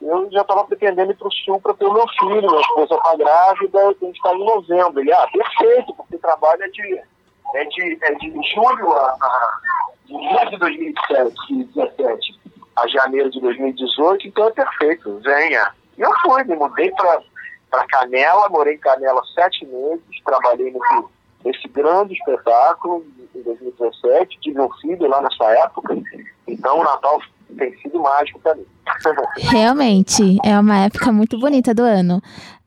eu 0.00 0.30
já 0.30 0.42
estava 0.42 0.64
pretendendo 0.64 1.10
ir 1.10 1.16
para 1.16 1.28
o 1.28 1.32
sul 1.32 1.60
para 1.60 1.74
ter 1.74 1.86
o 1.86 1.92
meu 1.92 2.06
filho, 2.08 2.48
minha 2.48 2.60
esposa 2.60 2.94
está 2.94 3.16
grávida, 3.16 3.94
tenho 3.94 4.12
que 4.12 4.18
estar 4.18 4.34
em 4.34 4.44
novembro. 4.44 5.00
Ele, 5.00 5.12
ah, 5.12 5.28
perfeito, 5.32 5.94
porque 5.94 6.18
trabalho 6.18 6.62
é 6.62 6.68
de, 6.68 7.00
é 7.54 7.64
de, 7.64 7.98
é 8.02 8.14
de 8.14 8.30
julho 8.54 8.92
a, 8.92 9.16
a 9.20 9.60
de 10.06 10.12
julho 10.12 10.50
de 10.50 10.56
2017 10.58 12.38
a 12.76 12.86
janeiro 12.88 13.30
de 13.30 13.40
2018, 13.40 14.28
então 14.28 14.48
é 14.48 14.50
perfeito, 14.50 15.18
venha. 15.24 15.72
E 15.96 16.02
eu 16.02 16.10
fui, 16.22 16.44
me 16.44 16.54
mudei 16.56 16.92
para 16.92 17.86
Canela, 17.86 18.48
morei 18.50 18.74
em 18.74 18.78
Canela 18.78 19.22
sete 19.34 19.64
meses, 19.64 20.04
trabalhei 20.24 20.70
nesse, 20.70 21.04
nesse 21.44 21.68
grande 21.68 22.12
espetáculo 22.12 23.04
em 23.34 23.42
2017, 23.42 24.38
tive 24.40 24.60
um 24.60 24.70
filho 24.74 25.08
lá 25.08 25.22
nessa 25.22 25.44
época, 25.64 25.96
então 26.46 26.80
o 26.80 26.84
Natal 26.84 27.20
tem 27.56 27.74
sido 27.78 27.98
mágico 28.00 28.38
para 28.40 28.54
mim. 28.54 28.66
Realmente, 29.38 30.38
é 30.44 30.58
uma 30.58 30.84
época 30.84 31.10
muito 31.10 31.38
bonita 31.38 31.74
do 31.74 31.82
ano. 31.82 32.20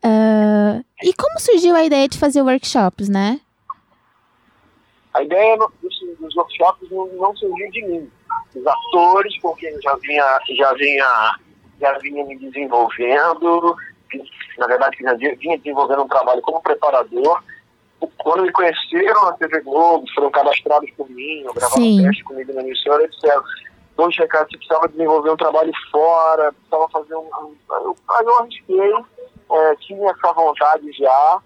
Uh, 0.03 0.83
e 1.03 1.13
como 1.13 1.39
surgiu 1.39 1.75
a 1.75 1.83
ideia 1.83 2.07
de 2.07 2.17
fazer 2.17 2.41
workshops, 2.41 3.09
né? 3.09 3.39
A 5.13 5.23
ideia 5.23 5.57
dos 6.19 6.35
workshops 6.35 6.89
não, 6.91 7.07
não 7.07 7.35
surgiu 7.35 7.71
de 7.71 7.85
mim. 7.85 8.11
Os 8.55 8.65
atores, 8.65 9.37
porque 9.41 9.67
eu 9.67 9.81
já 9.81 9.95
vinha, 9.95 10.39
já 10.57 10.73
vinha, 10.73 11.39
já 11.79 11.97
vinha 11.99 12.25
me 12.25 12.37
desenvolvendo, 12.37 13.75
na 14.57 14.67
verdade, 14.67 14.97
já 15.01 15.13
vinha 15.13 15.57
desenvolvendo 15.57 16.03
um 16.03 16.07
trabalho 16.07 16.41
como 16.41 16.61
preparador. 16.61 17.43
Quando 18.17 18.43
me 18.43 18.51
conheceram 18.51 19.25
na 19.25 19.33
TV 19.33 19.61
Globo, 19.61 20.05
foram 20.15 20.31
cadastrados 20.31 20.89
por 20.91 21.09
mim, 21.09 21.41
eu 21.45 21.53
gravava 21.53 21.81
um 21.81 22.03
teste 22.03 22.23
comigo 22.23 22.53
na 22.53 22.61
emissora, 22.61 23.03
etc 23.03 23.41
dois 23.99 24.15
recados, 24.17 24.49
você 24.49 24.57
precisava 24.57 24.87
desenvolver 24.87 25.31
um 25.31 25.37
trabalho 25.37 25.71
fora, 25.91 26.53
precisava 26.53 26.87
fazer 26.89 27.15
um. 27.15 27.29
um 27.41 27.55
eu, 27.69 27.95
aí 28.09 28.25
eu 28.25 28.39
arrisquei, 28.39 28.93
é, 29.51 29.75
tinha 29.75 30.09
essa 30.09 30.33
vontade 30.33 30.89
já, 30.93 31.41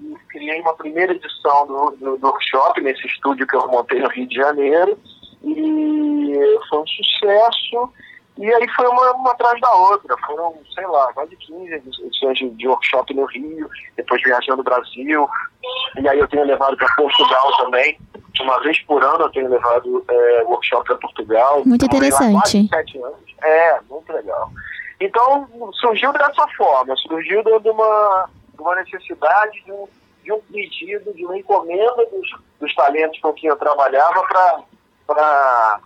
e 0.00 0.14
criei 0.28 0.60
uma 0.60 0.74
primeira 0.74 1.12
edição 1.12 1.66
do, 1.66 1.90
do, 1.96 2.18
do 2.18 2.26
workshop 2.26 2.80
nesse 2.80 3.06
estúdio 3.06 3.46
que 3.46 3.56
eu 3.56 3.66
montei 3.68 4.00
no 4.00 4.08
Rio 4.08 4.26
de 4.26 4.34
Janeiro, 4.34 4.98
e 5.42 6.58
foi 6.68 6.78
um 6.80 6.86
sucesso. 6.86 7.92
E 8.38 8.54
aí 8.54 8.68
foi 8.76 8.86
uma, 8.86 9.12
uma 9.14 9.32
atrás 9.32 9.60
da 9.60 9.72
outra. 9.72 10.16
Foram, 10.24 10.54
sei 10.74 10.86
lá, 10.86 11.12
quase 11.12 11.34
15 11.36 11.74
edições 11.74 12.38
de, 12.38 12.50
de 12.50 12.68
workshop 12.68 13.12
no 13.14 13.24
Rio, 13.26 13.68
depois 13.96 14.22
viajando 14.22 14.58
no 14.58 14.62
Brasil. 14.62 15.28
E 16.00 16.08
aí 16.08 16.18
eu 16.18 16.28
tenho 16.28 16.44
levado 16.44 16.76
para 16.76 16.94
Portugal 16.94 17.56
também. 17.58 17.98
Uma 18.40 18.60
vez 18.60 18.78
por 18.82 19.02
ano 19.02 19.22
eu 19.22 19.30
tenho 19.30 19.48
levado 19.48 20.04
é, 20.08 20.42
workshop 20.44 20.86
para 20.86 20.96
Portugal. 20.96 21.62
Muito 21.66 21.84
interessante. 21.84 22.68
Sete 22.68 22.98
anos. 22.98 23.18
É, 23.42 23.80
muito 23.90 24.12
legal. 24.12 24.50
Então 25.00 25.48
surgiu 25.74 26.12
dessa 26.12 26.46
forma, 26.56 26.94
surgiu 26.96 27.42
de 27.42 27.70
uma, 27.70 28.28
de 28.58 28.62
uma 28.62 28.74
necessidade 28.74 29.62
de 29.64 29.72
um, 29.72 29.88
de 30.24 30.32
um 30.32 30.40
pedido, 30.40 31.14
de 31.14 31.24
uma 31.24 31.38
encomenda 31.38 32.06
dos, 32.06 32.28
dos 32.60 32.74
talentos 32.74 33.20
com 33.20 33.32
quem 33.32 33.48
eu 33.48 33.56
trabalhava 33.56 34.22
para 35.06 35.80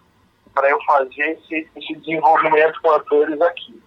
para 0.54 0.68
eu 0.68 0.78
fazer 0.82 1.30
esse, 1.30 1.66
esse, 1.76 1.94
desenvolvimento 2.00 2.78
com 2.82 2.90
atores 2.90 3.40
aqui. 3.40 3.80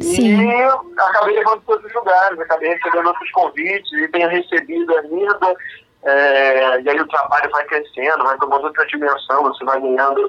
Sim. 0.00 0.48
E 0.48 0.62
acabei 0.96 1.34
levando 1.34 1.60
para 1.62 1.74
outros 1.74 1.92
lugares, 1.92 2.40
acabei 2.40 2.70
recebendo 2.70 3.08
outros 3.08 3.30
convites 3.32 3.92
e 3.92 4.08
tenho 4.08 4.28
recebido 4.28 4.96
ainda. 4.96 5.54
É, 6.04 6.80
e 6.80 6.88
aí 6.88 7.00
o 7.00 7.08
trabalho 7.08 7.50
vai 7.50 7.64
crescendo, 7.66 8.24
vai 8.24 8.38
tomando 8.38 8.64
outra 8.64 8.86
dimensão, 8.86 9.42
você 9.42 9.64
vai 9.64 9.80
ganhando, 9.80 10.28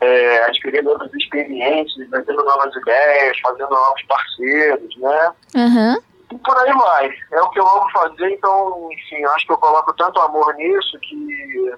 é, 0.00 0.44
adquirindo 0.44 0.90
outras 0.90 1.12
experiências, 1.14 2.08
vai 2.10 2.22
tendo 2.22 2.44
novas 2.44 2.76
ideias, 2.76 3.40
fazendo 3.40 3.70
novos 3.70 4.02
parceiros, 4.02 4.96
né? 4.98 5.32
Uhum. 5.56 5.96
E 6.32 6.38
por 6.38 6.56
aí 6.58 6.72
vai. 6.72 7.10
É 7.32 7.42
o 7.42 7.50
que 7.50 7.60
eu 7.60 7.68
amo 7.68 7.90
fazer, 7.90 8.30
então, 8.30 8.88
enfim, 8.92 9.24
acho 9.24 9.46
que 9.46 9.52
eu 9.52 9.58
coloco 9.58 9.92
tanto 9.94 10.20
amor 10.20 10.54
nisso 10.54 10.98
que, 11.00 11.74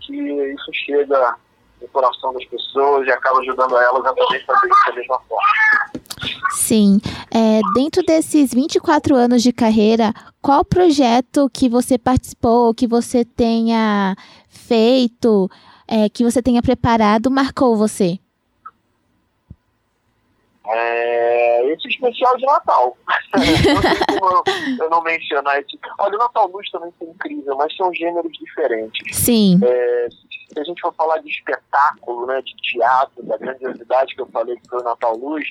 que 0.00 0.16
isso 0.16 0.70
chega 0.84 1.36
no 1.80 1.88
coração 1.88 2.32
das 2.32 2.44
pessoas 2.46 3.06
e 3.06 3.10
acaba 3.10 3.40
ajudando 3.40 3.76
elas 3.76 4.04
a 4.06 4.14
também 4.14 4.44
fazer 4.44 4.68
isso 4.68 4.86
da 4.86 4.94
mesma 4.94 5.20
forma. 5.28 5.94
Sim. 6.50 7.00
É, 7.30 7.60
dentro 7.74 8.02
desses 8.02 8.54
24 8.54 9.16
anos 9.16 9.42
de 9.42 9.52
carreira, 9.52 10.12
qual 10.40 10.64
projeto 10.64 11.50
que 11.52 11.68
você 11.68 11.98
participou, 11.98 12.74
que 12.74 12.86
você 12.86 13.24
tenha 13.24 14.14
feito, 14.48 15.50
é, 15.86 16.08
que 16.08 16.22
você 16.24 16.40
tenha 16.40 16.62
preparado, 16.62 17.30
marcou 17.30 17.76
você? 17.76 18.18
É, 20.66 21.72
esse 21.72 21.88
especial 21.88 22.36
de 22.36 22.46
Natal. 22.46 22.96
eu, 23.36 24.84
eu 24.84 24.90
não 24.90 25.02
mencionar 25.02 25.60
esse. 25.60 25.78
Olha, 25.98 26.14
o 26.14 26.18
Natal 26.18 26.48
Luz 26.48 26.70
também 26.70 26.92
foi 26.98 27.08
incrível, 27.08 27.56
mas 27.56 27.76
são 27.76 27.92
gêneros 27.92 28.32
diferentes. 28.32 29.16
Sim. 29.16 29.60
É, 29.62 30.08
se 30.10 30.58
a 30.58 30.64
gente 30.64 30.80
for 30.80 30.94
falar 30.94 31.18
de 31.18 31.28
espetáculo, 31.28 32.26
né, 32.26 32.40
de 32.42 32.54
teatro, 32.56 33.22
da 33.24 33.36
grandiosidade 33.36 34.14
que 34.14 34.22
eu 34.22 34.26
falei 34.26 34.56
que 34.56 34.68
foi 34.68 34.80
o 34.80 34.84
Natal 34.84 35.16
Luz, 35.16 35.46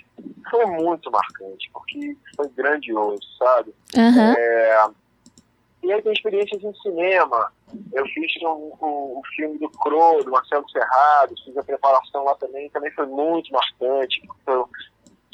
foi 0.50 0.66
muito 0.66 1.12
marcante, 1.12 1.70
porque 1.72 2.18
foi 2.36 2.50
grandioso, 2.50 3.22
sabe? 3.38 3.74
Uhum. 3.96 4.34
É, 4.34 4.88
e 5.84 5.92
aí 5.92 6.02
tem 6.02 6.14
experiências 6.14 6.64
em 6.64 6.74
cinema. 6.76 7.52
Eu 7.92 8.06
fiz 8.08 8.32
um, 8.42 8.72
um, 8.82 9.20
um 9.20 9.22
filme 9.36 9.60
do 9.60 9.70
Cro, 9.70 10.24
do 10.24 10.32
Marcelo 10.32 10.68
Serrado, 10.70 11.36
fiz 11.44 11.58
a 11.58 11.64
preparação 11.64 12.24
lá 12.24 12.36
também, 12.36 12.70
também 12.70 12.92
foi 12.92 13.06
muito 13.06 13.52
marcante. 13.52 14.22
Foi, 14.46 14.64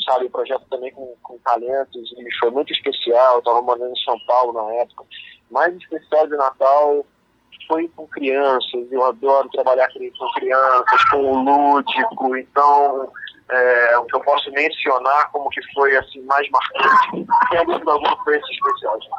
sabe, 0.10 0.26
o 0.26 0.30
projeto 0.30 0.66
também 0.70 0.92
com, 0.92 1.16
com 1.22 1.38
talentos, 1.40 2.12
e 2.18 2.40
foi 2.40 2.50
muito 2.50 2.74
especial. 2.74 3.40
Estava 3.40 3.62
morando 3.62 3.92
em 3.92 4.04
São 4.04 4.20
Paulo 4.26 4.54
na 4.54 4.74
época. 4.76 5.06
Mais 5.52 5.76
especial 5.76 6.28
de 6.28 6.36
Natal 6.36 7.06
foi 7.68 7.88
com 7.96 8.08
crianças, 8.08 8.92
eu 8.92 9.06
adoro 9.06 9.48
trabalhar 9.50 9.88
com 9.94 10.32
crianças, 10.34 11.10
com 11.12 11.18
o 11.18 11.44
lúdico, 11.44 12.36
então 12.36 13.12
é, 13.48 13.98
o 14.00 14.06
que 14.06 14.16
eu 14.16 14.22
posso 14.22 14.52
mencionar 14.52 15.32
como 15.32 15.50
que 15.50 15.62
foi 15.74 15.96
assim 15.96 16.22
mais 16.22 16.50
marcante, 16.50 17.28
sem 17.52 17.66
dúvida 17.66 17.92
alguma 17.92 18.24
foi 18.24 18.38
esse 18.38 18.52
especial 18.52 18.98
de 19.00 19.10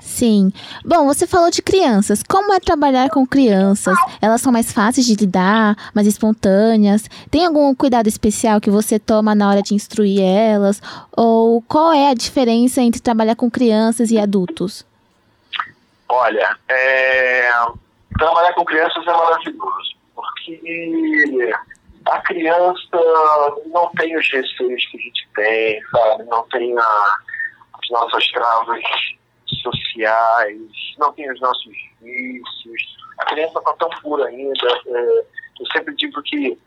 Sim. 0.00 0.52
Bom, 0.84 1.04
você 1.06 1.26
falou 1.26 1.50
de 1.50 1.62
crianças. 1.62 2.22
Como 2.22 2.52
é 2.52 2.60
trabalhar 2.60 3.10
com 3.10 3.26
crianças? 3.26 3.96
Elas 4.20 4.40
são 4.40 4.52
mais 4.52 4.72
fáceis 4.72 5.06
de 5.06 5.14
lidar, 5.14 5.76
mais 5.94 6.06
espontâneas? 6.06 7.08
Tem 7.30 7.46
algum 7.46 7.74
cuidado 7.74 8.06
especial 8.06 8.60
que 8.60 8.70
você 8.70 8.98
toma 8.98 9.34
na 9.34 9.48
hora 9.48 9.62
de 9.62 9.74
instruir 9.74 10.22
elas? 10.22 10.80
Ou 11.16 11.62
qual 11.62 11.92
é 11.92 12.10
a 12.10 12.14
diferença 12.14 12.80
entre 12.80 13.00
trabalhar 13.00 13.36
com 13.36 13.50
crianças 13.50 14.10
e 14.10 14.18
adultos? 14.18 14.86
Olha, 16.08 16.56
é, 16.68 17.50
trabalhar 18.16 18.54
com 18.54 18.64
crianças 18.64 19.06
é 19.06 19.12
maravilhoso, 19.12 19.96
porque 20.14 21.52
a 22.08 22.20
criança 22.20 22.98
não 23.66 23.90
tem 23.98 24.16
os 24.16 24.30
receios 24.30 24.86
que 24.86 24.98
a 24.98 25.00
gente 25.00 25.28
tem, 25.34 25.82
sabe? 25.90 26.24
Não 26.24 26.42
tem 26.48 26.78
a, 26.78 27.16
as 27.82 27.90
nossas 27.90 28.26
travas 28.30 28.82
sociais, 29.62 30.60
não 30.98 31.12
tem 31.12 31.30
os 31.30 31.40
nossos 31.40 31.72
vícios. 32.00 32.96
A 33.18 33.24
criança 33.26 33.58
está 33.58 33.72
tão 33.74 33.90
pura 34.02 34.26
ainda. 34.26 34.68
É, 34.86 35.24
eu 35.60 35.66
sempre 35.72 35.94
digo 35.96 36.22
que 36.22 36.58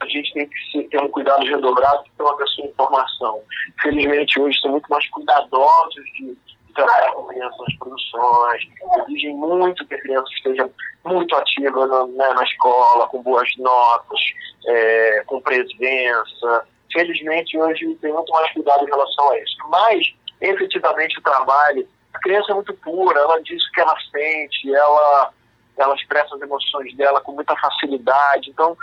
a 0.00 0.06
gente 0.06 0.32
tem 0.34 0.48
que 0.48 0.82
ter 0.88 1.00
um 1.00 1.08
cuidado 1.08 1.44
redobrado 1.44 2.04
com 2.16 2.24
uma 2.24 2.36
pessoa 2.36 2.68
em 2.68 2.74
formação. 2.74 3.42
Felizmente, 3.80 4.40
hoje 4.40 4.60
são 4.60 4.72
muito 4.72 4.88
mais 4.88 5.08
cuidadosos 5.10 6.04
de 6.16 6.36
trabalhar 6.74 7.12
com 7.12 7.26
crianças 7.26 7.58
nas 7.58 7.78
produções, 7.78 8.62
exigem 9.06 9.34
muito 9.34 9.86
que 9.86 9.94
a 9.94 10.00
criança 10.00 10.28
esteja 10.34 10.70
muito 11.04 11.34
ativa 11.36 11.86
na, 11.86 12.06
né, 12.06 12.34
na 12.34 12.42
escola, 12.42 13.08
com 13.08 13.22
boas 13.22 13.48
notas, 13.58 14.20
é, 14.66 15.22
com 15.26 15.40
presença. 15.40 16.66
Felizmente, 16.92 17.56
hoje 17.56 17.94
tem 17.96 18.12
muito 18.12 18.32
mais 18.32 18.52
cuidado 18.52 18.84
em 18.84 18.90
relação 18.90 19.30
a 19.30 19.38
isso. 19.38 19.56
Mas, 19.68 20.14
efetivamente, 20.40 21.18
o 21.18 21.22
trabalho, 21.22 21.88
a 22.12 22.18
criança 22.18 22.52
é 22.52 22.54
muito 22.54 22.74
pura, 22.74 23.18
ela 23.18 23.42
diz 23.42 23.62
o 23.64 23.72
que 23.72 23.80
ela 23.80 23.96
sente, 24.10 24.74
ela, 24.74 25.32
ela 25.76 25.94
expressa 25.94 26.34
as 26.34 26.40
emoções 26.40 26.94
dela 26.96 27.20
com 27.20 27.32
muita 27.32 27.56
facilidade. 27.56 28.50
Então, 28.50 28.76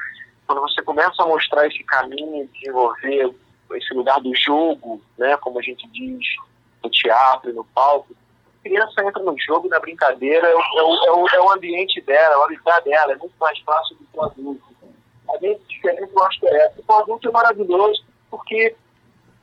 quando 0.46 0.62
você 0.62 0.82
começa 0.82 1.24
a 1.24 1.28
mostrar 1.28 1.68
esse 1.68 1.84
caminho, 1.84 2.50
desenvolver 2.54 3.34
esse 3.74 3.94
lugar 3.94 4.20
do 4.20 4.36
jogo, 4.36 5.02
né, 5.18 5.38
como 5.38 5.60
a 5.60 5.62
gente 5.62 5.88
diz, 5.90 6.28
no 6.84 6.90
teatro 6.90 7.50
e 7.50 7.54
no 7.54 7.64
palco, 7.64 8.14
a 8.60 8.64
criança 8.64 9.02
entra 9.02 9.24
no 9.24 9.36
jogo, 9.40 9.70
na 9.70 9.80
brincadeira, 9.80 10.48
é 10.48 10.56
o, 10.56 10.60
é 10.60 11.12
o, 11.12 11.28
é 11.30 11.42
o 11.42 11.52
ambiente 11.52 12.02
dela, 12.02 12.36
é 12.36 12.38
o 12.38 12.44
habitat 12.44 12.84
dela, 12.84 13.14
é 13.14 13.16
muito 13.16 13.34
mais 13.40 13.58
fácil 13.60 13.96
do 13.96 14.06
que 14.06 14.18
o 14.18 14.24
adulto. 14.24 14.72
A 15.30 15.38
gente 15.38 15.62
diferente 15.68 16.12
eu 16.14 16.24
acho 16.24 16.40
que 16.40 16.48
é. 16.48 16.74
O 16.86 16.94
adulto 16.94 17.30
é 17.30 17.32
maravilhoso 17.32 18.04
porque 18.30 18.76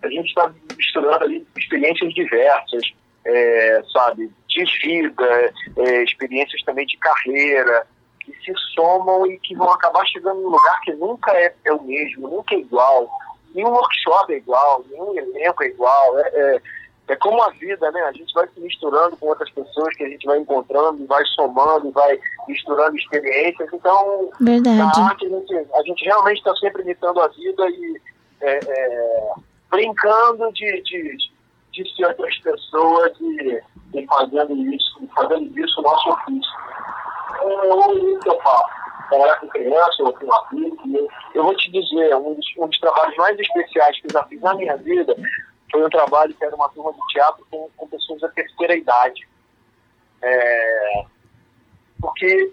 a 0.03 0.09
gente 0.09 0.28
está 0.28 0.53
misturando 0.76 1.24
ali 1.24 1.46
experiências 1.57 2.12
diversas, 2.14 2.82
é, 3.24 3.82
sabe, 3.92 4.30
de 4.49 4.64
vida, 4.82 5.53
é, 5.76 6.03
experiências 6.03 6.62
também 6.62 6.86
de 6.86 6.96
carreira, 6.99 7.86
que 8.20 8.32
se 8.44 8.53
somam 8.74 9.26
e 9.26 9.38
que 9.38 9.55
vão 9.55 9.70
acabar 9.70 10.07
chegando 10.07 10.40
num 10.40 10.51
lugar 10.51 10.80
que 10.82 10.92
nunca 10.92 11.32
é, 11.32 11.55
é 11.64 11.72
o 11.72 11.82
mesmo, 11.82 12.28
nunca 12.28 12.55
é 12.55 12.59
igual. 12.59 13.09
nenhum 13.55 13.70
workshop 13.70 14.32
é 14.32 14.36
igual, 14.36 14.84
nenhum 14.90 15.16
elenco 15.16 15.62
é 15.62 15.66
igual. 15.66 16.18
É, 16.18 16.28
é, 16.28 16.62
é 17.09 17.16
como 17.16 17.42
a 17.42 17.51
vida, 17.51 17.90
né? 17.90 18.01
A 18.03 18.12
gente 18.12 18.32
vai 18.34 18.46
se 18.49 18.61
misturando 18.61 19.16
com 19.16 19.28
outras 19.28 19.51
pessoas 19.51 19.94
que 19.96 20.05
a 20.05 20.09
gente 20.09 20.26
vai 20.26 20.38
encontrando, 20.38 21.07
vai 21.07 21.24
somando, 21.34 21.90
vai 21.90 22.18
misturando 22.46 22.96
experiências. 22.96 23.68
Então, 23.72 24.30
Verdade. 24.38 24.76
na 24.76 25.09
arte, 25.09 25.26
a 25.26 25.28
gente, 25.28 25.55
a 25.74 25.82
gente 25.84 26.05
realmente 26.05 26.38
está 26.38 26.55
sempre 26.57 26.82
imitando 26.82 27.20
a 27.20 27.28
vida 27.28 27.66
e 27.70 28.01
é, 28.42 28.59
é, 28.62 29.32
brincando 29.70 30.52
de, 30.52 30.82
de, 30.82 31.16
de 31.72 31.94
ser 31.94 32.06
outras 32.06 32.38
pessoas 32.38 33.12
e, 33.20 33.62
e 33.94 34.06
fazendo 34.06 34.56
isso, 34.74 35.08
fazendo 35.14 35.48
disso 35.50 35.82
nosso 35.82 36.10
ofício. 36.10 36.52
É 37.40 37.74
o 37.74 38.18
que 38.20 38.28
eu 38.28 38.40
faço. 38.40 38.78
Trabalhar 39.08 39.36
com 39.36 39.48
criança 39.48 40.02
ou 40.02 40.12
com 40.12 40.34
adulto. 40.34 40.96
Eu, 40.96 41.08
eu 41.34 41.42
vou 41.44 41.56
te 41.56 41.70
dizer, 41.70 42.14
um 42.16 42.34
dos, 42.34 42.46
um 42.58 42.68
dos 42.68 42.78
trabalhos 42.78 43.16
mais 43.16 43.38
especiais 43.38 43.98
que 44.00 44.06
eu 44.06 44.12
já 44.12 44.24
fiz 44.24 44.40
na 44.40 44.54
minha 44.54 44.76
vida 44.76 45.16
foi 45.70 45.84
um 45.84 45.90
trabalho 45.90 46.34
que 46.34 46.44
era 46.44 46.54
uma 46.54 46.68
turma 46.70 46.92
de 46.92 47.00
teatro 47.12 47.46
com, 47.50 47.68
com 47.76 47.88
pessoas 47.88 48.20
da 48.20 48.28
terceira 48.28 48.74
idade. 48.74 49.28
É, 50.22 51.04
porque 52.00 52.52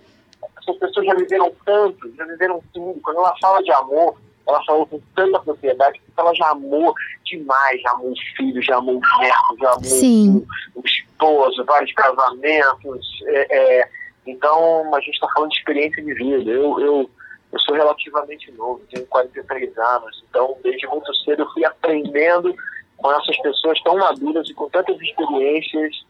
essas 0.57 0.77
pessoas 0.77 1.05
já 1.05 1.15
viveram 1.15 1.53
tanto, 1.65 2.13
já 2.15 2.25
viveram 2.25 2.61
tudo. 2.73 2.99
Quando 3.01 3.17
ela 3.17 3.35
fala 3.39 3.63
de 3.63 3.71
amor, 3.71 4.17
ela 4.47 4.63
falou 4.65 4.85
com 4.85 5.01
tanta 5.15 5.39
propriedade 5.39 5.99
que 5.99 6.05
ela 6.15 6.33
já 6.33 6.49
amou 6.49 6.93
demais, 7.23 7.81
já 7.81 7.91
amou 7.91 8.11
os 8.11 8.19
filhos, 8.37 8.65
já 8.65 8.77
amou 8.77 8.99
os 8.99 9.19
netos, 9.19 9.57
já 9.59 9.69
amou 9.71 9.83
Sim. 9.83 10.47
o, 10.75 10.81
esposo, 10.85 11.65
vários 11.65 11.91
casamentos. 11.93 13.23
é, 13.27 13.57
é, 13.57 13.89
então, 14.27 14.93
a 14.93 14.99
gente 14.99 15.13
está 15.13 15.27
falando 15.33 15.51
de 15.51 15.57
experiência 15.57 16.03
de 16.03 16.13
vida. 16.13 16.51
Eu, 16.51 16.79
eu, 16.79 17.09
eu 17.51 17.59
sou 17.59 17.75
relativamente 17.75 18.51
novo, 18.51 18.81
tenho 18.91 19.05
43 19.07 19.77
anos, 19.77 20.23
então 20.29 20.57
desde 20.63 20.87
muito 20.87 21.13
cedo 21.23 21.43
eu 21.43 21.49
fui 21.51 21.63
aprendendo 21.63 22.55
com 22.97 23.11
essas 23.11 23.37
pessoas 23.39 23.81
tão 23.83 23.97
maduras 23.97 24.49
e 24.49 24.53
com 24.53 24.69
tantas 24.69 24.99
experiências 24.99 26.05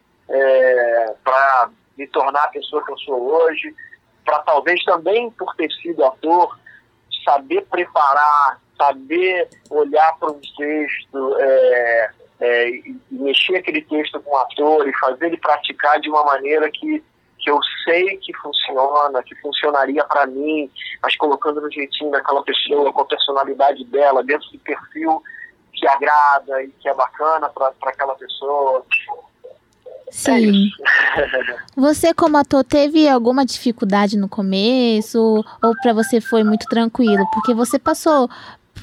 para 1.23 1.69
me 1.97 2.07
tornar 2.07 2.45
a 2.45 2.49
pessoa 2.49 2.83
que 2.83 2.91
eu 2.91 2.97
sou 2.99 3.21
hoje, 3.21 3.73
para 4.23 4.39
talvez 4.39 4.83
também 4.83 5.29
por 5.31 5.55
ter 5.55 5.71
sido 5.73 6.03
ator, 6.03 6.57
saber 7.25 7.65
preparar, 7.69 8.61
saber 8.77 9.49
olhar 9.69 10.17
para 10.17 10.31
um 10.31 10.39
texto 10.39 11.37
é, 11.39 12.11
é, 12.39 12.71
mexer 13.11 13.57
aquele 13.57 13.81
texto 13.81 14.19
com 14.21 14.31
o 14.31 14.37
ator 14.37 14.87
e 14.87 14.97
fazer 14.97 15.27
ele 15.27 15.37
praticar 15.37 15.99
de 15.99 16.09
uma 16.09 16.23
maneira 16.23 16.69
que, 16.71 17.03
que 17.39 17.49
eu 17.49 17.59
sei 17.83 18.17
que 18.17 18.33
funciona, 18.37 19.23
que 19.23 19.35
funcionaria 19.35 20.03
para 20.05 20.27
mim, 20.27 20.69
mas 21.01 21.15
colocando 21.17 21.61
no 21.61 21.71
jeitinho 21.71 22.11
daquela 22.11 22.43
pessoa, 22.43 22.91
com 22.91 23.01
a 23.01 23.05
personalidade 23.05 23.83
dela, 23.85 24.23
dentro 24.23 24.49
do 24.51 24.59
perfil 24.59 25.21
que 25.73 25.87
agrada 25.87 26.63
e 26.63 26.69
que 26.69 26.87
é 26.87 26.93
bacana 26.93 27.49
para 27.49 27.73
aquela 27.83 28.15
pessoa. 28.15 28.85
Sim. 30.11 30.69
Você, 31.75 32.13
como 32.13 32.37
ator, 32.37 32.63
teve 32.63 33.07
alguma 33.09 33.45
dificuldade 33.45 34.17
no 34.17 34.29
começo? 34.29 35.43
Ou 35.61 35.75
para 35.81 35.93
você 35.93 36.21
foi 36.21 36.43
muito 36.43 36.65
tranquilo? 36.67 37.25
Porque 37.33 37.53
você 37.53 37.77
passou 37.77 38.29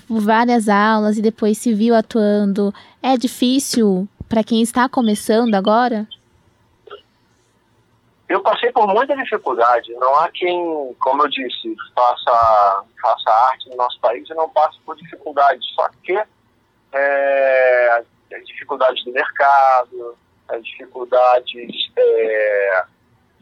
por 0.06 0.20
várias 0.20 0.68
aulas 0.68 1.16
e 1.16 1.22
depois 1.22 1.56
se 1.56 1.72
viu 1.72 1.94
atuando. 1.94 2.72
É 3.02 3.16
difícil 3.16 4.06
para 4.28 4.44
quem 4.44 4.60
está 4.62 4.88
começando 4.88 5.54
agora? 5.54 6.06
Eu 8.28 8.40
passei 8.40 8.72
por 8.72 8.86
muita 8.86 9.14
dificuldade. 9.16 9.92
Não 9.94 10.14
há 10.16 10.30
quem, 10.30 10.94
como 11.00 11.22
eu 11.22 11.28
disse, 11.28 11.76
faça, 11.94 12.84
faça 13.00 13.30
arte 13.50 13.68
no 13.68 13.76
nosso 13.76 14.00
país 14.00 14.28
e 14.28 14.34
não 14.34 14.48
passe 14.48 14.78
por 14.86 14.96
dificuldades. 14.96 15.62
Só 15.74 15.86
que 16.02 16.18
é, 16.92 18.04
as 18.34 18.46
dificuldades 18.46 19.04
do 19.04 19.12
mercado, 19.12 20.16
as 20.52 20.64
dificuldades 20.64 21.90
é, 21.96 22.84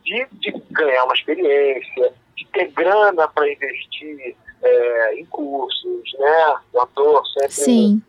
de, 0.04 0.26
de, 0.32 0.62
ganhar 0.70 1.04
uma 1.04 1.14
experiência, 1.14 2.12
de 2.36 2.46
ter 2.46 2.70
grana 2.70 3.28
para 3.28 3.52
investir 3.52 4.36
é, 4.62 5.14
em 5.14 5.24
cursos, 5.26 6.12
né? 6.18 6.54
O 6.72 6.80
ator 6.80 7.26
sempre, 7.26 7.50
Sim. 7.50 8.02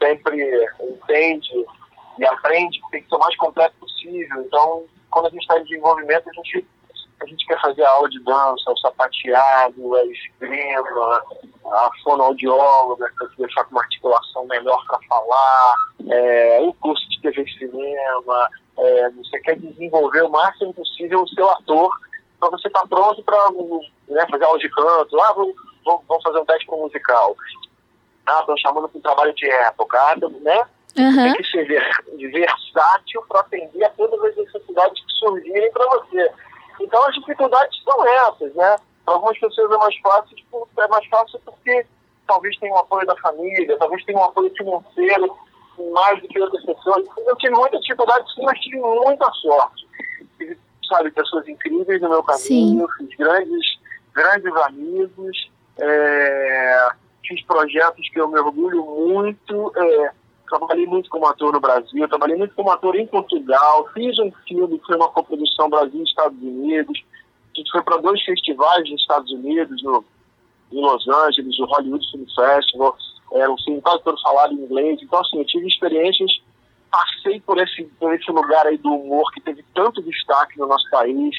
sempre 0.00 0.68
entende 0.80 1.66
e 2.18 2.24
aprende 2.24 2.80
que 2.80 2.90
tem 2.90 3.02
que 3.02 3.08
ser 3.08 3.14
o 3.16 3.18
mais 3.18 3.36
completo 3.36 3.74
possível. 3.78 4.42
Então, 4.42 4.84
quando 5.10 5.26
a 5.26 5.30
gente 5.30 5.40
está 5.40 5.58
em 5.58 5.64
desenvolvimento, 5.64 6.28
a 6.28 6.32
gente, 6.32 6.66
a 7.20 7.26
gente 7.26 7.46
quer 7.46 7.60
fazer 7.60 7.82
a 7.82 7.90
aula 7.90 8.08
de 8.08 8.22
dança, 8.22 8.70
o 8.70 8.76
sapateado, 8.78 9.96
a 9.96 10.04
esgrima, 10.06 11.22
a 11.64 11.90
fonoaudióloga, 12.02 13.10
para 13.16 13.28
deixar 13.36 13.64
com 13.64 13.72
uma 13.72 13.82
articulação 13.82 14.46
melhor 14.46 14.84
para 14.86 14.98
falar, 15.08 15.74
é, 16.08 16.60
o 16.62 16.72
curso 16.74 17.08
de 17.10 17.20
TV 17.20 17.42
e 17.42 17.58
cinema. 17.58 18.48
É, 18.78 19.10
você 19.10 19.40
quer 19.40 19.58
desenvolver 19.58 20.22
o 20.22 20.30
máximo 20.30 20.72
possível 20.72 21.22
o 21.22 21.28
seu 21.28 21.50
ator 21.50 21.90
para 22.38 22.50
você 22.50 22.68
estar 22.68 22.82
tá 22.82 22.86
pronto 22.86 23.22
para 23.24 23.50
né, 24.08 24.26
fazer 24.30 24.44
aula 24.44 24.58
de 24.58 24.68
canto. 24.70 25.20
Ah, 25.20 25.32
vamos, 25.32 25.54
vamos 25.84 26.22
fazer 26.22 26.38
um 26.38 26.44
teste 26.44 26.66
para 26.66 26.76
musical. 26.76 27.36
Ah, 28.26 28.40
estão 28.40 28.56
chamando 28.58 28.88
para 28.88 28.98
um 28.98 29.02
trabalho 29.02 29.34
de 29.34 29.50
época. 29.50 29.98
Ah, 29.98 30.16
né? 30.16 30.62
Uhum. 30.96 31.14
Tem 31.14 31.34
que 31.34 31.50
ser 31.50 31.64
versátil 32.30 33.22
para 33.28 33.40
atender 33.40 33.84
a 33.84 33.90
todas 33.90 34.22
as 34.24 34.36
necessidades 34.36 35.04
que 35.04 35.12
surgirem 35.12 35.72
para 35.72 35.86
você. 35.86 36.30
Então 36.98 37.08
as 37.08 37.14
dificuldades 37.14 37.80
são 37.84 38.08
essas, 38.08 38.54
né? 38.56 38.76
Para 39.04 39.14
algumas 39.14 39.38
pessoas 39.38 39.70
é 39.70 39.76
mais 39.76 39.96
fácil, 39.98 40.34
tipo, 40.34 40.68
é 40.78 40.88
mais 40.88 41.06
fácil 41.06 41.40
porque 41.44 41.86
talvez 42.26 42.58
tenha 42.58 42.74
um 42.74 42.78
apoio 42.78 43.06
da 43.06 43.16
família, 43.18 43.78
talvez 43.78 44.04
tenha 44.04 44.18
um 44.18 44.24
apoio 44.24 44.52
financeiro 44.56 45.36
mais 45.94 46.20
do 46.20 46.26
que 46.26 46.40
outras 46.40 46.64
pessoas. 46.64 47.06
Eu 47.18 47.36
tive 47.36 47.54
muita 47.54 47.78
dificuldade, 47.78 48.34
sim, 48.34 48.42
mas 48.42 48.58
tive 48.58 48.80
muita 48.80 49.30
sorte. 49.30 49.86
Tive, 50.38 50.58
sabe, 50.88 51.12
pessoas 51.12 51.46
incríveis 51.46 52.02
no 52.02 52.08
meu 52.08 52.22
caminho, 52.24 52.88
fiz 52.98 53.16
grandes, 53.16 53.78
grandes 54.12 54.56
amigos, 54.56 55.50
é, 55.78 56.88
fiz 57.28 57.40
projetos 57.44 58.08
que 58.08 58.20
eu 58.20 58.26
me 58.26 58.40
orgulho 58.40 58.84
muito. 58.84 59.72
É, 59.76 60.12
trabalhei 60.48 60.86
muito 60.86 61.08
como 61.10 61.26
ator 61.26 61.52
no 61.52 61.60
Brasil, 61.60 62.08
trabalhei 62.08 62.36
muito 62.36 62.54
como 62.54 62.70
ator 62.70 62.96
em 62.96 63.06
Portugal, 63.06 63.88
fiz 63.94 64.18
um 64.18 64.30
filme 64.46 64.78
que 64.78 64.86
foi 64.86 64.96
uma 64.96 65.08
coprodução 65.08 65.70
Brasil 65.70 66.00
e 66.00 66.04
Estados 66.04 66.40
Unidos, 66.40 67.02
a 67.54 67.58
gente 67.58 67.70
foi 67.70 67.82
para 67.82 67.98
dois 67.98 68.22
festivais 68.22 68.88
nos 68.90 69.00
Estados 69.00 69.30
Unidos, 69.32 69.82
no, 69.82 70.04
em 70.72 70.80
Los 70.80 71.06
Angeles, 71.08 71.58
o 71.58 71.64
Hollywood 71.64 72.10
Film 72.10 72.24
Festival, 72.34 72.96
era 73.32 73.50
um 73.50 73.58
filme 73.58 73.80
quase 73.80 74.02
todo 74.02 74.20
falado 74.20 74.52
em 74.52 74.64
inglês, 74.64 74.98
então 75.02 75.20
assim, 75.20 75.38
eu 75.38 75.44
tive 75.44 75.66
experiências, 75.66 76.30
passei 76.90 77.40
por 77.40 77.58
esse, 77.58 77.84
por 77.98 78.14
esse 78.14 78.30
lugar 78.30 78.66
aí 78.66 78.78
do 78.78 78.92
humor 78.92 79.30
que 79.32 79.40
teve 79.40 79.64
tanto 79.74 80.02
destaque 80.02 80.58
no 80.58 80.66
nosso 80.66 80.88
país, 80.90 81.36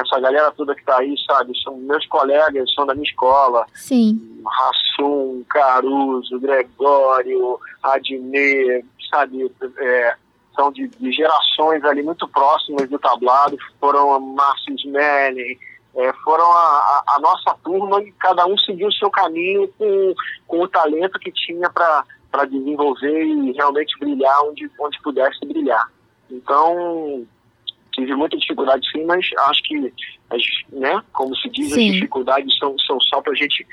essa 0.00 0.20
galera 0.20 0.52
toda 0.52 0.74
que 0.74 0.84
tá 0.84 0.98
aí, 0.98 1.14
sabe, 1.26 1.52
são 1.62 1.76
meus 1.76 2.06
colegas, 2.06 2.72
são 2.72 2.86
da 2.86 2.94
minha 2.94 3.08
escola, 3.08 3.66
Sim. 3.74 4.40
Rassum, 4.46 5.44
Caruso, 5.48 6.38
Gregório, 6.38 7.58
Adnet, 7.82 8.84
sabe, 9.10 9.52
é, 9.78 10.14
são 10.54 10.70
de, 10.70 10.86
de, 10.88 11.12
gerações 11.12 11.84
ali 11.84 12.02
muito 12.02 12.28
próximas 12.28 12.88
do 12.88 12.98
tablado, 12.98 13.58
foram 13.80 14.12
a 14.14 14.20
Márcio 14.20 14.74
Smelling, 14.74 15.58
é, 15.96 16.12
foram 16.24 16.44
a, 16.44 16.56
a, 16.56 17.16
a, 17.16 17.20
nossa 17.20 17.56
turma 17.64 18.00
e 18.02 18.12
cada 18.12 18.46
um 18.46 18.56
seguiu 18.58 18.88
o 18.88 18.92
seu 18.92 19.10
caminho 19.10 19.66
com, 19.76 20.14
com 20.46 20.60
o 20.60 20.68
talento 20.68 21.18
que 21.18 21.32
tinha 21.32 21.68
para 21.70 22.44
desenvolver 22.48 23.24
e 23.24 23.52
realmente 23.52 23.98
brilhar 23.98 24.44
onde, 24.44 24.70
onde 24.78 25.00
pudesse 25.02 25.44
brilhar. 25.44 25.90
Então, 26.30 27.26
tive 27.98 28.14
muita 28.14 28.36
dificuldade 28.36 28.88
sim, 28.90 29.04
mas 29.04 29.28
acho 29.48 29.62
que, 29.64 29.92
as, 30.30 30.42
né, 30.72 31.02
como 31.12 31.34
se 31.36 31.48
diz, 31.50 31.72
Sim. 31.72 31.88
as 31.88 31.94
dificuldades 31.94 32.56
são, 32.58 32.78
são 32.78 33.00
só 33.00 33.20
para 33.20 33.32
a 33.32 33.36
gente 33.36 33.66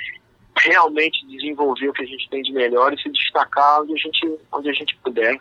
realmente 0.58 1.26
desenvolver 1.28 1.90
o 1.90 1.94
que 1.94 2.04
a 2.04 2.08
gente 2.08 2.30
tem 2.30 2.42
de 2.42 2.52
melhor 2.52 2.94
e 2.94 3.02
se 3.02 3.10
destacar 3.10 3.82
onde 3.82 3.94
a 3.94 3.98
gente, 3.98 4.40
onde 4.52 4.70
a 4.70 4.74
gente 4.74 4.96
puder. 4.98 5.40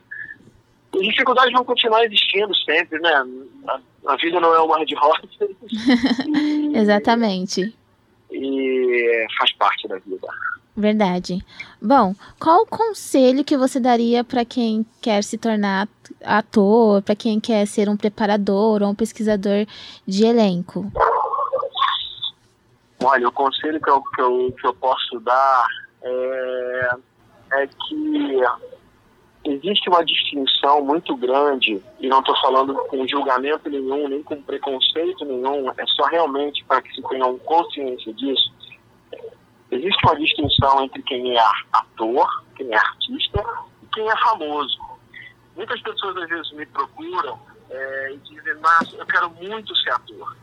As 0.95 1.01
dificuldades 1.01 1.53
vão 1.53 1.65
continuar 1.65 2.05
existindo 2.05 2.55
sempre, 2.57 2.99
né? 3.01 3.25
A, 3.69 3.81
a 4.09 4.17
vida 4.17 4.39
não 4.39 4.55
é 4.55 4.63
um 4.63 4.69
mar 4.69 4.85
de 4.85 4.95
rosas 4.95 5.31
Exatamente. 6.75 7.75
e 8.31 9.27
faz 9.39 9.53
parte 9.53 9.89
da 9.89 9.99
vida. 9.99 10.29
Verdade. 10.77 11.39
Bom, 11.81 12.15
qual 12.41 12.63
o 12.63 12.67
conselho 12.67 13.45
que 13.45 13.57
você 13.57 13.79
daria 13.79 14.25
para 14.25 14.45
quem 14.45 14.85
quer 15.01 15.23
se 15.23 15.39
tornar 15.39 15.89
ator, 16.25 17.01
para 17.03 17.15
quem 17.15 17.39
quer 17.39 17.65
ser 17.67 17.89
um 17.89 17.97
preparador 17.97 18.83
ou 18.83 18.89
um 18.89 18.95
pesquisador 18.95 19.67
de 20.07 20.25
elenco? 20.25 20.91
Olha, 23.03 23.29
o 23.29 23.33
conselho 23.33 23.81
que 23.81 23.91
eu, 23.91 24.03
que 24.03 24.21
eu, 24.21 24.55
que 24.59 24.67
eu 24.67 24.75
posso 24.75 25.21
dar 25.21 25.67
é, 26.03 26.91
é 27.53 27.67
que 27.67 28.43
existe 29.45 29.89
uma 29.89 30.05
distinção 30.05 30.83
muito 30.83 31.15
grande, 31.17 31.83
e 32.01 32.09
não 32.09 32.21
estou 32.21 32.35
falando 32.41 32.75
com 32.75 33.07
julgamento 33.07 33.69
nenhum, 33.69 34.09
nem 34.09 34.23
com 34.23 34.43
preconceito 34.43 35.25
nenhum, 35.25 35.71
é 35.71 35.87
só 35.87 36.07
realmente 36.07 36.65
para 36.65 36.81
que 36.81 36.95
se 36.95 37.03
tenham 37.09 37.39
consciência 37.39 38.13
disso. 38.15 38.54
Existe 39.75 40.07
uma 40.07 40.17
distinção 40.17 40.85
entre 40.85 41.03
quem 41.03 41.37
é 41.37 41.45
ator, 41.73 42.45
quem 42.57 42.73
é 42.73 42.77
artista 42.77 43.45
e 43.83 43.87
quem 43.93 44.09
é 44.09 44.17
famoso. 44.19 44.79
Muitas 45.57 45.81
pessoas 45.83 46.17
às 46.17 46.29
vezes 46.29 46.53
me 46.53 46.67
procuram 46.67 47.39
é, 47.71 48.13
e 48.13 48.19
dizem, 48.19 48.55
Márcio, 48.61 48.99
eu 48.99 49.07
quero 49.07 49.31
muito 49.31 49.75
ser 49.77 49.91
ator. 49.91 50.37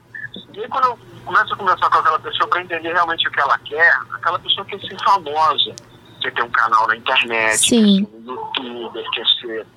E 0.53 0.59
aí 0.59 0.67
quando 0.67 0.85
eu 0.85 0.99
começo 1.25 1.53
a 1.53 1.57
conversar 1.57 1.89
com 1.89 1.97
aquela 1.97 2.19
pessoa 2.19 2.49
para 2.49 2.61
entender 2.61 2.93
realmente 2.93 3.27
o 3.27 3.31
que 3.31 3.39
ela 3.39 3.57
quer, 3.59 3.93
aquela 4.13 4.39
pessoa 4.39 4.65
quer 4.65 4.79
ser 4.79 4.97
famosa, 5.03 5.75
quer 6.21 6.33
ter 6.33 6.43
um 6.43 6.51
canal 6.51 6.87
na 6.87 6.95
internet, 6.95 7.57
Sim. 7.57 8.05
quer 8.05 8.11
ser 8.11 8.17
um 8.17 8.33
youtuber, 8.33 9.11
quer 9.11 9.25
ser... 9.39 9.67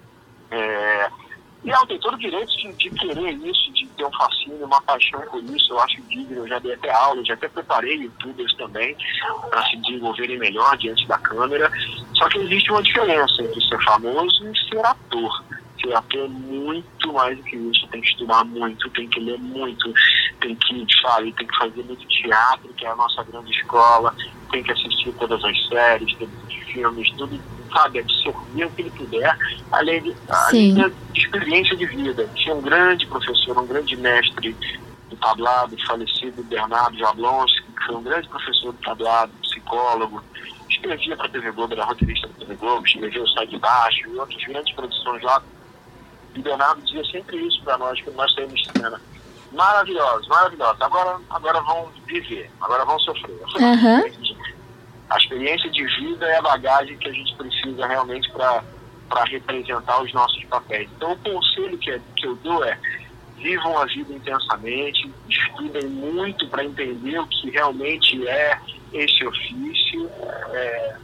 É... 0.51 1.11
E 1.65 1.71
ela 1.71 1.87
tem 1.87 1.99
todo 1.99 2.15
o 2.15 2.19
direito 2.19 2.55
de, 2.59 2.73
de 2.75 2.91
querer 2.91 3.33
isso, 3.33 3.73
de 3.73 3.87
ter 3.97 4.05
um 4.05 4.13
fascínio, 4.13 4.67
uma 4.67 4.83
paixão 4.83 5.21
por 5.23 5.43
isso, 5.45 5.73
eu 5.73 5.81
acho 5.81 6.03
digno, 6.03 6.37
eu 6.37 6.49
já 6.49 6.59
dei 6.59 6.75
até 6.75 6.93
aula, 6.93 7.25
já 7.25 7.33
até 7.33 7.49
preparei 7.49 7.97
youtubers 7.97 8.55
também 8.55 8.95
para 9.49 9.65
se 9.65 9.77
desenvolverem 9.79 10.39
melhor 10.39 10.77
diante 10.77 11.07
da 11.07 11.17
câmera. 11.19 11.71
Só 12.13 12.29
que 12.29 12.39
existe 12.39 12.71
uma 12.71 12.83
diferença 12.83 13.43
entre 13.43 13.67
ser 13.67 13.83
famoso 13.83 14.47
e 14.47 14.69
ser 14.69 14.85
ator. 14.85 15.45
Ser 15.81 15.95
ator 15.95 16.25
é 16.25 16.29
muito 16.29 17.13
mais 17.15 17.37
do 17.39 17.43
que 17.45 17.57
isso, 17.57 17.87
tem 17.89 18.01
que 18.03 18.09
estudar 18.09 18.45
muito, 18.45 18.91
tem 18.91 19.09
que 19.09 19.21
ler 19.21 19.39
muito, 19.39 19.93
tem 20.41 20.55
que, 20.57 20.87
sabe, 21.01 21.33
tem 21.33 21.47
que 21.47 21.57
fazer 21.57 21.83
muito 21.83 22.07
teatro, 22.07 22.75
que 22.75 22.85
é 22.85 22.91
a 22.91 22.97
nossa 22.97 23.23
grande 23.23 23.51
escola, 23.51 24.15
tem 24.51 24.63
que 24.63 24.73
assistir 24.73 25.13
todas 25.15 25.43
as 25.43 25.69
séries, 25.69 26.15
todos 26.19 26.35
os 26.47 26.55
filmes, 26.73 27.11
tudo, 27.13 27.41
sabe, 27.75 27.99
absorver 27.99 28.65
o 28.65 28.71
que 28.71 28.83
ele 28.83 28.91
puder, 28.91 29.39
além 29.73 30.03
de, 30.03 30.17
além 30.29 30.75
de 30.75 31.21
experiência 31.21 31.77
de 31.77 31.87
vida. 31.87 32.29
Tinha 32.35 32.55
um 32.55 32.63
grande 32.63 33.07
professor, 33.07 33.59
um 33.59 33.67
grande 33.67 33.97
mestre 33.97 34.57
do 35.11 35.17
tablado, 35.17 35.77
falecido 35.87 36.43
Bernardo 36.45 36.97
Jablonski, 36.97 37.63
que 37.63 37.87
foi 37.87 37.97
um 37.97 38.03
grande 38.03 38.29
professor 38.29 38.73
do 38.73 38.79
tablado, 38.79 39.33
psicólogo, 39.43 40.23
escrevia 40.69 41.17
para 41.17 41.27
a 41.27 41.31
TV 41.31 41.51
Globo, 41.53 41.75
era 41.75 41.85
roteirista 41.85 42.29
da 42.29 42.35
TV 42.35 42.55
Globo, 42.57 42.87
escrevia 42.87 43.23
o 43.23 43.29
Sai 43.29 43.47
de 43.47 43.59
Baixo 43.59 44.09
e 44.09 44.17
outras 44.17 44.45
grandes 44.45 44.75
produções 44.75 45.23
lá. 45.23 45.43
E 46.35 46.41
Bernardo 46.41 46.83
dizia 46.83 47.05
sempre 47.05 47.37
isso 47.47 47.63
para 47.63 47.79
nós, 47.79 48.01
quando 48.01 48.17
nós 48.17 48.33
saímos 48.35 48.61
de 48.61 48.73
cena. 48.73 49.01
Maravilhosos, 49.53 50.27
maravilhosos. 50.27 50.81
Agora, 50.81 51.21
agora 51.31 51.61
vão 51.61 51.89
viver, 52.07 52.51
agora 52.61 52.85
vão 52.85 52.99
sofrer. 52.99 53.39
Aham. 53.57 54.03
A 55.15 55.17
experiência 55.17 55.71
de 55.71 55.85
vida 55.85 56.27
é 56.27 56.39
a 56.39 56.43
bagagem 56.43 56.99
que 56.99 57.09
a 57.09 57.13
gente 57.13 57.37
precisa 57.37 57.87
realmente 57.87 58.29
para 58.33 58.65
representar 59.27 60.03
os 60.03 60.13
nossos 60.13 60.43
papéis. 60.47 60.91
Então, 60.97 61.13
o 61.13 61.19
conselho 61.19 61.79
que, 61.79 62.01
que 62.17 62.27
eu 62.27 62.35
dou 62.35 62.65
é 62.65 62.77
vivam 63.37 63.79
a 63.79 63.85
vida 63.85 64.13
intensamente, 64.13 65.09
estudem 65.29 65.89
muito 65.89 66.49
para 66.49 66.65
entender 66.65 67.17
o 67.21 67.29
que 67.29 67.49
realmente 67.49 68.27
é 68.27 68.59
esse 68.93 69.25
ofício, 69.25 70.11
é, 70.53 70.97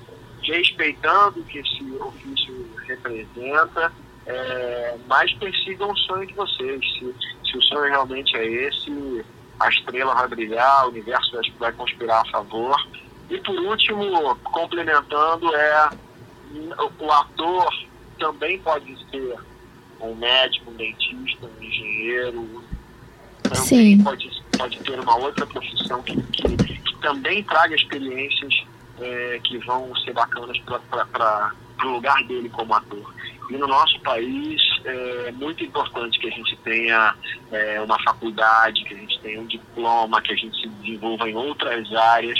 respeitando 0.42 1.38
o 1.38 1.44
que 1.44 1.58
esse 1.58 1.84
ofício 2.00 2.68
representa, 2.88 3.92
é, 4.26 4.96
mas 5.06 5.32
persigam 5.34 5.88
o 5.88 5.96
sonho 5.96 6.26
de 6.26 6.34
vocês. 6.34 6.80
Se, 6.94 7.14
se 7.48 7.56
o 7.56 7.62
sonho 7.62 7.88
realmente 7.92 8.36
é 8.36 8.44
esse, 8.44 9.24
a 9.60 9.68
estrela 9.68 10.14
vai 10.14 10.26
brilhar, 10.26 10.86
o 10.86 10.88
universo 10.88 11.30
vai 11.60 11.70
conspirar 11.72 12.22
a 12.22 12.30
favor. 12.32 12.76
E 13.30 13.38
por 13.38 13.58
último, 13.60 14.36
complementando, 14.36 15.54
é 15.54 15.90
o, 16.98 17.12
ator 17.12 17.72
também 18.18 18.58
pode 18.58 18.96
ser 19.10 19.36
um 20.00 20.14
médico, 20.16 20.70
um 20.70 20.74
dentista, 20.74 21.46
um 21.46 21.62
engenheiro, 21.62 22.64
também 23.42 23.62
Sim. 23.62 24.02
pode, 24.02 24.30
pode 24.58 24.78
ter 24.80 24.98
uma 24.98 25.16
outra 25.16 25.46
profissão 25.46 26.02
que, 26.02 26.20
que, 26.22 26.56
que 26.56 26.96
também 27.00 27.42
traga 27.44 27.74
experiências 27.74 28.64
é, 29.00 29.40
que 29.44 29.58
vão 29.58 29.94
ser 29.96 30.12
bacanas 30.12 30.58
para 30.60 31.54
o 31.84 31.88
lugar 31.88 32.22
dele 32.24 32.48
como 32.48 32.74
ator. 32.74 33.14
E 33.48 33.56
no 33.56 33.66
nosso 33.66 33.98
país 34.00 34.60
é 34.84 35.32
muito 35.32 35.64
importante 35.64 36.18
que 36.20 36.28
a 36.28 36.30
gente 36.30 36.56
tenha 36.58 37.14
é, 37.50 37.80
uma 37.80 38.00
faculdade, 38.02 38.84
que 38.84 38.94
a 38.94 38.96
gente 38.96 39.20
tenha 39.20 39.40
um 39.40 39.46
diploma, 39.46 40.22
que 40.22 40.32
a 40.32 40.36
gente 40.36 40.60
se 40.60 40.68
desenvolva 40.68 41.28
em 41.28 41.34
outras 41.34 41.92
áreas. 41.92 42.38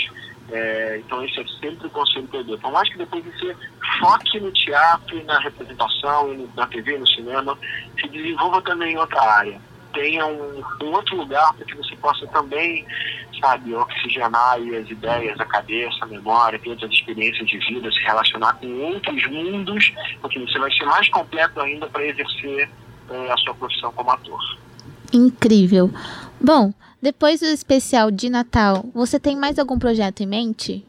É, 0.51 0.97
então 0.97 1.23
esse 1.23 1.39
é 1.39 1.45
sempre 1.61 1.87
o 1.87 1.89
conselho 1.89 2.27
que 2.27 2.37
eu 2.37 2.43
dou. 2.43 2.59
Por 2.59 2.71
mais 2.71 2.89
que 2.89 2.97
depois 2.97 3.23
você 3.23 3.55
foque 3.99 4.39
no 4.39 4.51
teatro, 4.51 5.23
na 5.23 5.39
representação, 5.39 6.49
na 6.55 6.67
TV, 6.67 6.97
no 6.97 7.07
cinema, 7.07 7.57
se 7.99 8.07
desenvolva 8.09 8.61
também 8.61 8.93
em 8.93 8.97
outra 8.97 9.21
área. 9.21 9.61
Tenha 9.93 10.25
um, 10.25 10.63
um 10.81 10.91
outro 10.91 11.15
lugar 11.15 11.53
para 11.53 11.65
que 11.65 11.75
você 11.75 11.95
possa 11.97 12.27
também, 12.27 12.85
sabe, 13.39 13.73
oxigenar 13.73 14.55
as 14.55 14.89
ideias, 14.89 15.39
a 15.39 15.45
cabeça, 15.45 15.97
a 16.01 16.05
memória, 16.05 16.59
ter 16.59 16.69
outras 16.69 16.91
experiências 16.91 17.47
de 17.47 17.57
vida, 17.57 17.89
se 17.91 17.99
relacionar 17.99 18.53
com 18.53 18.67
outros 18.67 19.25
mundos, 19.27 19.93
porque 20.21 20.39
você 20.39 20.59
vai 20.59 20.71
ser 20.71 20.85
mais 20.85 21.07
completo 21.09 21.59
ainda 21.61 21.87
para 21.87 22.05
exercer 22.05 22.69
eh, 23.09 23.31
a 23.31 23.37
sua 23.37 23.53
profissão 23.53 23.91
como 23.93 24.11
ator. 24.11 24.39
Incrível. 25.13 25.91
Bom, 26.39 26.73
depois 27.01 27.39
do 27.39 27.47
especial 27.47 28.11
de 28.11 28.29
Natal, 28.29 28.85
você 28.93 29.19
tem 29.19 29.35
mais 29.35 29.57
algum 29.57 29.79
projeto 29.79 30.21
em 30.21 30.27
mente? 30.27 30.85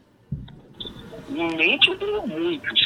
Em 1.29 1.55
mente 1.55 1.89
eu 1.89 1.97
tenho 1.97 2.27
muitos. 2.27 2.85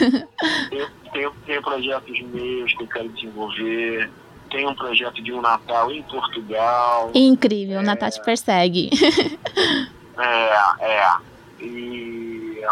eu 0.70 0.88
tenho, 1.12 1.32
tenho 1.46 1.62
projetos 1.62 2.20
meus 2.22 2.74
que 2.74 2.82
eu 2.82 2.88
quero 2.88 3.08
desenvolver. 3.10 4.10
Tenho 4.50 4.70
um 4.70 4.74
projeto 4.74 5.22
de 5.22 5.32
um 5.32 5.40
Natal 5.40 5.90
em 5.90 6.02
Portugal. 6.02 7.10
Incrível, 7.14 7.80
o 7.80 7.82
Natal 7.82 8.10
te 8.10 8.22
persegue. 8.22 8.90
É, 10.16 10.80
é. 10.80 11.16
E 11.60 12.62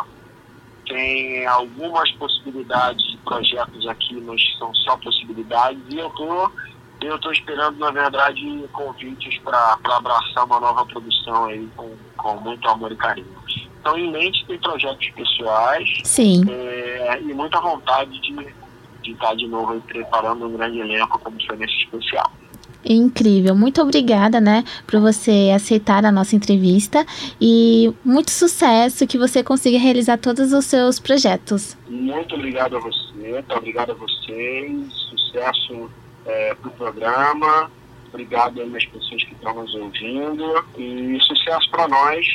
tem 0.87 1.47
algumas 1.47 2.11
possibilidades 2.13 3.03
de 3.11 3.17
projetos 3.19 3.89
aqui, 3.89 4.21
mas 4.21 4.41
são 4.59 4.75
só 4.75 4.97
possibilidades. 4.99 5.81
E 5.91 5.99
eu 5.99 6.11
tô, 6.11 6.51
eu 7.07 7.19
tô 7.19 7.31
esperando, 7.33 7.79
na 7.79 7.91
verdade, 7.91 8.69
convites 8.73 9.39
para 9.39 9.79
abraçar 9.85 10.45
uma 10.45 10.61
nova 10.61 10.85
produção 10.87 11.47
aí 11.47 11.69
com, 11.77 11.91
com 12.17 12.37
muito 12.37 12.69
amor 12.69 12.93
e 12.93 12.97
carinho. 12.97 13.43
Então, 13.81 13.99
em 13.99 14.11
mente, 14.11 14.45
tem 14.47 14.59
projetos 14.59 15.11
pessoais. 15.11 15.89
Sim. 16.05 16.45
é, 16.49 17.21
e 17.21 17.35
muita 17.35 17.61
vontade 17.61 18.21
de, 18.21 18.33
de 19.03 19.13
estar 19.13 19.35
de 19.35 19.47
novo 19.49 19.81
preparando 19.83 20.47
um 20.47 20.57
grande 20.57 20.79
elenco 20.79 21.19
como 21.19 21.37
foi 21.45 21.57
nesse 21.57 21.75
especial. 21.79 22.31
Incrível. 22.85 23.55
Muito 23.55 23.81
obrigada, 23.81 24.41
né, 24.41 24.65
por 24.87 25.01
você 25.01 25.53
aceitar 25.55 26.05
a 26.05 26.13
nossa 26.13 26.35
entrevista 26.35 27.07
e 27.41 27.93
muito 28.05 28.31
sucesso 28.31 29.07
que 29.07 29.17
você 29.17 29.43
consiga 29.43 29.79
realizar 29.79 30.19
todos 30.19 30.53
os 30.53 30.65
seus 30.65 30.99
projetos. 30.99 31.77
Muito 31.89 32.35
obrigado 32.35 32.77
a 32.77 32.81
você, 32.81 33.13
muito 33.15 33.55
obrigado 33.55 33.93
a 33.93 33.95
vocês, 33.95 34.93
sucesso 35.11 35.91
é, 36.27 36.55
pro 36.55 36.71
programa, 36.73 37.71
obrigado 38.09 38.61
aí 38.61 38.77
às 38.77 38.87
pessoas 38.87 39.25
que 39.25 39.33
estão 39.33 39.55
nos 39.55 39.75
ouvindo 39.75 40.65
e 40.77 41.19
sucesso 41.23 41.71
para 41.71 41.89
nós. 41.89 42.27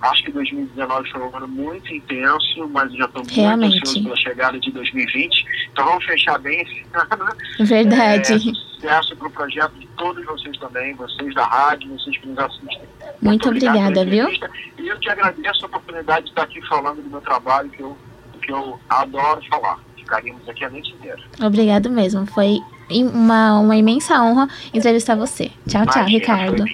Acho 0.00 0.24
que 0.24 0.32
2019 0.32 1.10
foi 1.10 1.20
um 1.22 1.34
ano 1.34 1.48
muito 1.48 1.94
intenso, 1.94 2.68
mas 2.68 2.92
já 2.92 3.06
estou 3.06 3.22
muito 3.22 3.64
ansioso 3.64 4.02
pela 4.02 4.16
chegada 4.16 4.60
de 4.60 4.70
2020. 4.70 5.46
Então 5.72 5.84
vamos 5.86 6.04
fechar 6.04 6.38
bem 6.38 6.60
esse 6.60 6.84
ano. 6.92 7.26
Verdade. 7.60 8.34
É, 8.34 8.38
sucesso 8.38 9.16
para 9.16 9.28
o 9.28 9.30
projeto 9.30 9.72
de 9.78 9.86
todos 9.96 10.22
vocês 10.26 10.58
também, 10.58 10.94
vocês 10.94 11.34
da 11.34 11.46
rádio, 11.46 11.88
vocês 11.98 12.18
que 12.18 12.28
nos 12.28 12.38
assistem. 12.38 12.82
Muito 13.22 13.48
pela 13.48 13.56
obrigada, 13.56 14.04
viu? 14.04 14.28
E 14.78 14.88
eu 14.88 15.00
te 15.00 15.08
agradeço 15.08 15.64
a 15.64 15.68
oportunidade 15.68 16.26
de 16.26 16.30
estar 16.32 16.42
aqui 16.42 16.60
falando 16.66 17.02
do 17.02 17.08
meu 17.08 17.20
trabalho, 17.22 17.70
que 17.70 17.80
eu, 17.80 17.96
que 18.42 18.52
eu 18.52 18.78
adoro 18.90 19.40
falar. 19.48 19.78
Ficaríamos 19.96 20.46
aqui 20.46 20.64
a 20.64 20.70
noite 20.70 20.92
inteira. 20.92 21.18
Obrigado 21.40 21.88
mesmo. 21.88 22.26
Foi 22.26 22.58
uma, 22.90 23.58
uma 23.58 23.76
imensa 23.76 24.22
honra 24.22 24.48
entrevistar 24.72 25.14
você. 25.14 25.50
Tchau, 25.68 25.84
tchau, 25.86 26.02
Imagina, 26.02 26.18
Ricardo. 26.18 26.64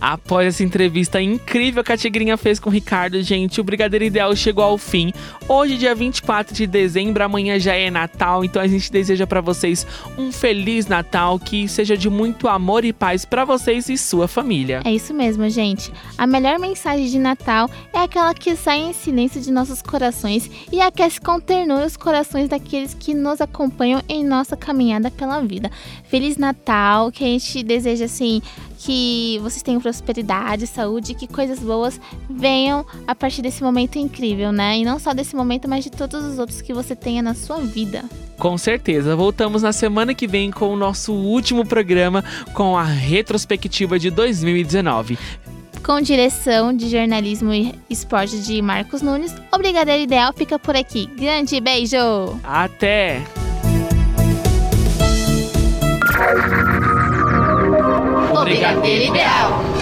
Após 0.00 0.46
essa 0.48 0.62
entrevista 0.62 1.20
incrível 1.20 1.84
que 1.84 1.92
a 1.92 1.96
Tigrinha 1.96 2.36
fez 2.36 2.58
com 2.58 2.68
o 2.68 2.72
Ricardo, 2.72 3.22
gente, 3.22 3.60
o 3.60 3.64
Brigadeiro 3.64 4.04
Ideal 4.04 4.34
chegou 4.34 4.64
ao 4.64 4.76
fim. 4.76 5.12
Hoje, 5.48 5.78
dia 5.78 5.94
24 5.94 6.54
de 6.54 6.66
dezembro, 6.66 7.24
amanhã 7.24 7.58
já 7.58 7.74
é 7.74 7.90
Natal, 7.90 8.44
então 8.44 8.60
a 8.60 8.66
gente 8.66 8.90
deseja 8.90 9.26
pra 9.26 9.40
vocês 9.40 9.86
um 10.18 10.32
feliz 10.32 10.86
Natal, 10.86 11.38
que 11.38 11.68
seja 11.68 11.96
de 11.96 12.10
muito 12.10 12.48
amor 12.48 12.84
e 12.84 12.92
paz 12.92 13.24
pra 13.24 13.44
vocês 13.44 13.88
e 13.88 13.96
sua 13.96 14.26
família. 14.26 14.82
É 14.84 14.92
isso 14.92 15.14
mesmo, 15.14 15.48
gente. 15.48 15.92
A 16.18 16.26
melhor 16.26 16.58
mensagem 16.58 17.06
de 17.06 17.18
Natal 17.18 17.70
é 17.92 18.00
aquela 18.00 18.34
que 18.34 18.56
sai 18.56 18.78
em 18.80 18.92
silêncio 18.92 19.40
de 19.40 19.52
nossos 19.52 19.80
corações 19.80 20.50
e 20.72 20.80
aquece 20.80 21.20
com 21.20 21.38
ternura 21.38 21.86
os 21.86 21.96
corações 21.96 22.48
daqueles 22.48 22.94
que 22.94 23.14
nos 23.14 23.40
acompanham 23.40 24.02
em 24.08 24.24
nossa 24.24 24.56
caminhada 24.56 25.10
pela 25.10 25.40
vida. 25.40 25.70
Feliz 26.08 26.36
Natal, 26.36 27.10
que 27.12 27.24
a 27.24 27.28
gente 27.28 27.62
deseja 27.62 28.06
assim 28.06 28.42
que 28.84 29.38
vocês 29.42 29.62
tenham 29.62 29.80
prosperidade, 29.84 30.66
saúde, 30.66 31.12
que 31.12 31.26
coisas 31.26 31.58
boas 31.58 32.00
venham 32.28 32.86
a 33.06 33.14
partir 33.14 33.42
desse 33.42 33.62
momento 33.62 33.98
incrível, 33.98 34.50
né? 34.50 34.78
E 34.78 34.84
não 34.84 34.98
só 34.98 35.12
desse 35.12 35.36
momento, 35.36 35.68
mas 35.68 35.84
de 35.84 35.90
todos 35.90 36.24
os 36.24 36.38
outros 36.38 36.62
que 36.62 36.72
você 36.72 36.96
tenha 36.96 37.22
na 37.22 37.34
sua 37.34 37.58
vida. 37.58 38.02
Com 38.38 38.56
certeza, 38.56 39.14
voltamos 39.14 39.62
na 39.62 39.74
semana 39.74 40.14
que 40.14 40.26
vem 40.26 40.50
com 40.50 40.72
o 40.72 40.76
nosso 40.76 41.12
último 41.12 41.66
programa 41.66 42.24
com 42.54 42.78
a 42.78 42.82
retrospectiva 42.84 43.98
de 43.98 44.08
2019. 44.10 45.18
com 45.84 46.00
direção 46.00 46.74
de 46.74 46.88
jornalismo 46.88 47.52
e 47.52 47.74
esporte 47.90 48.38
de 48.38 48.62
Marcos 48.62 49.02
Nunes. 49.02 49.34
O 49.52 49.58
Brigadeiro 49.58 50.02
Ideal 50.02 50.32
fica 50.32 50.58
por 50.58 50.74
aqui. 50.74 51.04
Grande 51.14 51.60
beijo! 51.60 52.40
Até! 52.42 53.22
O 58.32 58.44
Brigadeiro 58.44 59.04
Ideal. 59.10 59.73